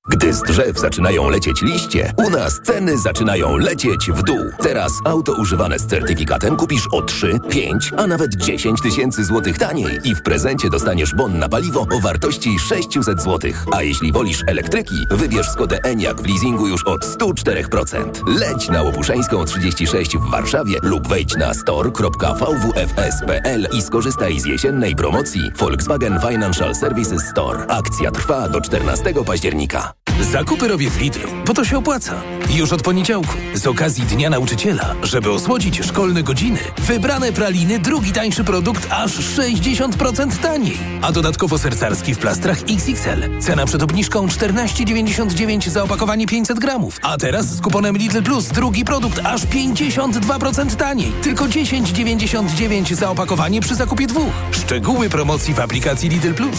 Gdy 0.09 0.33
z 0.33 0.43
drzew 0.43 0.79
zaczynają 0.79 1.31
lecieć 1.31 1.63
liście, 1.63 2.13
u 2.17 2.31
nas 2.31 2.61
ceny 2.65 2.99
zaczynają 2.99 3.57
lecieć 3.57 4.11
w 4.11 4.23
dół. 4.23 4.39
Teraz 4.63 4.93
auto 5.05 5.33
używane 5.33 5.79
z 5.79 5.87
certyfikatem 5.87 6.57
kupisz 6.57 6.89
o 6.93 7.03
3, 7.03 7.39
5, 7.51 7.93
a 7.97 8.07
nawet 8.07 8.35
10 8.35 8.81
tysięcy 8.81 9.25
złotych 9.25 9.59
taniej 9.59 10.01
i 10.05 10.15
w 10.15 10.23
prezencie 10.23 10.71
dostaniesz 10.71 11.15
bon 11.15 11.39
na 11.39 11.49
paliwo 11.49 11.81
o 11.81 12.01
wartości 12.01 12.59
600 12.59 13.23
złotych. 13.23 13.65
A 13.73 13.83
jeśli 13.83 14.13
wolisz 14.13 14.43
elektryki, 14.47 14.95
wybierz 15.11 15.51
Skodę 15.51 15.79
Enyaq 15.83 16.23
w 16.23 16.27
leasingu 16.27 16.69
już 16.69 16.87
od 16.87 17.05
104%. 17.05 18.39
Leć 18.39 18.69
na 18.69 18.83
Łopuszeńską 18.83 19.45
36 19.45 20.17
w 20.17 20.31
Warszawie 20.31 20.79
lub 20.83 21.09
wejdź 21.09 21.37
na 21.37 21.55
store.vwfs.pl 21.55 23.69
i 23.73 23.83
skorzystaj 23.83 24.41
z 24.41 24.45
jesiennej 24.45 24.97
promocji 24.97 25.51
Volkswagen 25.57 26.21
Financial 26.31 26.75
Services 26.75 27.23
Store. 27.23 27.67
Akcja 27.67 28.11
trwa 28.11 28.49
do 28.49 28.61
14 28.61 29.15
października. 29.27 29.94
Zakupy 30.21 30.69
robię 30.69 30.91
w 30.91 31.01
Lidlu, 31.01 31.29
bo 31.47 31.55
to 31.55 31.65
się 31.65 31.79
opłaca. 31.79 32.23
Już 32.51 32.73
od 32.73 32.83
poniedziałku, 32.83 33.35
z 33.55 33.67
okazji 33.67 34.05
Dnia 34.05 34.31
Nauczyciela, 34.31 34.95
żeby 35.03 35.33
osłodzić 35.33 35.81
szkolne 35.87 36.23
godziny, 36.23 36.59
wybrane 36.79 37.33
praliny, 37.33 37.79
drugi 37.79 38.13
tańszy 38.13 38.45
produkt 38.45 38.87
aż 38.91 39.19
60% 39.19 40.37
taniej. 40.37 40.79
A 41.03 41.13
dodatkowo 41.13 41.59
sercarski 41.59 42.15
w 42.15 42.19
plastrach 42.19 42.59
XXL. 42.69 43.41
Cena 43.41 43.67
przed 43.67 43.83
obniżką 43.83 44.27
14,99 44.27 45.69
za 45.69 45.83
opakowanie 45.83 46.27
500 46.27 46.59
gramów. 46.59 46.99
A 47.03 47.17
teraz 47.17 47.47
z 47.47 47.61
kuponem 47.61 47.97
Lidl 47.97 48.23
Plus 48.23 48.47
drugi 48.47 48.85
produkt 48.85 49.21
aż 49.25 49.43
52% 49.47 50.77
taniej. 50.77 51.13
Tylko 51.23 51.45
10,99 51.45 52.95
za 52.95 53.11
opakowanie 53.11 53.61
przy 53.61 53.75
zakupie 53.75 54.07
dwóch. 54.07 54.33
Szczegóły 54.53 55.09
promocji 55.09 55.55
w 55.55 55.61
aplikacji 55.61 56.09
Lidl 56.09 56.35
Plus. 56.35 56.59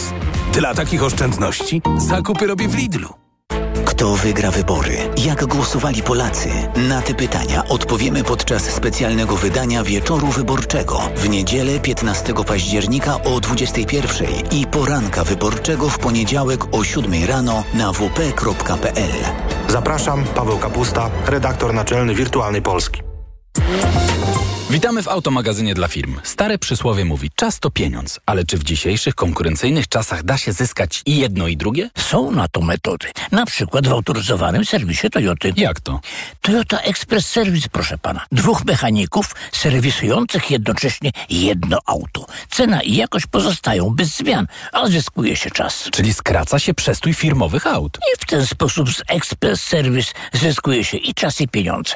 Dla 0.54 0.74
takich 0.74 1.04
oszczędności 1.04 1.82
zakupy 1.98 2.48
robię 2.48 2.68
w 2.68 2.76
Lidlu. 2.76 3.25
Kto 3.96 4.16
wygra 4.16 4.52
wybory? 4.52 4.98
Jak 5.18 5.46
głosowali 5.46 6.04
Polacy? 6.04 6.50
Na 6.90 7.02
te 7.02 7.14
pytania 7.14 7.68
odpowiemy 7.68 8.24
podczas 8.24 8.64
specjalnego 8.64 9.36
wydania 9.36 9.84
Wieczoru 9.84 10.28
Wyborczego 10.28 11.00
w 11.16 11.30
niedzielę 11.30 11.80
15 11.80 12.34
października 12.48 13.24
o 13.24 13.40
21 13.40 14.28
i 14.52 14.68
poranka 14.68 15.24
wyborczego 15.24 15.90
w 15.90 16.00
poniedziałek 16.00 16.76
o 16.76 16.84
7 16.84 17.14
rano 17.28 17.64
na 17.74 17.94
wp.pl. 17.94 19.12
Zapraszam, 19.68 20.24
Paweł 20.24 20.58
Kapusta, 20.58 21.10
redaktor 21.28 21.74
naczelny 21.74 22.16
Wirtualnej 22.16 22.62
Polski. 22.62 23.02
Witamy 24.70 25.04
w 25.04 25.08
automagazynie 25.08 25.74
dla 25.74 25.88
firm. 25.88 26.20
Stare 26.24 26.58
przysłowie 26.58 27.06
mówi, 27.06 27.32
czas 27.36 27.60
to 27.60 27.72
pieniądz, 27.72 28.20
ale 28.26 28.46
czy 28.46 28.58
w 28.58 28.64
dzisiejszych 28.64 29.16
konkurencyjnych 29.16 29.88
czasach 29.88 30.24
da 30.24 30.38
się 30.38 30.54
zyskać 30.54 31.02
i 31.06 31.18
jedno 31.18 31.48
i 31.48 31.58
drugie? 31.58 31.90
Są 31.98 32.32
na 32.32 32.48
to 32.48 32.62
metody. 32.62 33.08
Na 33.32 33.46
przykład 33.46 33.88
w 33.88 33.92
autoryzowanym 33.92 34.66
serwisie 34.66 35.10
Toyoty. 35.10 35.54
Jak 35.58 35.80
to? 35.80 36.00
Toyota 36.42 36.80
Express 36.80 37.28
Service, 37.28 37.68
proszę 37.72 37.98
pana. 37.98 38.26
Dwóch 38.32 38.66
mechaników 38.66 39.36
serwisujących 39.52 40.52
jednocześnie 40.52 41.12
jedno 41.30 41.80
auto. 41.86 42.26
Cena 42.50 42.82
i 42.82 42.96
jakość 42.96 43.26
pozostają 43.28 43.90
bez 43.90 44.18
zmian, 44.18 44.48
a 44.72 44.88
zyskuje 44.88 45.36
się 45.36 45.52
czas. 45.52 45.90
Czyli 45.92 46.14
skraca 46.14 46.60
się 46.60 46.74
przestój 46.74 47.14
firmowych 47.14 47.68
aut. 47.68 47.98
I 47.98 48.20
w 48.20 48.26
ten 48.26 48.46
sposób 48.48 48.90
z 48.90 49.02
Express 49.08 49.64
Service 49.64 50.12
zyskuje 50.34 50.84
się 50.84 50.98
i 50.98 51.14
czas 51.14 51.42
i 51.42 51.48
pieniądze. 51.48 51.96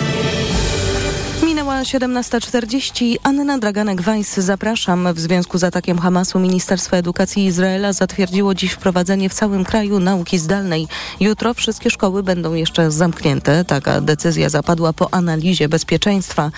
Minęła 1.81 2.21
17.40. 2.21 3.15
Anna 3.23 3.57
Draganek-Weiss, 3.59 4.41
zapraszam. 4.41 5.13
W 5.13 5.19
związku 5.19 5.57
z 5.57 5.63
atakiem 5.63 5.99
Hamasu 5.99 6.39
Ministerstwo 6.39 6.97
Edukacji 6.97 7.45
Izraela 7.45 7.93
zatwierdziło 7.93 8.55
dziś 8.55 8.71
wprowadzenie 8.71 9.29
w 9.29 9.33
całym 9.33 9.65
kraju 9.65 9.99
nauki 9.99 10.39
zdalnej. 10.39 10.87
Jutro 11.19 11.53
wszystkie 11.53 11.89
szkoły 11.89 12.23
będą 12.23 12.53
jeszcze 12.53 12.91
zamknięte. 12.91 13.65
Taka 13.65 14.01
decyzja 14.01 14.49
zapadła 14.49 14.93
po 14.93 15.13
analizie 15.13 15.69
bezpieczeństwa. 15.69 16.51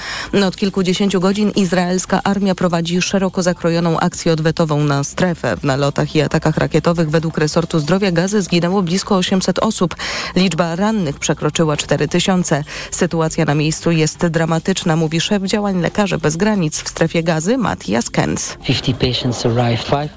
Od 0.48 0.56
kilkudziesięciu 0.56 1.20
godzin 1.20 1.52
izraelska 1.52 2.24
armia 2.24 2.56
prowadzi 2.56 3.02
szeroko 3.02 3.44
zakrojoną 3.44 4.00
akcję 4.00 4.32
odwetową 4.32 4.84
na 4.84 5.04
strefę. 5.04 5.58
W 5.58 5.64
nalotach 5.64 6.16
i 6.16 6.22
atakach 6.22 6.58
rakietowych 6.58 7.10
według 7.10 7.38
resortu 7.38 7.80
zdrowia 7.80 8.12
gazy 8.12 8.42
zginęło 8.42 8.82
blisko 8.82 9.16
800 9.16 9.60
osób. 9.60 9.96
Liczba 10.36 10.76
rannych 10.76 11.20
przekroczyła 11.20 11.78
4000. 11.78 12.64
Sytuacja 12.92 13.46
na 13.46 13.56
miejscu 13.56 13.92
jest 13.92 14.28
dramatyczna 14.28 14.96
mówi 14.96 15.13
szef 15.22 15.44
działań 15.44 15.82
Lekarzy 15.82 16.18
Bez 16.18 16.38
Granic 16.38 16.82
w 16.82 16.90
strefie 16.90 17.24
gazy 17.24 17.58
Matthias 17.58 18.10
Kens. 18.10 18.58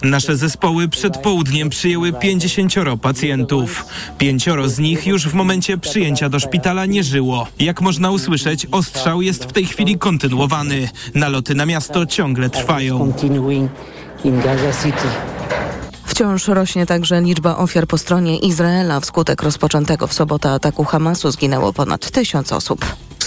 Nasze 0.03 0.37
zespoły 0.37 0.89
przed 0.89 1.19
południem 1.19 1.69
przyjęły 1.69 2.13
50 2.13 2.75
pacjentów. 3.03 3.87
Pięcioro 4.19 4.69
z 4.69 4.79
nich 4.79 5.07
już 5.07 5.29
w 5.29 5.35
momencie 5.35 5.79
przyjęcia 5.79 6.29
do 6.29 6.41
szpitala 6.41 6.87
nie 6.87 7.05
żyło. 7.05 7.47
Jak 7.59 7.81
można 7.81 8.11
usłyszeć, 8.11 8.67
ostrzał 8.73 9.23
jest 9.23 9.45
w 9.45 9.53
tej 9.53 9.67
chwili 9.67 9.99
kontynuowany. 9.99 10.89
Naloty 11.15 11.55
na 11.55 11.67
miasto 11.67 12.07
ciągle 12.07 12.51
trwają. 12.51 13.13
Wciąż 16.05 16.49
rośnie 16.49 16.87
także 16.87 17.21
liczba 17.21 17.57
ofiar 17.57 17.87
po 17.87 17.99
stronie 17.99 18.39
Izraela. 18.39 19.01
Wskutek 19.01 19.43
rozpoczętego 19.43 20.07
w 20.07 20.13
sobotę 20.13 20.51
ataku 20.51 20.85
Hamasu 20.85 21.31
zginęło 21.31 21.73
ponad 21.73 22.11
tysiąc 22.11 22.53
osób. 22.53 22.87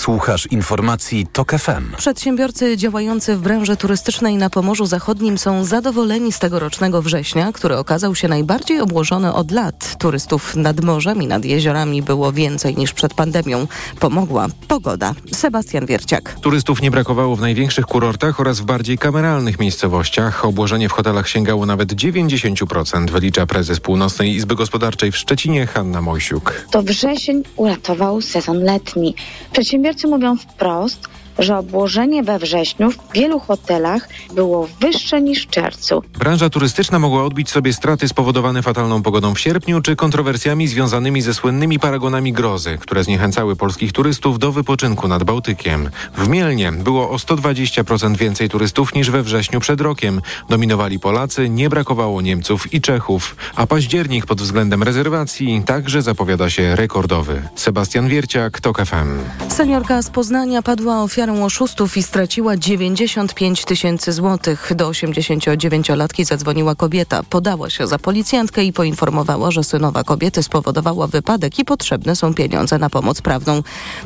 Słuchasz 0.10 0.48
informacji 0.52 1.28
TOK 1.34 1.52
FM. 1.52 1.96
Przedsiębiorcy 1.98 2.78
działający 2.78 3.36
w 3.36 3.40
branży 3.42 3.78
turystycznej 3.78 4.36
na 4.36 4.50
Pomorzu 4.50 4.86
Zachodnim 4.86 5.38
są 5.38 5.66
zadowoleni 5.66 6.32
z 6.32 6.40
tegorocznego 6.40 7.02
września, 7.02 7.52
który 7.52 7.78
okazał 7.78 8.16
się 8.16 8.28
najbardziej 8.28 8.80
obłożony 8.82 9.34
od 9.34 9.52
lat. 9.52 9.96
Turystów 10.00 10.56
nad 10.56 10.82
morzem 10.82 11.22
i 11.22 11.28
nad 11.28 11.46
jeziorami 11.46 12.02
było 12.02 12.32
więcej 12.32 12.76
niż 12.76 12.94
przed 12.94 13.14
pandemią. 13.14 13.68
Pomogła 14.00 14.48
pogoda. 14.68 15.14
Sebastian 15.32 15.86
Wierciak. 15.86 16.36
Turystów 16.42 16.82
nie 16.82 16.92
brakowało 16.92 17.36
w 17.36 17.42
największych 17.42 17.86
kurortach 17.86 18.40
oraz 18.40 18.60
w 18.60 18.66
bardziej 18.66 18.98
kameralnych 18.98 19.60
miejscowościach. 19.60 20.46
Obłożenie 20.46 20.90
w 20.90 20.92
hotelach 20.92 21.30
sięgało 21.30 21.66
nawet 21.66 21.94
90%, 21.94 23.10
wylicza 23.10 23.46
prezes 23.46 23.80
Północnej 23.80 24.36
Izby 24.36 24.56
Gospodarczej 24.56 25.12
w 25.12 25.18
Szczecinie 25.18 25.68
Hanna 25.68 26.02
Mojsiuk. 26.02 26.66
To 26.72 26.84
wrzesień 26.84 27.44
uratował 27.56 28.22
sezon 28.22 28.64
letni. 28.64 29.16
Przedsiębiorcy 29.52 29.99
Przedsiębiorcy 30.00 30.26
mówią 30.26 30.38
wprost, 30.38 31.10
że 31.40 31.58
obłożenie 31.58 32.24
we 32.24 32.40
wrześniu 32.40 32.92
w 32.92 33.14
wielu 33.14 33.40
hotelach 33.40 34.10
było 34.34 34.68
wyższe 34.82 35.22
niż 35.22 35.44
w 35.46 35.50
czerwcu. 35.50 36.04
Branża 36.20 36.50
turystyczna 36.50 37.00
mogła 37.00 37.24
odbić 37.24 37.50
sobie 37.50 37.74
straty 37.74 38.08
spowodowane 38.08 38.62
fatalną 38.62 39.04
pogodą 39.04 39.34
w 39.34 39.40
sierpniu 39.40 39.82
czy 39.82 39.96
kontrowersjami 39.96 40.68
związanymi 40.68 41.22
ze 41.22 41.34
słynnymi 41.34 41.80
paragonami 41.80 42.34
grozy, 42.34 42.78
które 42.82 43.04
zniechęcały 43.04 43.56
polskich 43.56 43.92
turystów 43.92 44.40
do 44.40 44.52
wypoczynku 44.52 45.08
nad 45.08 45.24
Bałtykiem. 45.24 45.90
W 46.18 46.28
Mielnie 46.28 46.72
było 46.72 47.10
o 47.10 47.16
120% 47.16 48.18
więcej 48.18 48.50
turystów 48.50 48.96
niż 48.96 49.12
we 49.12 49.24
wrześniu 49.24 49.60
przed 49.60 49.82
rokiem. 49.82 50.22
Dominowali 50.50 51.00
Polacy, 51.00 51.50
nie 51.50 51.70
brakowało 51.70 52.22
Niemców 52.22 52.74
i 52.74 52.82
Czechów, 52.82 53.36
a 53.56 53.68
październik 53.68 54.26
pod 54.26 54.42
względem 54.42 54.84
rezerwacji 54.84 55.64
także 55.66 56.02
zapowiada 56.02 56.50
się 56.50 56.76
rekordowy. 56.76 57.42
Sebastian 57.56 58.08
Wierciak, 58.08 58.62
TOK 58.62 58.86
FM. 58.86 59.20
Seniorka 59.50 60.02
z 60.02 60.10
Poznania 60.10 60.62
padła 60.62 61.04
ofiarą 61.04 61.29
oszustów 61.38 61.98
i 61.98 62.04
straciła 62.04 62.58
95 62.58 63.66
tysięcy 63.66 64.14
złotych. 64.14 64.72
Do 64.76 64.90
89-latki 64.90 66.26
zadzwoniła 66.26 66.76
kobieta. 66.76 67.24
Podała 67.24 67.70
się 67.70 67.88
za 67.88 68.00
policjantkę 68.00 68.64
i 68.64 68.74
poinformowała, 68.74 69.52
że 69.52 69.64
synowa 69.64 70.04
kobiety 70.04 70.44
spowodowała 70.44 71.08
wypadek 71.08 71.60
i 71.60 71.66
potrzebne 71.66 72.16
są 72.16 72.34
pieniądze 72.34 72.78
na 72.78 72.90
pomoc 72.90 73.22
prawną. 73.22 73.64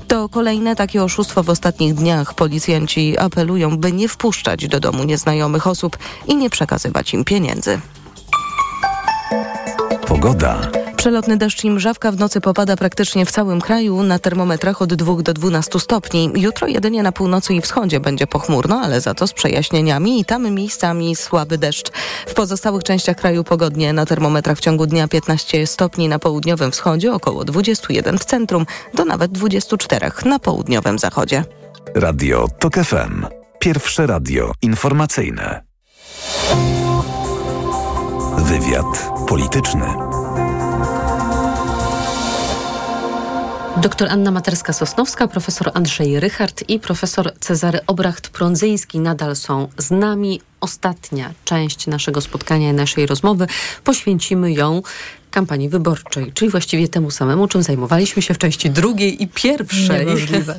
To 0.08 0.30
kolejne 0.30 0.76
takie 0.76 1.04
oszustwo 1.04 1.44
w 1.44 1.50
ostatnich 1.50 1.94
dniach. 1.94 2.34
Policjanci 2.34 3.18
apelują, 3.18 3.78
by 3.78 3.92
nie 3.92 4.10
wpuszczać 4.10 4.68
do 4.68 4.80
domu 4.80 5.04
nieznajomych 5.04 5.68
osób 5.68 5.98
i 6.28 6.36
nie 6.36 6.50
przekazywać 6.50 7.14
im 7.14 7.24
pieniędzy. 7.24 7.80
Pogoda. 10.08 10.83
Przelotny 11.04 11.38
deszcz 11.38 11.64
i 11.64 11.72
mrzawka 11.72 12.12
w 12.12 12.20
nocy 12.20 12.42
popada 12.42 12.78
praktycznie 12.78 13.26
w 13.26 13.32
całym 13.32 13.62
kraju, 13.62 14.04
na 14.04 14.20
termometrach 14.20 14.82
od 14.82 14.94
2 14.94 15.22
do 15.22 15.34
12 15.34 15.80
stopni. 15.80 16.32
Jutro 16.36 16.68
jedynie 16.68 17.04
na 17.04 17.12
północy 17.12 17.54
i 17.54 17.62
wschodzie 17.62 18.00
będzie 18.00 18.28
pochmurno, 18.28 18.82
ale 18.84 19.02
za 19.02 19.14
to 19.14 19.28
z 19.28 19.34
przejaśnieniami 19.34 20.20
i 20.20 20.26
tam 20.26 20.52
miejscami 20.52 21.16
słaby 21.16 21.58
deszcz. 21.58 21.92
W 22.28 22.34
pozostałych 22.34 22.84
częściach 22.84 23.18
kraju 23.18 23.44
pogodnie, 23.44 23.94
na 23.94 24.06
termometrach 24.06 24.58
w 24.58 24.62
ciągu 24.62 24.86
dnia 24.86 25.08
15 25.08 25.68
stopni 25.68 26.10
na 26.10 26.20
południowym 26.20 26.72
wschodzie, 26.72 27.14
około 27.14 27.46
21 27.46 28.18
w 28.18 28.26
centrum, 28.26 28.66
do 28.94 29.06
nawet 29.06 29.32
24 29.32 30.12
na 30.26 30.40
południowym 30.40 31.00
zachodzie. 31.00 31.44
Radio 31.96 32.48
TOK 32.60 32.74
FM. 32.76 33.26
Pierwsze 33.60 34.08
radio 34.08 34.52
informacyjne. 34.62 35.64
Wywiad 38.38 39.12
polityczny. 39.28 40.13
Doktor 43.84 44.08
Anna 44.08 44.32
Materska-Sosnowska, 44.32 45.28
profesor 45.28 45.72
Andrzej 45.74 46.20
Rychard 46.20 46.64
i 46.70 46.80
profesor 46.80 47.32
Cezary 47.40 47.80
Obracht-Prądzyński 47.88 49.00
nadal 49.00 49.36
są 49.36 49.68
z 49.78 49.92
nami. 49.92 50.42
Ostatnia 50.64 51.34
część 51.46 51.88
naszego 51.88 52.22
spotkania 52.22 52.70
i 52.70 52.74
naszej 52.74 53.06
rozmowy 53.06 53.48
poświęcimy 53.84 54.52
ją 54.52 54.82
kampanii 55.34 55.70
wyborczej, 55.70 56.32
czyli 56.34 56.52
właściwie 56.52 56.88
temu 56.88 57.12
samemu, 57.12 57.48
czym 57.48 57.64
zajmowaliśmy 57.64 58.22
się 58.22 58.34
w 58.34 58.38
części 58.38 58.70
drugiej 58.70 59.24
i 59.24 59.28
pierwszej. 59.28 60.06
Niemożliwe. 60.06 60.56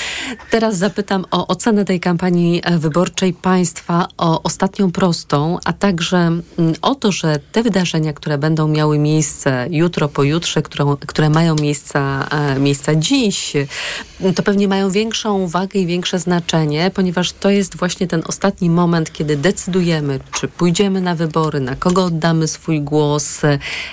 Teraz 0.50 0.76
zapytam 0.76 1.24
o 1.30 1.46
ocenę 1.46 1.84
tej 1.84 2.00
kampanii 2.00 2.62
wyborczej 2.78 3.32
państwa, 3.32 4.08
o 4.18 4.42
ostatnią 4.42 4.92
prostą, 4.92 5.58
a 5.64 5.72
także 5.72 6.16
mm, 6.18 6.42
o 6.82 6.94
to, 6.94 7.12
że 7.12 7.38
te 7.52 7.62
wydarzenia, 7.62 8.12
które 8.12 8.38
będą 8.38 8.68
miały 8.68 8.98
miejsce 8.98 9.66
jutro, 9.70 10.08
pojutrze, 10.08 10.62
które, 10.62 10.96
które 11.06 11.30
mają 11.30 11.54
miejsca, 11.54 12.28
e, 12.30 12.58
miejsca 12.58 12.94
dziś, 12.94 13.52
to 14.34 14.42
pewnie 14.42 14.68
mają 14.68 14.90
większą 14.90 15.46
wagę 15.46 15.80
i 15.80 15.86
większe 15.86 16.18
znaczenie, 16.18 16.90
ponieważ 16.94 17.32
to 17.32 17.50
jest 17.50 17.76
właśnie 17.76 18.06
ten 18.06 18.22
ostatni 18.26 18.70
moment, 18.70 19.12
kiedy 19.12 19.36
decydujemy, 19.48 20.20
czy 20.32 20.48
pójdziemy 20.48 21.00
na 21.00 21.14
wybory, 21.14 21.60
na 21.60 21.76
kogo 21.76 22.04
oddamy 22.04 22.48
swój 22.48 22.80
głos, 22.80 23.40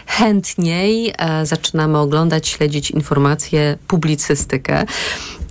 chętniej 0.06 1.14
e, 1.18 1.45
zaczynamy 1.45 1.97
oglądać, 1.97 2.47
śledzić 2.47 2.91
informacje, 2.91 3.78
publicystykę. 3.88 4.86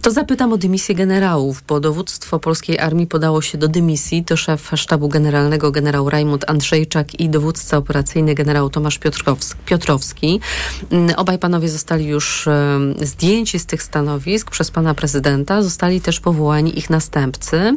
To 0.02 0.10
zapytam 0.10 0.52
o 0.52 0.56
dymisję 0.56 0.94
generałów, 0.94 1.62
bo 1.68 1.80
dowództwo 1.80 2.38
polskiej 2.38 2.78
armii 2.78 3.06
podało 3.06 3.42
się 3.42 3.58
do 3.58 3.68
dymisji. 3.68 4.24
To 4.24 4.36
szef 4.36 4.70
sztabu 4.74 5.08
generalnego 5.08 5.70
generał 5.70 6.10
Rajmund 6.10 6.50
Andrzejczak 6.50 7.20
i 7.20 7.28
dowódca 7.28 7.76
operacyjny 7.76 8.34
generał 8.34 8.70
Tomasz 8.70 9.00
Piotrowski. 9.66 10.40
Mm, 10.90 11.14
obaj 11.16 11.38
panowie 11.38 11.68
zostali 11.68 12.06
już 12.06 12.48
zdjęci 13.00 13.58
z 13.58 13.66
tych 13.66 13.82
stanowisk 13.82 14.50
przez 14.50 14.70
pana 14.70 14.94
prezydenta. 14.94 15.62
Zostali 15.62 16.00
też 16.00 16.20
powołani 16.20 16.78
ich 16.78 16.90
następcy. 16.90 17.76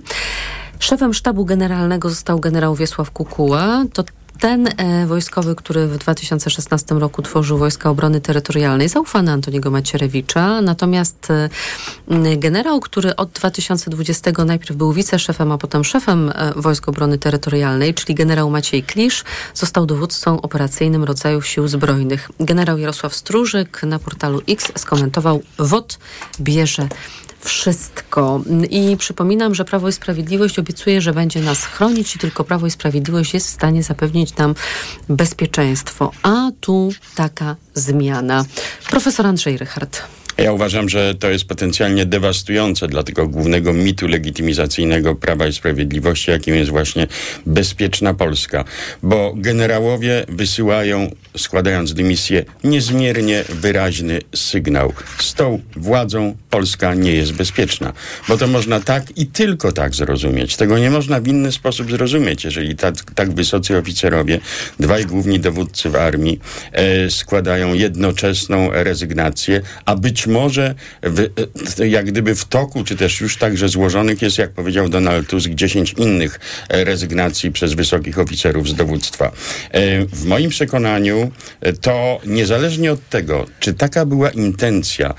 Szefem 0.80 1.14
sztabu 1.14 1.46
generalnego 1.46 2.10
został 2.10 2.40
generał 2.40 2.76
Wiesław 2.76 3.12
Kukuła. 3.12 3.86
To 3.94 4.04
ten 4.40 4.68
e, 4.78 5.06
wojskowy, 5.06 5.56
który 5.56 5.88
w 5.88 5.98
2016 5.98 6.96
roku 6.96 7.22
tworzył 7.22 7.58
Wojska 7.58 7.90
Obrony 7.90 8.22
Terytorialnej, 8.22 8.90
zaufany 8.90 9.32
Antoniego 9.32 9.72
Macierewicza. 9.72 10.62
Natomiast 10.62 11.28
e, 11.32 12.38
generał, 12.38 12.80
który 12.80 13.16
od 13.16 13.30
2020 13.32 14.32
najpierw 14.46 14.76
był 14.76 14.94
wiceszefem, 14.94 15.52
a 15.52 15.58
potem 15.58 15.84
szefem 15.84 16.32
e, 16.36 16.54
Wojsk 16.56 16.90
Obrony 16.90 17.18
Terytorialnej, 17.18 17.94
czyli 17.94 18.16
generał 18.16 18.50
Maciej 18.50 18.84
Klisz, 18.84 19.24
został 19.54 19.86
dowódcą 19.86 20.42
operacyjnym 20.42 21.04
rodzajów 21.04 21.48
sił 21.48 21.68
zbrojnych. 21.68 22.30
Generał 22.40 22.78
Jarosław 22.78 23.16
Stróżyk 23.16 23.84
na 23.84 24.00
portalu 24.00 24.42
X 24.48 24.72
skomentował, 24.76 25.42
WOT 25.60 26.00
bierze 26.40 26.90
wszystko. 27.48 28.42
I 28.70 28.98
przypominam, 28.98 29.56
że 29.56 29.66
Prawo 29.66 29.90
i 29.90 29.92
Sprawiedliwość 29.92 30.60
obiecuje, 30.60 31.02
że 31.02 31.14
będzie 31.14 31.42
nas 31.42 31.66
chronić 31.66 32.16
i 32.16 32.20
tylko 32.20 32.44
Prawo 32.44 32.68
i 32.68 32.72
Sprawiedliwość 32.72 33.34
jest 33.34 33.48
w 33.48 33.54
stanie 33.54 33.84
zapewnić 33.84 34.36
nam 34.36 34.56
bezpieczeństwo. 35.10 36.12
A 36.24 36.52
tu 36.62 36.90
taka 37.16 37.56
zmiana. 37.74 38.46
Profesor 38.90 39.28
Andrzej 39.28 39.58
Rychard. 39.58 40.02
Ja 40.38 40.52
uważam, 40.52 40.90
że 40.90 41.16
to 41.16 41.30
jest 41.30 41.46
potencjalnie 41.46 42.06
dewastujące 42.06 42.88
dla 42.88 43.04
tego 43.04 43.28
głównego 43.28 43.74
mitu 43.74 44.08
legitymizacyjnego 44.08 45.16
Prawa 45.16 45.48
i 45.48 45.54
Sprawiedliwości, 45.54 46.32
jakim 46.32 46.56
jest 46.56 46.70
właśnie 46.70 47.08
bezpieczna 47.46 48.14
Polska. 48.14 48.64
Bo 49.04 49.34
generałowie 49.36 50.26
wysyłają, 50.30 51.12
składając 51.38 51.94
dymisję, 51.94 52.46
niezmiernie 52.64 53.44
wyraźny 53.50 54.20
sygnał. 54.36 54.94
Z 55.20 55.34
tą 55.34 55.62
władzą 55.76 56.38
Polska 56.50 56.94
nie 56.94 57.14
jest 57.14 57.34
bezpieczna. 57.34 57.94
Bo 58.28 58.38
to 58.38 58.48
można 58.48 58.80
tak 58.80 59.18
i 59.18 59.26
tylko 59.26 59.72
tak 59.72 59.96
zrozumieć. 59.96 60.56
Tego 60.56 60.80
nie 60.80 60.90
można 60.90 61.20
w 61.20 61.28
inny 61.28 61.52
sposób 61.52 61.92
zrozumieć, 61.92 62.44
jeżeli 62.44 62.76
tak, 62.76 62.96
tak 63.16 63.34
wysocy 63.34 63.78
oficerowie, 63.78 64.40
dwaj 64.80 65.06
główni 65.06 65.40
dowódcy 65.40 65.90
w 65.90 65.96
armii 65.96 66.40
e, 66.72 67.12
składają 67.12 67.74
jednoczesną 67.74 68.70
rezygnację, 68.72 69.62
a 69.86 69.96
być 69.96 70.27
może 70.28 70.76
w, 71.04 71.20
e, 71.80 71.88
jak 71.88 72.06
gdyby 72.06 72.36
w 72.36 72.46
toku, 72.46 72.84
czy 72.84 72.96
też 72.96 73.22
już 73.22 73.38
także 73.38 73.70
złożonych 73.70 74.22
jest, 74.22 74.38
jak 74.38 74.52
powiedział 74.52 74.90
Donald 74.90 75.28
Tusk, 75.28 75.50
10 75.50 75.94
innych 75.98 76.40
e, 76.70 76.84
rezygnacji 76.84 77.52
przez 77.52 77.74
wysokich 77.74 78.20
oficerów 78.20 78.70
z 78.70 78.76
dowództwa. 78.76 79.32
E, 79.72 80.06
w 80.06 80.26
moim 80.26 80.50
przekonaniu 80.50 81.32
to 81.82 82.22
niezależnie 82.26 82.92
od 82.92 83.10
tego, 83.10 83.46
czy 83.60 83.74
taka 83.74 84.06
była 84.06 84.30
intencja, 84.30 85.14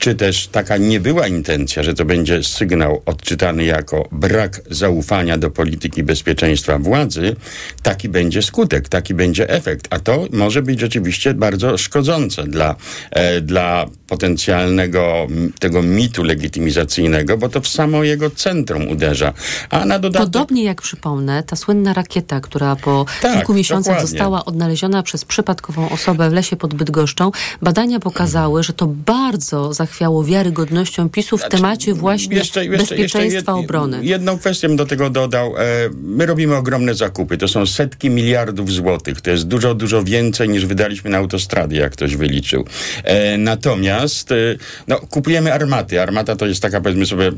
czy 0.00 0.14
też 0.14 0.46
taka 0.46 0.76
nie 0.76 1.00
była 1.00 1.26
intencja, 1.26 1.82
że 1.82 1.94
to 1.94 2.04
będzie 2.04 2.42
sygnał 2.42 3.02
odczytany 3.06 3.64
jako 3.64 4.08
brak 4.12 4.60
zaufania 4.70 5.38
do 5.38 5.50
polityki 5.50 6.02
bezpieczeństwa 6.02 6.78
władzy, 6.78 7.36
taki 7.82 8.08
będzie 8.08 8.42
skutek, 8.42 8.88
taki 8.88 9.14
będzie 9.14 9.50
efekt. 9.50 9.86
A 9.90 9.98
to 9.98 10.26
może 10.32 10.62
być 10.62 10.80
rzeczywiście 10.80 11.34
bardzo 11.34 11.78
szkodzące 11.78 12.44
dla, 12.44 12.76
e, 13.10 13.40
dla 13.40 13.86
potencjalnego 14.08 15.26
tego 15.58 15.82
mitu 15.82 16.22
legitymizacyjnego, 16.22 17.38
bo 17.38 17.48
to 17.48 17.60
w 17.60 17.68
samo 17.68 18.04
jego 18.04 18.30
centrum 18.30 18.88
uderza. 18.88 19.32
A 19.70 19.84
na 19.84 19.98
dodatek... 19.98 20.26
Podobnie 20.26 20.64
jak 20.64 20.82
przypomnę, 20.82 21.42
ta 21.42 21.56
słynna 21.56 21.92
rakieta, 21.92 22.40
która 22.40 22.76
po 22.76 23.06
tak, 23.22 23.36
kilku 23.36 23.54
miesiącach 23.54 23.94
dokładnie. 23.94 24.08
została 24.08 24.44
odnaleziona 24.44 25.02
przez 25.02 25.24
przypadkową 25.24 25.90
osobę 25.90 26.30
w 26.30 26.32
lesie 26.32 26.56
pod 26.56 26.74
Bydgoszczą, 26.74 27.30
badania 27.62 28.00
pokazały, 28.00 28.62
że 28.62 28.72
to 28.72 28.86
bardzo 28.86 29.74
zachwiało 29.90 30.24
wiarygodnością 30.24 31.08
PiSu 31.08 31.36
w 31.36 31.40
znaczy, 31.40 31.56
temacie 31.56 31.94
właśnie 31.94 32.36
jeszcze, 32.36 32.64
jeszcze, 32.64 32.78
bezpieczeństwa 32.78 33.22
jeszcze 33.22 33.36
jed, 33.36 33.64
obrony. 33.64 33.98
Jedną 34.02 34.38
kwestię 34.38 34.76
do 34.76 34.86
tego 34.86 35.10
dodał. 35.10 35.56
E, 35.56 35.60
my 36.02 36.26
robimy 36.26 36.56
ogromne 36.56 36.94
zakupy. 36.94 37.36
To 37.36 37.48
są 37.48 37.66
setki 37.66 38.10
miliardów 38.10 38.72
złotych. 38.72 39.20
To 39.20 39.30
jest 39.30 39.46
dużo, 39.46 39.74
dużo 39.74 40.02
więcej 40.02 40.48
niż 40.48 40.66
wydaliśmy 40.66 41.10
na 41.10 41.18
autostrady, 41.18 41.76
jak 41.76 41.92
ktoś 41.92 42.16
wyliczył. 42.16 42.64
E, 43.04 43.38
natomiast 43.38 44.32
e, 44.32 44.34
no, 44.88 45.00
kupujemy 45.00 45.52
armaty. 45.52 46.02
Armata 46.02 46.36
to 46.36 46.46
jest 46.46 46.62
taka, 46.62 46.80
powiedzmy 46.80 47.06
sobie, 47.06 47.32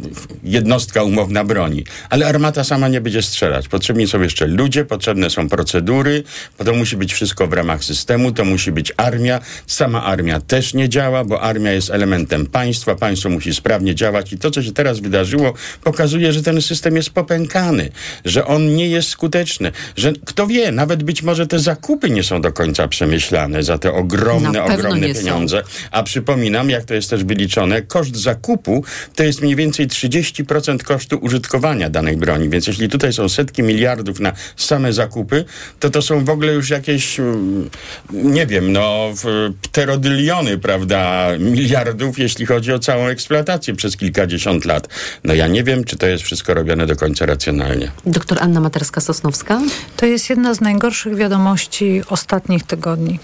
jednostka 0.44 1.02
umowna 1.02 1.44
broni. 1.44 1.84
Ale 2.10 2.26
armata 2.26 2.64
sama 2.64 2.88
nie 2.88 3.00
będzie 3.00 3.22
strzelać. 3.22 3.68
Potrzebni 3.68 4.08
są 4.08 4.20
jeszcze 4.20 4.46
ludzie, 4.46 4.84
potrzebne 4.84 5.30
są 5.30 5.48
procedury, 5.48 6.22
to 6.64 6.72
musi 6.72 6.96
być 6.96 7.12
wszystko 7.12 7.46
w 7.46 7.52
ramach 7.52 7.84
systemu, 7.84 8.32
to 8.32 8.44
musi 8.44 8.72
być 8.72 8.92
armia. 8.96 9.40
Sama 9.66 10.04
armia 10.04 10.40
też 10.40 10.74
nie 10.74 10.88
działa, 10.88 11.24
bo 11.24 11.40
armia 11.40 11.72
jest 11.72 11.90
elementem 11.90 12.41
państwa, 12.46 12.94
państwo 12.94 13.28
musi 13.28 13.54
sprawnie 13.54 13.94
działać 13.94 14.32
i 14.32 14.38
to, 14.38 14.50
co 14.50 14.62
się 14.62 14.72
teraz 14.72 15.00
wydarzyło, 15.00 15.54
pokazuje, 15.84 16.32
że 16.32 16.42
ten 16.42 16.62
system 16.62 16.96
jest 16.96 17.10
popękany, 17.10 17.88
że 18.24 18.46
on 18.46 18.74
nie 18.74 18.88
jest 18.88 19.08
skuteczny, 19.08 19.72
że 19.96 20.12
kto 20.24 20.46
wie, 20.46 20.72
nawet 20.72 21.02
być 21.02 21.22
może 21.22 21.46
te 21.46 21.58
zakupy 21.58 22.10
nie 22.10 22.22
są 22.22 22.40
do 22.40 22.52
końca 22.52 22.88
przemyślane 22.88 23.62
za 23.62 23.78
te 23.78 23.92
ogromne, 23.92 24.64
ogromne 24.64 25.14
pieniądze. 25.14 25.62
Są. 25.66 25.88
A 25.90 26.02
przypominam, 26.02 26.70
jak 26.70 26.84
to 26.84 26.94
jest 26.94 27.10
też 27.10 27.24
wyliczone, 27.24 27.82
koszt 27.82 28.16
zakupu 28.16 28.84
to 29.14 29.22
jest 29.22 29.42
mniej 29.42 29.56
więcej 29.56 29.88
30% 29.88 30.78
kosztu 30.78 31.18
użytkowania 31.18 31.90
danej 31.90 32.16
broni, 32.16 32.48
więc 32.48 32.66
jeśli 32.66 32.88
tutaj 32.88 33.12
są 33.12 33.28
setki 33.28 33.62
miliardów 33.62 34.20
na 34.20 34.32
same 34.56 34.92
zakupy, 34.92 35.44
to 35.80 35.90
to 35.90 36.02
są 36.02 36.24
w 36.24 36.30
ogóle 36.30 36.52
już 36.52 36.70
jakieś, 36.70 37.20
mm, 37.20 37.70
nie 38.12 38.46
wiem, 38.46 38.72
no, 38.72 39.14
pterodyliony, 39.62 40.58
prawda, 40.58 41.28
miliardów, 41.38 42.18
jeśli 42.18 42.31
chodzi 42.46 42.72
o 42.72 42.78
całą 42.78 43.06
eksploatację 43.06 43.74
przez 43.74 43.96
kilkadziesiąt 43.96 44.64
lat. 44.64 44.88
No 45.24 45.34
ja 45.34 45.46
nie 45.46 45.64
wiem, 45.64 45.84
czy 45.84 45.96
to 45.96 46.06
jest 46.06 46.24
wszystko 46.24 46.54
robione 46.54 46.86
do 46.86 46.96
końca 46.96 47.26
racjonalnie. 47.26 47.90
Doktor 48.06 48.38
Anna 48.42 48.60
Materska-Sosnowska. 48.60 49.60
To 49.96 50.06
jest 50.06 50.30
jedna 50.30 50.54
z 50.54 50.60
najgorszych 50.60 51.14
wiadomości 51.14 52.02
ostatnich 52.08 52.62
tygodni. 52.62 53.18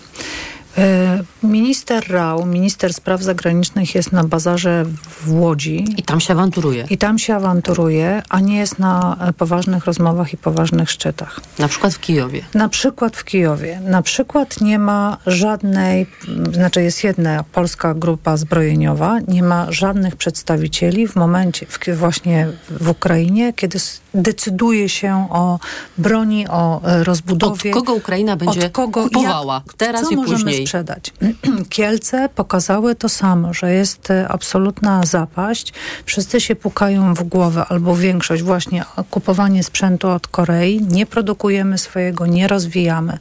E, 0.78 1.24
minister 1.42 2.10
Rał, 2.10 2.46
minister 2.46 2.94
spraw 2.94 3.22
zagranicznych 3.22 3.94
jest 3.94 4.12
na 4.12 4.24
bazarze 4.24 4.84
w 5.10 5.32
Łodzi. 5.32 5.84
I 5.96 6.02
tam 6.02 6.20
się 6.20 6.32
awanturuje. 6.32 6.86
I 6.90 6.98
tam 6.98 7.18
się 7.18 7.34
awanturuje, 7.34 8.22
a 8.28 8.40
nie 8.40 8.58
jest 8.58 8.78
na 8.78 9.16
e, 9.20 9.32
poważnych 9.32 9.84
rozmowach 9.84 10.32
i 10.32 10.36
poważnych 10.36 10.90
szczytach. 10.90 11.40
Na 11.58 11.68
przykład 11.68 11.94
w 11.94 12.00
Kijowie. 12.00 12.44
Na 12.54 12.68
przykład 12.68 13.16
w 13.16 13.24
Kijowie. 13.24 13.80
Na 13.80 14.02
przykład 14.02 14.60
nie 14.60 14.78
ma 14.78 15.16
żadnej, 15.26 16.06
znaczy 16.52 16.82
jest 16.82 17.04
jedna 17.04 17.44
polska 17.52 17.94
grupa 17.94 18.36
zbrojeniowa, 18.36 19.18
nie 19.28 19.42
ma 19.42 19.72
żadnych 19.72 20.16
przedstawicieli 20.16 21.08
w 21.08 21.16
momencie, 21.16 21.66
w, 21.66 21.78
właśnie 21.96 22.48
w 22.70 22.88
Ukrainie, 22.88 23.52
kiedy 23.52 23.78
decyduje 24.14 24.88
się 24.88 25.26
o 25.30 25.58
broni, 25.98 26.48
o 26.48 26.82
e, 26.82 27.04
rozbudowie. 27.04 27.70
Od 27.70 27.76
kogo 27.76 27.92
Ukraina 27.92 28.36
będzie 28.36 28.70
kogo, 28.70 29.02
kupowała 29.02 29.62
jak, 29.66 29.74
teraz 29.74 30.02
co 30.02 30.10
i 30.10 30.16
możemy 30.16 30.44
później? 30.44 30.66
sprzedać? 30.66 31.12
Kielce 31.68 32.28
pokazały 32.34 32.94
to 32.94 33.08
samo, 33.08 33.54
że 33.54 33.72
jest 33.72 34.10
e, 34.10 34.28
absolutna 34.28 35.02
zapaść. 35.06 35.72
Wszyscy 36.04 36.40
się 36.40 36.56
pukają 36.56 37.14
w 37.14 37.22
głowę, 37.22 37.64
albo 37.68 37.96
większość 37.96 38.42
właśnie 38.42 38.84
kupowanie 39.10 39.62
sprzętu 39.62 40.08
od 40.08 40.28
Korei. 40.28 40.82
Nie 40.82 41.06
produkujemy 41.06 41.78
swojego, 41.78 42.26
nie 42.26 42.48
rozwijamy. 42.48 43.18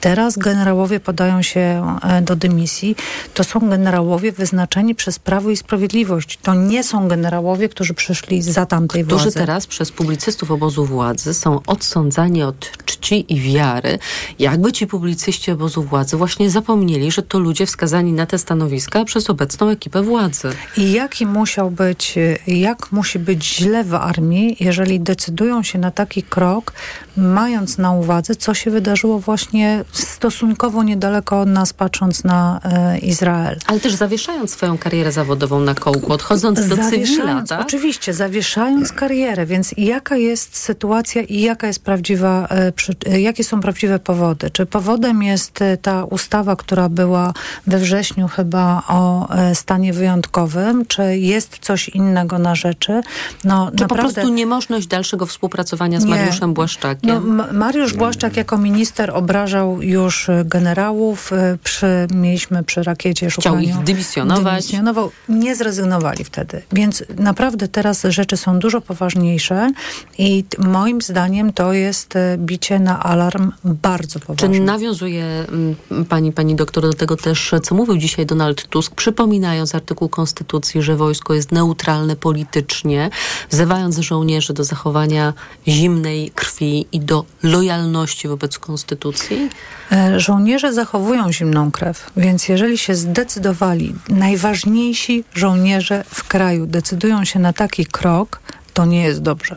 Teraz 0.00 0.38
generałowie 0.38 1.00
podają 1.00 1.42
się 1.42 1.96
e, 2.02 2.22
do 2.22 2.36
dymisji. 2.36 2.96
To 3.34 3.44
są 3.44 3.60
generałowie 3.60 4.32
wyznaczeni 4.32 4.94
przez 4.94 5.18
Prawo 5.18 5.50
i 5.50 5.56
Sprawiedliwość. 5.56 6.38
To 6.42 6.54
nie 6.54 6.84
są 6.84 7.08
generałowie, 7.08 7.68
którzy 7.68 7.94
przyszli 7.94 8.42
za 8.42 8.66
tamtej 8.66 9.04
którzy 9.04 9.16
władzy. 9.16 9.30
Którzy 9.30 9.46
teraz 9.46 9.66
przez 9.66 9.92
publicystów 9.92 10.27
publicystów 10.28 10.50
obozu 10.50 10.84
władzy 10.84 11.34
są 11.34 11.60
odsądzani 11.66 12.42
od 12.42 12.84
czci 12.84 13.32
i 13.32 13.40
wiary, 13.40 13.98
jakby 14.38 14.72
ci 14.72 14.86
publicyści 14.86 15.50
obozu 15.50 15.82
władzy 15.82 16.16
właśnie 16.16 16.50
zapomnieli, 16.50 17.10
że 17.10 17.22
to 17.22 17.38
ludzie 17.38 17.66
wskazani 17.66 18.12
na 18.12 18.26
te 18.26 18.38
stanowiska 18.38 19.04
przez 19.04 19.30
obecną 19.30 19.68
ekipę 19.68 20.02
władzy. 20.02 20.48
I 20.76 20.92
jaki 20.92 21.26
musiał 21.26 21.70
być, 21.70 22.14
jak 22.46 22.92
musi 22.92 23.18
być 23.18 23.56
źle 23.56 23.84
w 23.84 23.94
armii, 23.94 24.56
jeżeli 24.60 25.00
decydują 25.00 25.62
się 25.62 25.78
na 25.78 25.90
taki 25.90 26.22
krok, 26.22 26.72
mając 27.16 27.78
na 27.78 27.92
uwadze, 27.92 28.36
co 28.36 28.54
się 28.54 28.70
wydarzyło 28.70 29.18
właśnie 29.18 29.84
stosunkowo 29.92 30.82
niedaleko 30.82 31.40
od 31.40 31.48
nas, 31.48 31.72
patrząc 31.72 32.24
na 32.24 32.60
e, 32.64 32.98
Izrael. 32.98 33.58
Ale 33.66 33.80
też 33.80 33.94
zawieszając 33.94 34.50
swoją 34.50 34.78
karierę 34.78 35.12
zawodową 35.12 35.60
na 35.60 35.74
kołku, 35.74 36.12
odchodząc 36.12 36.68
do 36.68 36.76
cywila, 36.76 37.42
tak? 37.48 37.60
Oczywiście, 37.60 38.14
zawieszając 38.14 38.92
karierę, 38.92 39.46
więc 39.46 39.74
jaka 39.76 40.17
jest 40.18 40.56
sytuacja 40.56 41.22
i 41.22 41.40
jaka 41.40 41.66
jest 41.66 41.84
prawdziwa, 41.84 42.48
e, 42.50 42.72
e, 43.12 43.20
jakie 43.20 43.44
są 43.44 43.60
prawdziwe 43.60 43.98
powody? 43.98 44.50
Czy 44.50 44.66
powodem 44.66 45.22
jest 45.22 45.62
e, 45.62 45.76
ta 45.76 46.04
ustawa, 46.04 46.56
która 46.56 46.88
była 46.88 47.32
we 47.66 47.78
wrześniu 47.78 48.28
chyba 48.28 48.82
o 48.88 49.28
stanie 49.54 49.92
wyjątkowym, 49.92 50.86
czy 50.86 51.18
jest 51.18 51.58
coś 51.58 51.88
innego 51.88 52.38
na 52.38 52.54
rzeczy? 52.54 53.00
No, 53.44 53.66
czy 53.66 53.82
naprawdę... 53.82 53.88
po 53.88 53.94
prostu 53.94 54.34
niemożność 54.34 54.86
dalszego 54.86 55.26
współpracowania 55.26 56.00
z 56.00 56.04
nie. 56.04 56.10
Mariuszem 56.10 56.54
Błaszczakiem? 56.54 57.36
No, 57.36 57.46
Mariusz 57.52 57.94
Błaszczak 57.94 58.36
jako 58.36 58.58
minister 58.58 59.10
obrażał 59.10 59.82
już 59.82 60.30
generałów. 60.44 61.30
Przy, 61.64 62.06
mieliśmy 62.14 62.64
przy 62.64 62.82
rakiecie 62.82 63.30
szukaniu. 63.30 63.56
Chciał 63.56 63.78
ich 63.78 63.84
dymisjonować. 63.84 64.44
Dymisjonował. 64.44 65.10
Nie 65.28 65.56
zrezygnowali 65.56 66.24
wtedy. 66.24 66.62
Więc 66.72 67.04
naprawdę 67.18 67.68
teraz 67.68 68.02
rzeczy 68.08 68.36
są 68.36 68.58
dużo 68.58 68.80
poważniejsze 68.80 69.70
i 70.18 70.44
moim 70.58 71.02
zdaniem 71.02 71.52
to 71.52 71.72
jest 71.72 72.16
e, 72.16 72.36
bicie 72.38 72.78
na 72.78 73.02
alarm 73.02 73.52
bardzo 73.64 74.20
poważny. 74.20 74.56
Czy 74.56 74.60
nawiązuje 74.60 75.24
mm, 75.24 76.04
pani, 76.08 76.32
pani 76.32 76.54
doktor 76.54 76.82
do 76.82 76.92
tego 76.92 77.16
też, 77.16 77.54
co 77.62 77.74
mówił 77.74 77.96
dzisiaj 77.96 78.26
Donald 78.26 78.68
Tusk, 78.68 78.94
przypominając 78.94 79.74
artykuł 79.74 80.08
Konstytucji, 80.08 80.82
że 80.82 80.96
wojsko 80.96 81.34
jest 81.34 81.52
neutralne 81.52 82.16
politycznie, 82.16 83.10
wzywając 83.50 83.98
żołnierzy 83.98 84.52
do 84.52 84.64
zachowania 84.64 85.34
zimnej 85.68 86.30
krwi 86.34 86.86
i 86.92 87.00
do 87.00 87.24
lojalności 87.42 88.28
wobec 88.28 88.58
Konstytucji? 88.58 89.48
E, 89.92 90.20
żołnierze 90.20 90.72
zachowują 90.72 91.32
zimną 91.32 91.70
krew, 91.70 92.10
więc 92.16 92.48
jeżeli 92.48 92.78
się 92.78 92.94
zdecydowali, 92.94 93.94
najważniejsi 94.08 95.24
żołnierze 95.34 96.04
w 96.08 96.28
kraju 96.28 96.66
decydują 96.66 97.24
się 97.24 97.38
na 97.38 97.52
taki 97.52 97.86
krok, 97.86 98.40
to 98.74 98.84
nie 98.84 99.02
jest 99.02 99.22
dobrze. 99.22 99.56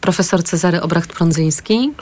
Profesor 0.00 0.42
Cezary 0.42 0.80
Obracht-Prądzyński. 0.80 1.92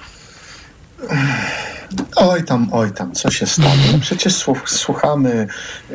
Oj 2.17 2.45
tam, 2.45 2.69
oj 2.73 2.93
tam, 2.93 3.13
co 3.13 3.31
się 3.31 3.47
stało? 3.47 3.75
No 3.93 3.99
przecież 3.99 4.45
słuchamy 4.67 5.47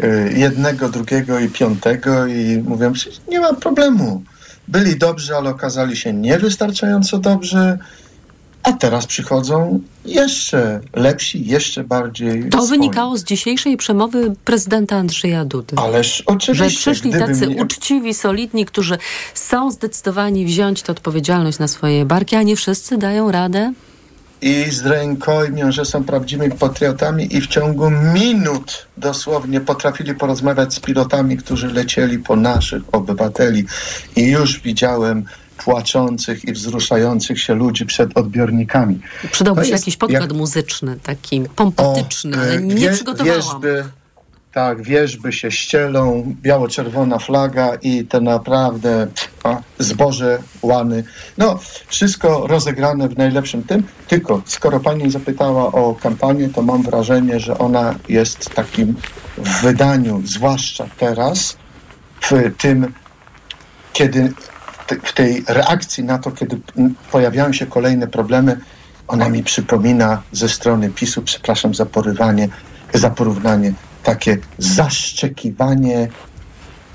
y, 0.04 0.34
jednego, 0.36 0.90
drugiego 0.90 1.40
i 1.40 1.50
piątego 1.50 2.28
i 2.28 2.64
mówią, 2.68 2.94
nie 3.28 3.40
ma 3.40 3.54
problemu. 3.54 4.24
Byli 4.68 4.98
dobrzy, 4.98 5.36
ale 5.36 5.50
okazali 5.50 5.98
się 5.98 6.14
niewystarczająco 6.14 7.18
dobrzy, 7.18 7.78
a 8.64 8.74
teraz 8.74 9.06
przychodzą 9.06 9.80
jeszcze 10.06 10.80
lepsi, 10.94 11.46
jeszcze 11.46 11.84
bardziej. 11.84 12.50
To 12.50 12.58
swoi. 12.58 12.70
wynikało 12.70 13.18
z 13.18 13.24
dzisiejszej 13.24 13.78
przemowy 13.78 14.36
prezydenta 14.46 14.96
Andrzeja 14.96 15.46
Dudy. 15.46 15.76
Ależ 15.78 16.24
oczywiście. 16.26 16.70
Że 16.70 16.76
przyszli 16.76 17.12
tacy 17.12 17.48
mnie... 17.48 17.64
uczciwi, 17.64 18.14
solidni, 18.14 18.66
którzy 18.66 18.98
są 19.34 19.72
zdecydowani 19.72 20.46
wziąć 20.46 20.82
tę 20.82 20.92
odpowiedzialność 20.92 21.60
na 21.60 21.68
swoje 21.68 22.06
barki, 22.06 22.36
a 22.36 22.44
nie 22.44 22.56
wszyscy 22.56 22.98
dają 22.98 23.32
radę 23.32 23.74
i 24.44 24.72
z 24.72 24.86
rękojmią, 24.86 25.72
że 25.72 25.86
są 25.86 26.04
prawdziwymi 26.04 26.52
patriotami 26.52 27.36
i 27.36 27.42
w 27.42 27.48
ciągu 27.48 27.90
minut 27.90 28.88
dosłownie 28.98 29.62
potrafili 29.62 30.16
porozmawiać 30.16 30.74
z 30.74 30.80
pilotami, 30.80 31.38
którzy 31.38 31.68
lecieli 31.68 32.20
po 32.20 32.36
naszych 32.36 32.84
obywateli 32.92 33.66
i 34.16 34.24
już 34.24 34.60
widziałem 34.60 35.26
płaczących 35.64 36.46
i 36.46 36.54
wzruszających 36.54 37.42
się 37.42 37.54
ludzi 37.54 37.86
przed 37.86 38.18
odbiornikami. 38.18 39.00
Przydałby 39.32 39.66
się 39.66 39.72
jakiś 39.72 39.98
podkład 39.98 40.22
jak... 40.22 40.34
muzyczny, 40.34 40.98
taki 41.04 41.42
pompatyczny, 41.56 42.38
o, 42.38 42.42
ale 42.42 42.62
nie 42.62 42.76
wie, 42.76 42.92
przygotowałam. 42.92 43.42
Wierzby, 43.42 43.86
tak, 44.54 44.82
wierzby 44.82 45.34
się 45.34 45.52
ścielą, 45.52 46.36
biało-czerwona 46.42 47.20
flaga 47.20 47.76
i 47.82 48.06
te 48.06 48.22
naprawdę 48.22 49.08
a, 49.44 49.62
zboże, 49.80 50.40
łany. 50.62 51.04
No, 51.38 51.60
wszystko 51.88 52.48
rozegrane 52.48 53.10
w 53.10 53.18
najlepszym 53.18 53.64
tym. 53.64 53.84
Tylko, 54.08 54.42
skoro 54.46 54.80
pani 54.80 55.12
zapytała 55.12 55.66
o 55.72 55.96
kampanię, 55.96 56.50
to 56.50 56.62
mam 56.62 56.84
wrażenie, 56.84 57.40
że 57.40 57.58
ona 57.58 57.96
jest 58.10 58.50
takim 58.50 58.96
w 59.38 59.62
wydaniu, 59.62 60.22
zwłaszcza 60.26 60.88
teraz, 60.98 61.58
w 62.22 62.32
tym, 62.58 62.94
kiedy 63.94 64.34
w 65.04 65.14
tej 65.14 65.44
reakcji 65.48 66.04
na 66.04 66.20
to, 66.20 66.32
kiedy 66.32 66.60
pojawiają 67.12 67.54
się 67.54 67.66
kolejne 67.66 68.08
problemy, 68.08 68.60
ona 69.08 69.30
mi 69.30 69.44
przypomina 69.44 70.22
ze 70.32 70.50
strony 70.50 70.90
PiSu, 70.90 71.22
przepraszam 71.22 71.76
za 71.76 71.86
porywanie, 71.86 72.50
za 72.94 73.10
porównanie, 73.10 73.74
takie 74.04 74.38
zaszczekiwanie 74.58 76.08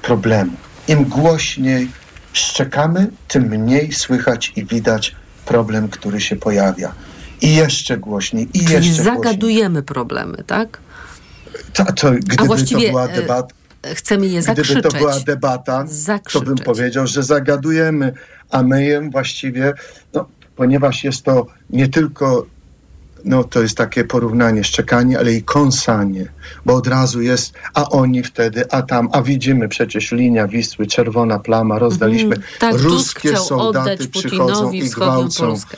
problemu. 0.03 0.53
Im 0.89 1.05
głośniej 1.05 1.89
szczekamy, 2.32 3.07
tym 3.28 3.43
mniej 3.43 3.93
słychać 3.93 4.53
i 4.57 4.64
widać 4.64 5.14
problem, 5.45 5.89
który 5.89 6.20
się 6.20 6.36
pojawia. 6.36 6.93
I 7.41 7.55
jeszcze 7.55 7.97
głośniej, 7.97 8.49
i 8.55 8.61
Czyli 8.61 8.72
jeszcze 8.72 9.03
zagadujemy 9.03 9.68
głośniej. 9.68 9.82
problemy, 9.82 10.45
tak? 10.47 10.80
To, 11.72 11.84
to, 11.84 12.11
gdyby 12.11 12.43
A 12.43 12.47
właściwie 12.47 12.86
to 12.86 12.89
była 12.89 13.09
debata, 13.09 13.55
chcemy 13.95 14.26
je 14.26 14.43
zakrzyczeć. 14.43 14.72
Gdyby 14.72 14.89
to 14.89 14.99
była 14.99 15.20
debata, 15.20 15.85
zakrzyczeć. 15.87 16.49
to 16.49 16.55
bym 16.55 16.64
powiedział, 16.64 17.07
że 17.07 17.22
zagadujemy, 17.22 18.12
a 18.51 18.62
my 18.62 19.11
właściwie, 19.11 19.74
no, 20.14 20.29
ponieważ 20.57 21.05
jest 21.05 21.22
to 21.22 21.47
nie 21.70 21.89
tylko 21.89 22.47
no 23.24 23.45
to 23.45 23.62
jest 23.62 23.76
takie 23.76 24.05
porównanie, 24.05 24.64
szczekanie, 24.64 25.18
ale 25.18 25.33
i 25.33 25.43
kąsanie, 25.43 26.26
bo 26.66 26.74
od 26.74 26.87
razu 26.87 27.22
jest, 27.22 27.55
a 27.74 27.89
oni 27.89 28.22
wtedy, 28.22 28.70
a 28.70 28.83
tam, 28.83 29.09
a 29.12 29.22
widzimy 29.22 29.68
przecież 29.68 30.12
linia 30.12 30.49
Wisły, 30.49 30.87
czerwona 30.87 31.39
plama, 31.39 31.79
rozdaliśmy, 31.79 32.35
mm, 32.35 32.43
tak, 32.59 32.74
ruskie 32.74 33.37
soldaty 33.37 34.09
przychodzą 34.09 34.72
i 34.72 34.91
gwałcą. 34.91 35.47
Polskę. 35.47 35.76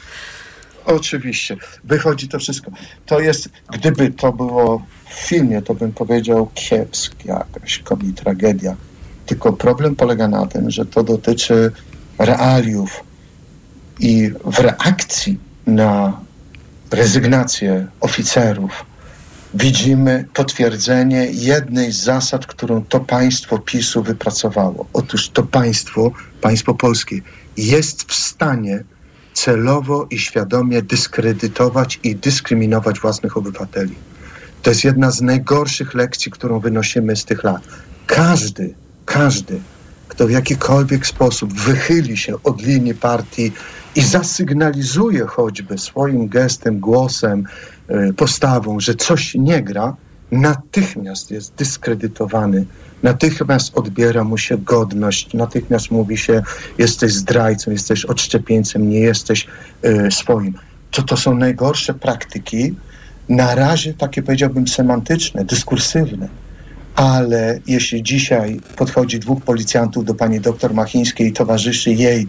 Oczywiście, 0.84 1.56
wychodzi 1.84 2.28
to 2.28 2.38
wszystko. 2.38 2.70
To 3.06 3.20
jest, 3.20 3.48
gdyby 3.72 4.10
to 4.10 4.32
było 4.32 4.86
w 5.10 5.14
filmie, 5.14 5.62
to 5.62 5.74
bym 5.74 5.92
powiedział 5.92 6.50
kiepska 6.54 7.46
jakaś 7.54 7.78
komii 7.78 8.12
tragedia. 8.12 8.76
Tylko 9.26 9.52
problem 9.52 9.96
polega 9.96 10.28
na 10.28 10.46
tym, 10.46 10.70
że 10.70 10.86
to 10.86 11.02
dotyczy 11.02 11.72
realiów 12.18 13.04
i 14.00 14.30
w 14.44 14.58
reakcji 14.58 15.38
na 15.66 16.20
rezygnację 16.90 17.86
oficerów, 18.00 18.84
widzimy 19.54 20.24
potwierdzenie 20.34 21.26
jednej 21.30 21.92
z 21.92 21.96
zasad, 21.96 22.46
którą 22.46 22.84
to 22.84 23.00
państwo 23.00 23.58
PiSu 23.58 24.02
wypracowało. 24.02 24.86
Otóż 24.92 25.28
to 25.28 25.42
państwo, 25.42 26.10
państwo 26.40 26.74
polskie, 26.74 27.20
jest 27.56 28.02
w 28.02 28.14
stanie 28.14 28.84
celowo 29.34 30.06
i 30.10 30.18
świadomie 30.18 30.82
dyskredytować 30.82 32.00
i 32.02 32.16
dyskryminować 32.16 33.00
własnych 33.00 33.36
obywateli. 33.36 33.94
To 34.62 34.70
jest 34.70 34.84
jedna 34.84 35.10
z 35.10 35.20
najgorszych 35.20 35.94
lekcji, 35.94 36.32
którą 36.32 36.60
wynosimy 36.60 37.16
z 37.16 37.24
tych 37.24 37.44
lat. 37.44 37.62
Każdy, 38.06 38.74
każdy, 39.04 39.60
kto 40.08 40.26
w 40.26 40.30
jakikolwiek 40.30 41.06
sposób 41.06 41.52
wychyli 41.52 42.16
się 42.16 42.42
od 42.44 42.62
linii 42.62 42.94
partii 42.94 43.52
i 43.96 44.02
zasygnalizuje 44.02 45.26
choćby 45.26 45.78
swoim 45.78 46.28
gestem, 46.28 46.80
głosem, 46.80 47.44
e, 47.88 48.12
postawą, 48.12 48.80
że 48.80 48.94
coś 48.94 49.34
nie 49.34 49.62
gra, 49.62 49.96
natychmiast 50.32 51.30
jest 51.30 51.54
dyskredytowany, 51.54 52.66
natychmiast 53.02 53.78
odbiera 53.78 54.24
mu 54.24 54.38
się 54.38 54.58
godność, 54.58 55.34
natychmiast 55.34 55.90
mówi 55.90 56.18
się, 56.18 56.42
jesteś 56.78 57.12
zdrajcą, 57.12 57.70
jesteś 57.70 58.04
odszczepieńcem, 58.04 58.88
nie 58.88 59.00
jesteś 59.00 59.46
y, 59.84 60.10
swoim. 60.10 60.54
To 60.90 61.02
to 61.02 61.16
są 61.16 61.34
najgorsze 61.34 61.94
praktyki, 61.94 62.74
na 63.30 63.54
razie 63.54 63.94
takie 63.94 64.22
powiedziałbym 64.22 64.68
semantyczne, 64.68 65.44
dyskursywne. 65.44 66.28
Ale 66.94 67.60
jeśli 67.66 68.02
dzisiaj 68.02 68.60
podchodzi 68.76 69.18
dwóch 69.18 69.42
policjantów 69.42 70.04
do 70.04 70.14
pani 70.14 70.40
doktor 70.40 70.74
Machińskiej 70.74 71.28
i 71.28 71.32
towarzyszy 71.32 71.90
jej 71.90 72.28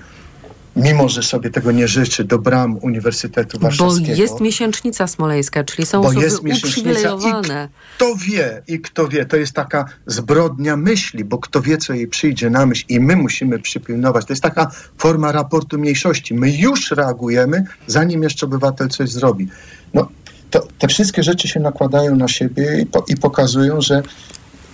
mimo 0.75 1.09
że 1.09 1.23
sobie 1.23 1.49
tego 1.49 1.71
nie 1.71 1.87
życzy, 1.87 2.23
do 2.23 2.39
bram 2.39 2.77
Uniwersytetu 2.81 3.59
Warszawskiego. 3.59 4.15
Bo 4.15 4.21
jest 4.21 4.39
miesięcznica 4.41 5.07
smoleńska, 5.07 5.63
czyli 5.63 5.85
są 5.85 6.01
osoby 6.01 6.27
uprzywilejowane. 6.55 7.69
I 7.71 7.95
kto 7.95 8.15
wie, 8.15 8.61
i 8.67 8.79
kto 8.79 9.07
wie, 9.07 9.25
to 9.25 9.37
jest 9.37 9.53
taka 9.53 9.85
zbrodnia 10.05 10.77
myśli, 10.77 11.25
bo 11.25 11.37
kto 11.37 11.61
wie, 11.61 11.77
co 11.77 11.93
jej 11.93 12.07
przyjdzie 12.07 12.49
na 12.49 12.65
myśl 12.65 12.85
i 12.89 12.99
my 12.99 13.15
musimy 13.15 13.59
przypilnować. 13.59 14.25
To 14.25 14.33
jest 14.33 14.43
taka 14.43 14.71
forma 14.97 15.31
raportu 15.31 15.79
mniejszości. 15.79 16.33
My 16.33 16.51
już 16.51 16.91
reagujemy, 16.91 17.63
zanim 17.87 18.23
jeszcze 18.23 18.45
obywatel 18.45 18.89
coś 18.89 19.09
zrobi. 19.09 19.47
No, 19.93 20.07
to, 20.51 20.67
te 20.79 20.87
wszystkie 20.87 21.23
rzeczy 21.23 21.47
się 21.47 21.59
nakładają 21.59 22.15
na 22.15 22.27
siebie 22.27 22.81
i, 22.81 22.85
po, 22.85 23.05
i 23.07 23.15
pokazują, 23.15 23.81
że 23.81 24.01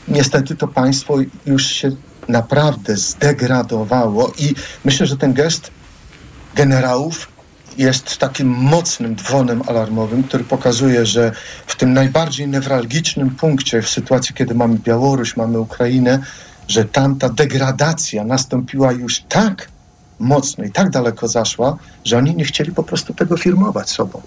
niestety 0.08 0.56
to 0.56 0.68
państwo 0.68 1.16
już 1.46 1.66
się 1.66 1.92
naprawdę 2.28 2.98
zdegradowało 2.98 4.34
i 4.40 4.56
myślę, 4.86 5.08
że 5.08 5.18
ten 5.18 5.34
gest 5.34 5.72
generałów 6.56 7.28
jest 7.78 8.18
takim 8.18 8.48
mocnym 8.48 9.16
dzwonem 9.16 9.62
alarmowym, 9.68 10.24
który 10.24 10.44
pokazuje, 10.44 11.06
że 11.06 11.32
w 11.68 11.76
tym 11.76 11.94
najbardziej 11.94 12.48
newralgicznym 12.48 13.30
punkcie, 13.30 13.82
w 13.82 13.90
sytuacji, 13.90 14.36
kiedy 14.36 14.56
mamy 14.56 14.80
Białoruś, 14.80 15.38
mamy 15.38 15.60
Ukrainę, 15.60 16.20
że 16.68 16.86
tam 16.86 17.20
ta 17.20 17.30
degradacja 17.30 18.24
nastąpiła 18.24 18.92
już 18.92 19.20
tak 19.20 19.68
mocno 20.20 20.64
i 20.64 20.72
tak 20.72 20.90
daleko 20.90 21.28
zaszła, 21.28 21.78
że 22.06 22.18
oni 22.18 22.36
nie 22.36 22.46
chcieli 22.46 22.72
po 22.72 22.84
prostu 22.84 23.14
tego 23.14 23.38
firmować 23.38 23.90
sobą. 23.90 24.22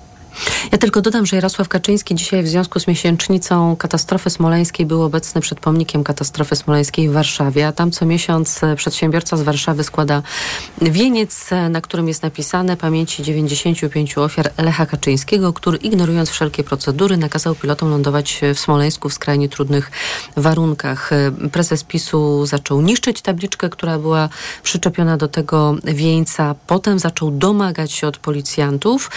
Ja 0.72 0.78
tylko 0.78 1.00
dodam, 1.00 1.26
że 1.26 1.36
Jarosław 1.36 1.68
Kaczyński 1.68 2.14
dzisiaj 2.14 2.42
w 2.42 2.48
związku 2.48 2.80
z 2.80 2.86
miesięcznicą 2.86 3.76
katastrofy 3.76 4.30
smoleńskiej 4.30 4.86
był 4.86 5.02
obecny 5.02 5.40
przed 5.40 5.60
pomnikiem 5.60 6.04
katastrofy 6.04 6.56
smoleńskiej 6.56 7.08
w 7.08 7.12
Warszawie, 7.12 7.66
a 7.66 7.72
tam 7.72 7.90
co 7.90 8.06
miesiąc 8.06 8.64
e, 8.64 8.76
przedsiębiorca 8.76 9.36
z 9.36 9.42
Warszawy 9.42 9.84
składa 9.84 10.22
wieniec, 10.82 11.52
e, 11.52 11.68
na 11.68 11.80
którym 11.80 12.08
jest 12.08 12.22
napisane 12.22 12.76
pamięci 12.76 13.22
95 13.22 14.18
ofiar 14.18 14.50
Lecha 14.58 14.86
Kaczyńskiego, 14.86 15.52
który 15.52 15.78
ignorując 15.78 16.30
wszelkie 16.30 16.64
procedury 16.64 17.16
nakazał 17.16 17.54
pilotom 17.54 17.90
lądować 17.90 18.40
w 18.54 18.58
Smoleńsku 18.58 19.08
w 19.08 19.14
skrajnie 19.14 19.48
trudnych 19.48 19.90
warunkach. 20.36 21.12
E, 21.12 21.32
prezes 21.52 21.84
PiSu 21.84 22.46
zaczął 22.46 22.80
niszczyć 22.80 23.22
tabliczkę, 23.22 23.68
która 23.68 23.98
była 23.98 24.28
przyczepiona 24.62 25.16
do 25.16 25.28
tego 25.28 25.76
wieńca. 25.84 26.54
Potem 26.66 26.98
zaczął 26.98 27.30
domagać 27.30 27.92
się 27.92 28.06
od 28.06 28.18
policjantów, 28.18 29.10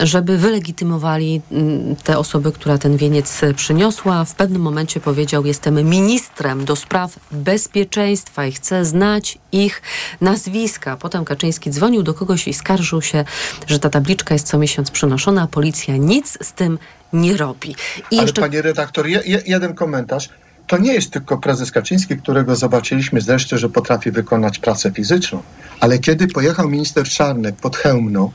żeby 0.00 0.38
wylegitymować 0.38 0.55
legitymowali 0.56 1.40
mm, 1.52 1.96
te 1.96 2.18
osoby, 2.18 2.52
która 2.52 2.78
ten 2.78 2.96
wieniec 2.96 3.40
przyniosła. 3.56 4.24
W 4.24 4.34
pewnym 4.34 4.62
momencie 4.62 5.00
powiedział, 5.00 5.46
jestem 5.46 5.74
ministrem 5.84 6.64
do 6.64 6.76
spraw 6.76 7.18
bezpieczeństwa 7.32 8.46
i 8.46 8.52
chcę 8.52 8.84
znać 8.84 9.38
ich 9.52 9.82
nazwiska. 10.20 10.96
Potem 10.96 11.24
Kaczyński 11.24 11.70
dzwonił 11.70 12.02
do 12.02 12.14
kogoś 12.14 12.48
i 12.48 12.54
skarżył 12.54 13.02
się, 13.02 13.24
że 13.66 13.78
ta 13.78 13.90
tabliczka 13.90 14.34
jest 14.34 14.46
co 14.46 14.58
miesiąc 14.58 14.90
przynoszona, 14.90 15.42
a 15.42 15.46
policja 15.46 15.96
nic 15.96 16.38
z 16.42 16.52
tym 16.52 16.78
nie 17.12 17.36
robi. 17.36 17.70
I 18.10 18.16
Ale 18.16 18.22
jeszcze... 18.22 18.40
panie 18.40 18.62
redaktor, 18.62 19.06
je, 19.06 19.22
jeden 19.46 19.74
komentarz. 19.74 20.28
To 20.66 20.78
nie 20.78 20.94
jest 20.94 21.10
tylko 21.10 21.38
prezes 21.38 21.70
Kaczyński, 21.70 22.16
którego 22.16 22.56
zobaczyliśmy 22.56 23.20
zresztą, 23.20 23.56
że 23.58 23.68
potrafi 23.68 24.10
wykonać 24.10 24.58
pracę 24.58 24.90
fizyczną. 24.90 25.42
Ale 25.80 25.98
kiedy 25.98 26.26
pojechał 26.26 26.68
minister 26.68 27.04
Czarnek 27.04 27.56
pod 27.56 27.76
Chełmno, 27.76 28.30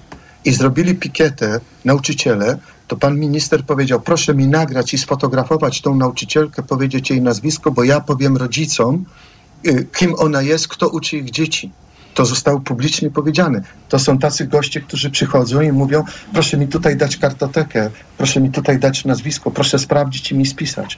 i 0.45 0.51
zrobili 0.51 0.95
pikietę 0.95 1.59
nauczyciele, 1.85 2.57
to 2.87 2.97
pan 2.97 3.19
minister 3.19 3.65
powiedział, 3.65 4.01
proszę 4.01 4.35
mi 4.35 4.47
nagrać 4.47 4.93
i 4.93 4.97
sfotografować 4.97 5.81
tą 5.81 5.95
nauczycielkę, 5.95 6.63
powiedzieć 6.63 7.09
jej 7.09 7.21
nazwisko, 7.21 7.71
bo 7.71 7.83
ja 7.83 8.01
powiem 8.01 8.37
rodzicom, 8.37 9.05
y, 9.67 9.87
kim 9.97 10.15
ona 10.17 10.41
jest, 10.41 10.67
kto 10.67 10.89
uczy 10.89 11.17
ich 11.17 11.31
dzieci. 11.31 11.71
To 12.13 12.25
zostało 12.25 12.59
publicznie 12.59 13.09
powiedziane. 13.09 13.61
To 13.89 13.99
są 13.99 14.19
tacy 14.19 14.47
goście, 14.47 14.81
którzy 14.81 15.09
przychodzą 15.09 15.61
i 15.61 15.71
mówią, 15.71 16.03
proszę 16.33 16.57
mi 16.57 16.67
tutaj 16.67 16.97
dać 16.97 17.17
kartotekę, 17.17 17.89
proszę 18.17 18.41
mi 18.41 18.51
tutaj 18.51 18.79
dać 18.79 19.05
nazwisko, 19.05 19.51
proszę 19.51 19.79
sprawdzić 19.79 20.31
i 20.31 20.35
mi 20.35 20.45
spisać. 20.45 20.97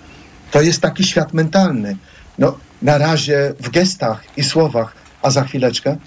To 0.52 0.62
jest 0.62 0.82
taki 0.82 1.04
świat 1.04 1.34
mentalny. 1.34 1.98
No, 2.40 2.58
na 2.82 2.98
razie 2.98 3.54
w 3.60 3.70
gestach 3.70 4.24
i 4.38 4.44
słowach, 4.44 4.96
a 5.22 5.30
za 5.30 5.44
chwileczkę 5.44 5.98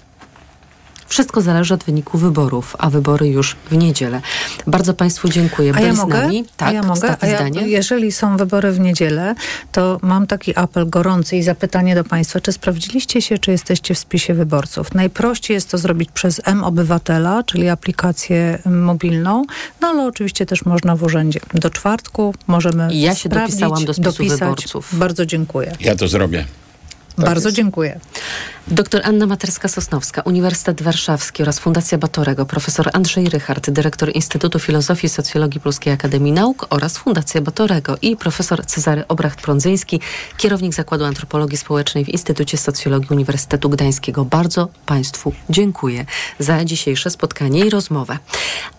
wszystko 1.07 1.41
zależy 1.41 1.73
od 1.73 1.83
wyniku 1.83 2.17
wyborów, 2.17 2.75
a 2.79 2.89
wybory 2.89 3.27
już 3.27 3.55
w 3.71 3.77
niedzielę. 3.77 4.21
Bardzo 4.67 4.93
Państwu 4.93 5.29
dziękuję. 5.29 5.73
A 5.75 5.81
ja 5.81 5.93
mogę? 5.93 6.21
Nami. 6.21 6.45
Tak, 6.57 6.69
a 6.69 6.71
ja 6.71 6.83
mogę? 6.83 7.15
A 7.21 7.27
ja, 7.27 7.47
jeżeli 7.65 8.11
są 8.11 8.37
wybory 8.37 8.71
w 8.71 8.79
niedzielę, 8.79 9.35
to 9.71 9.99
mam 10.01 10.27
taki 10.27 10.57
apel 10.57 10.89
gorący 10.89 11.37
i 11.37 11.43
zapytanie 11.43 11.95
do 11.95 12.03
Państwa. 12.03 12.39
Czy 12.41 12.51
sprawdziliście 12.51 13.21
się, 13.21 13.37
czy 13.37 13.51
jesteście 13.51 13.93
w 13.93 13.99
spisie 13.99 14.33
wyborców? 14.33 14.93
Najprościej 14.93 15.55
jest 15.55 15.71
to 15.71 15.77
zrobić 15.77 16.09
przez 16.11 16.41
M-Obywatela, 16.45 17.43
czyli 17.43 17.69
aplikację 17.69 18.59
mobilną, 18.65 19.45
no 19.81 19.87
ale 19.87 20.03
oczywiście 20.05 20.45
też 20.45 20.65
można 20.65 20.95
w 20.95 21.03
urzędzie. 21.03 21.39
Do 21.53 21.69
czwartku 21.69 22.35
możemy 22.47 22.93
I 22.93 23.01
ja 23.01 23.15
się 23.15 23.29
dopisałam 23.29 23.85
do 23.85 23.93
spisu 23.93 24.11
dopisać. 24.11 24.39
wyborców. 24.39 24.89
Bardzo 24.99 25.25
dziękuję. 25.25 25.71
Ja 25.79 25.95
to 25.95 26.07
zrobię. 26.07 26.45
Tak 27.15 27.25
Bardzo 27.25 27.47
jest. 27.49 27.55
dziękuję. 27.55 27.99
Doktor 28.71 29.01
Anna 29.03 29.27
Materska-Sosnowska, 29.27 30.21
Uniwersytet 30.25 30.81
Warszawski 30.81 31.43
oraz 31.43 31.59
Fundacja 31.59 31.97
Batorego, 31.97 32.45
profesor 32.45 32.89
Andrzej 32.93 33.29
Rychard, 33.29 33.69
dyrektor 33.69 34.11
Instytutu 34.15 34.59
Filozofii 34.59 35.05
i 35.05 35.09
Socjologii 35.09 35.61
Polskiej 35.61 35.93
Akademii 35.93 36.31
Nauk 36.33 36.67
oraz 36.69 36.97
Fundacja 36.97 37.41
Batorego 37.41 37.97
i 38.01 38.17
profesor 38.17 38.65
Cezary 38.65 39.07
Obracht-Prądzyński, 39.07 39.99
kierownik 40.37 40.73
Zakładu 40.73 41.05
Antropologii 41.05 41.57
Społecznej 41.57 42.05
w 42.05 42.09
Instytucie 42.09 42.57
Socjologii 42.57 43.09
Uniwersytetu 43.11 43.69
Gdańskiego. 43.69 44.25
Bardzo 44.25 44.69
Państwu 44.85 45.33
dziękuję 45.49 46.05
za 46.39 46.65
dzisiejsze 46.65 47.09
spotkanie 47.09 47.65
i 47.65 47.69
rozmowę. 47.69 48.17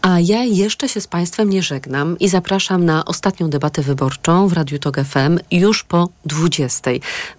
A 0.03 0.21
ja 0.21 0.45
jeszcze 0.45 0.89
się 0.89 1.01
z 1.01 1.07
Państwem 1.07 1.51
nie 1.51 1.63
żegnam 1.63 2.19
i 2.19 2.29
zapraszam 2.29 2.85
na 2.85 3.05
ostatnią 3.05 3.51
debatę 3.51 3.83
wyborczą 3.83 4.49
w 4.49 4.53
Radiu 4.53 4.79
Tok 4.79 4.97
FM 5.05 5.39
już 5.51 5.85
po 5.85 6.09
20. 6.27 6.91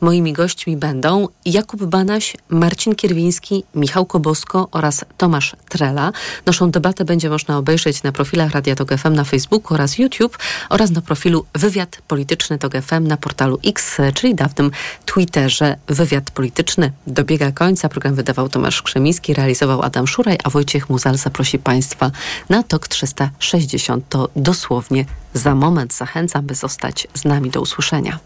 Moimi 0.02 0.34
gośćmi 0.34 0.78
będą 0.78 1.28
Jakub 1.45 1.86
Banaś, 1.86 2.36
Marcin 2.50 2.96
Kierwiński, 2.96 3.64
Michał 3.76 4.06
Kobosko 4.06 4.68
oraz 4.72 5.06
Tomasz 5.18 5.56
Trela. 5.70 6.12
Naszą 6.46 6.72
debatę 6.72 7.06
będzie 7.06 7.30
można 7.30 7.58
obejrzeć 7.58 8.04
na 8.04 8.12
profilach 8.12 8.52
Radia 8.52 8.76
Tok 8.76 8.94
FM 8.98 9.14
na 9.14 9.24
Facebooku 9.24 9.74
oraz 9.74 9.98
YouTube 9.98 10.38
oraz 10.70 10.92
na 10.92 11.02
profilu 11.02 11.46
Wywiad 11.54 12.02
Polityczny 12.08 12.58
Tok 12.58 12.74
FM 12.82 13.08
na 13.08 13.18
portalu 13.18 13.60
X, 13.66 13.98
czyli 14.14 14.36
dawnym 14.36 14.72
Twitterze. 15.06 15.76
Wywiad 15.88 16.32
Polityczny 16.32 16.92
dobiega 17.08 17.52
końca. 17.52 17.90
Program 17.90 18.16
wydawał 18.16 18.50
Tomasz 18.50 18.82
Krzemiński, 18.82 19.34
realizował 19.34 19.82
Adam 19.82 20.08
Szuraj, 20.08 20.38
a 20.44 20.50
Wojciech 20.50 20.90
Muzal 20.90 21.18
zaprosi 21.18 21.60
Państwa 21.60 22.12
na 22.50 22.64
TOK 22.64 22.88
360. 22.88 24.06
To 24.10 24.30
dosłownie 24.36 25.06
za 25.34 25.56
moment. 25.56 25.94
Zachęcam, 25.94 26.46
by 26.46 26.56
zostać 26.56 27.08
z 27.14 27.26
nami. 27.26 27.50
Do 27.50 27.62
usłyszenia. 27.62 28.20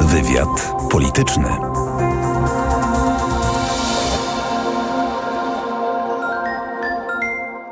Wywiad 0.00 0.72
polityczny. 0.90 1.48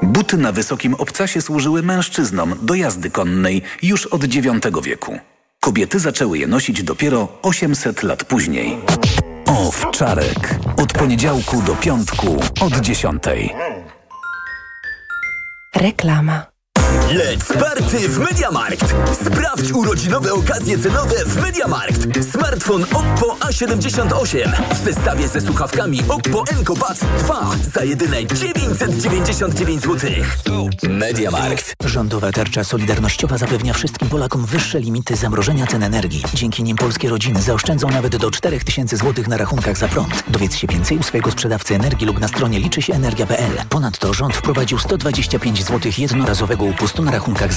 Buty 0.02 0.36
na 0.36 0.52
wysokim 0.52 0.94
obcasie 0.94 1.42
służyły 1.42 1.82
mężczyznom 1.82 2.54
do 2.62 2.74
jazdy 2.74 3.10
konnej 3.10 3.62
już 3.82 4.06
od 4.06 4.34
IX 4.34 4.46
wieku. 4.82 5.18
Kobiety 5.60 6.00
zaczęły 6.00 6.38
je 6.38 6.46
nosić 6.46 6.82
dopiero 6.82 7.28
800 7.42 8.02
lat 8.02 8.24
później. 8.24 8.76
Owczarek. 9.46 10.58
Od 10.76 10.92
poniedziałku 10.92 11.62
do 11.62 11.74
piątku 11.74 12.36
od 12.60 12.76
10. 12.80 13.22
Reklama. 15.74 16.55
Lec 17.14 17.52
party 17.60 18.08
w 18.08 18.18
Mediamarkt! 18.18 18.94
Sprawdź 19.26 19.72
urodzinowe 19.72 20.32
okazje 20.32 20.78
cenowe 20.78 21.24
w 21.26 21.42
Mediamarkt. 21.42 22.30
Smartfon 22.32 22.82
Oppo 22.82 23.36
A78 23.40 24.52
w 24.74 24.84
zestawie 24.84 25.28
ze 25.28 25.40
słuchawkami 25.40 26.00
Oppo 26.08 26.44
Enco 26.52 26.74
Buds 26.74 27.00
2 27.18 27.50
za 27.74 27.84
jedyne 27.84 28.26
999 28.26 29.82
zł. 29.82 30.10
Mediamarkt. 30.88 31.74
Rządowa 31.84 32.32
tarcza 32.32 32.64
solidarnościowa 32.64 33.38
zapewnia 33.38 33.72
wszystkim 33.72 34.08
Polakom 34.08 34.46
wyższe 34.46 34.80
limity 34.80 35.16
zamrożenia 35.16 35.66
cen 35.66 35.82
energii. 35.82 36.22
Dzięki 36.34 36.62
nim 36.62 36.76
polskie 36.76 37.08
rodziny 37.08 37.42
zaoszczędzą 37.42 37.88
nawet 37.88 38.16
do 38.16 38.30
4000 38.30 38.96
zł 38.96 39.24
na 39.28 39.36
rachunkach 39.36 39.78
za 39.78 39.88
prąd. 39.88 40.24
Dowiedz 40.28 40.56
się 40.56 40.66
więcej 40.66 40.98
u 40.98 41.02
swojego 41.02 41.30
sprzedawcy 41.30 41.74
energii 41.74 42.06
lub 42.06 42.20
na 42.20 42.28
stronie 42.28 42.58
liczy 42.60 42.82
się 42.82 42.94
energia.pl. 42.94 43.52
Ponadto 43.68 44.14
rząd 44.14 44.36
wprowadził 44.36 44.78
125 44.78 45.64
zł 45.64 45.92
jednorazowego 45.98 46.64
upustu 46.64 46.95
na 47.02 47.10
rachunkach 47.10 47.52
za 47.52 47.54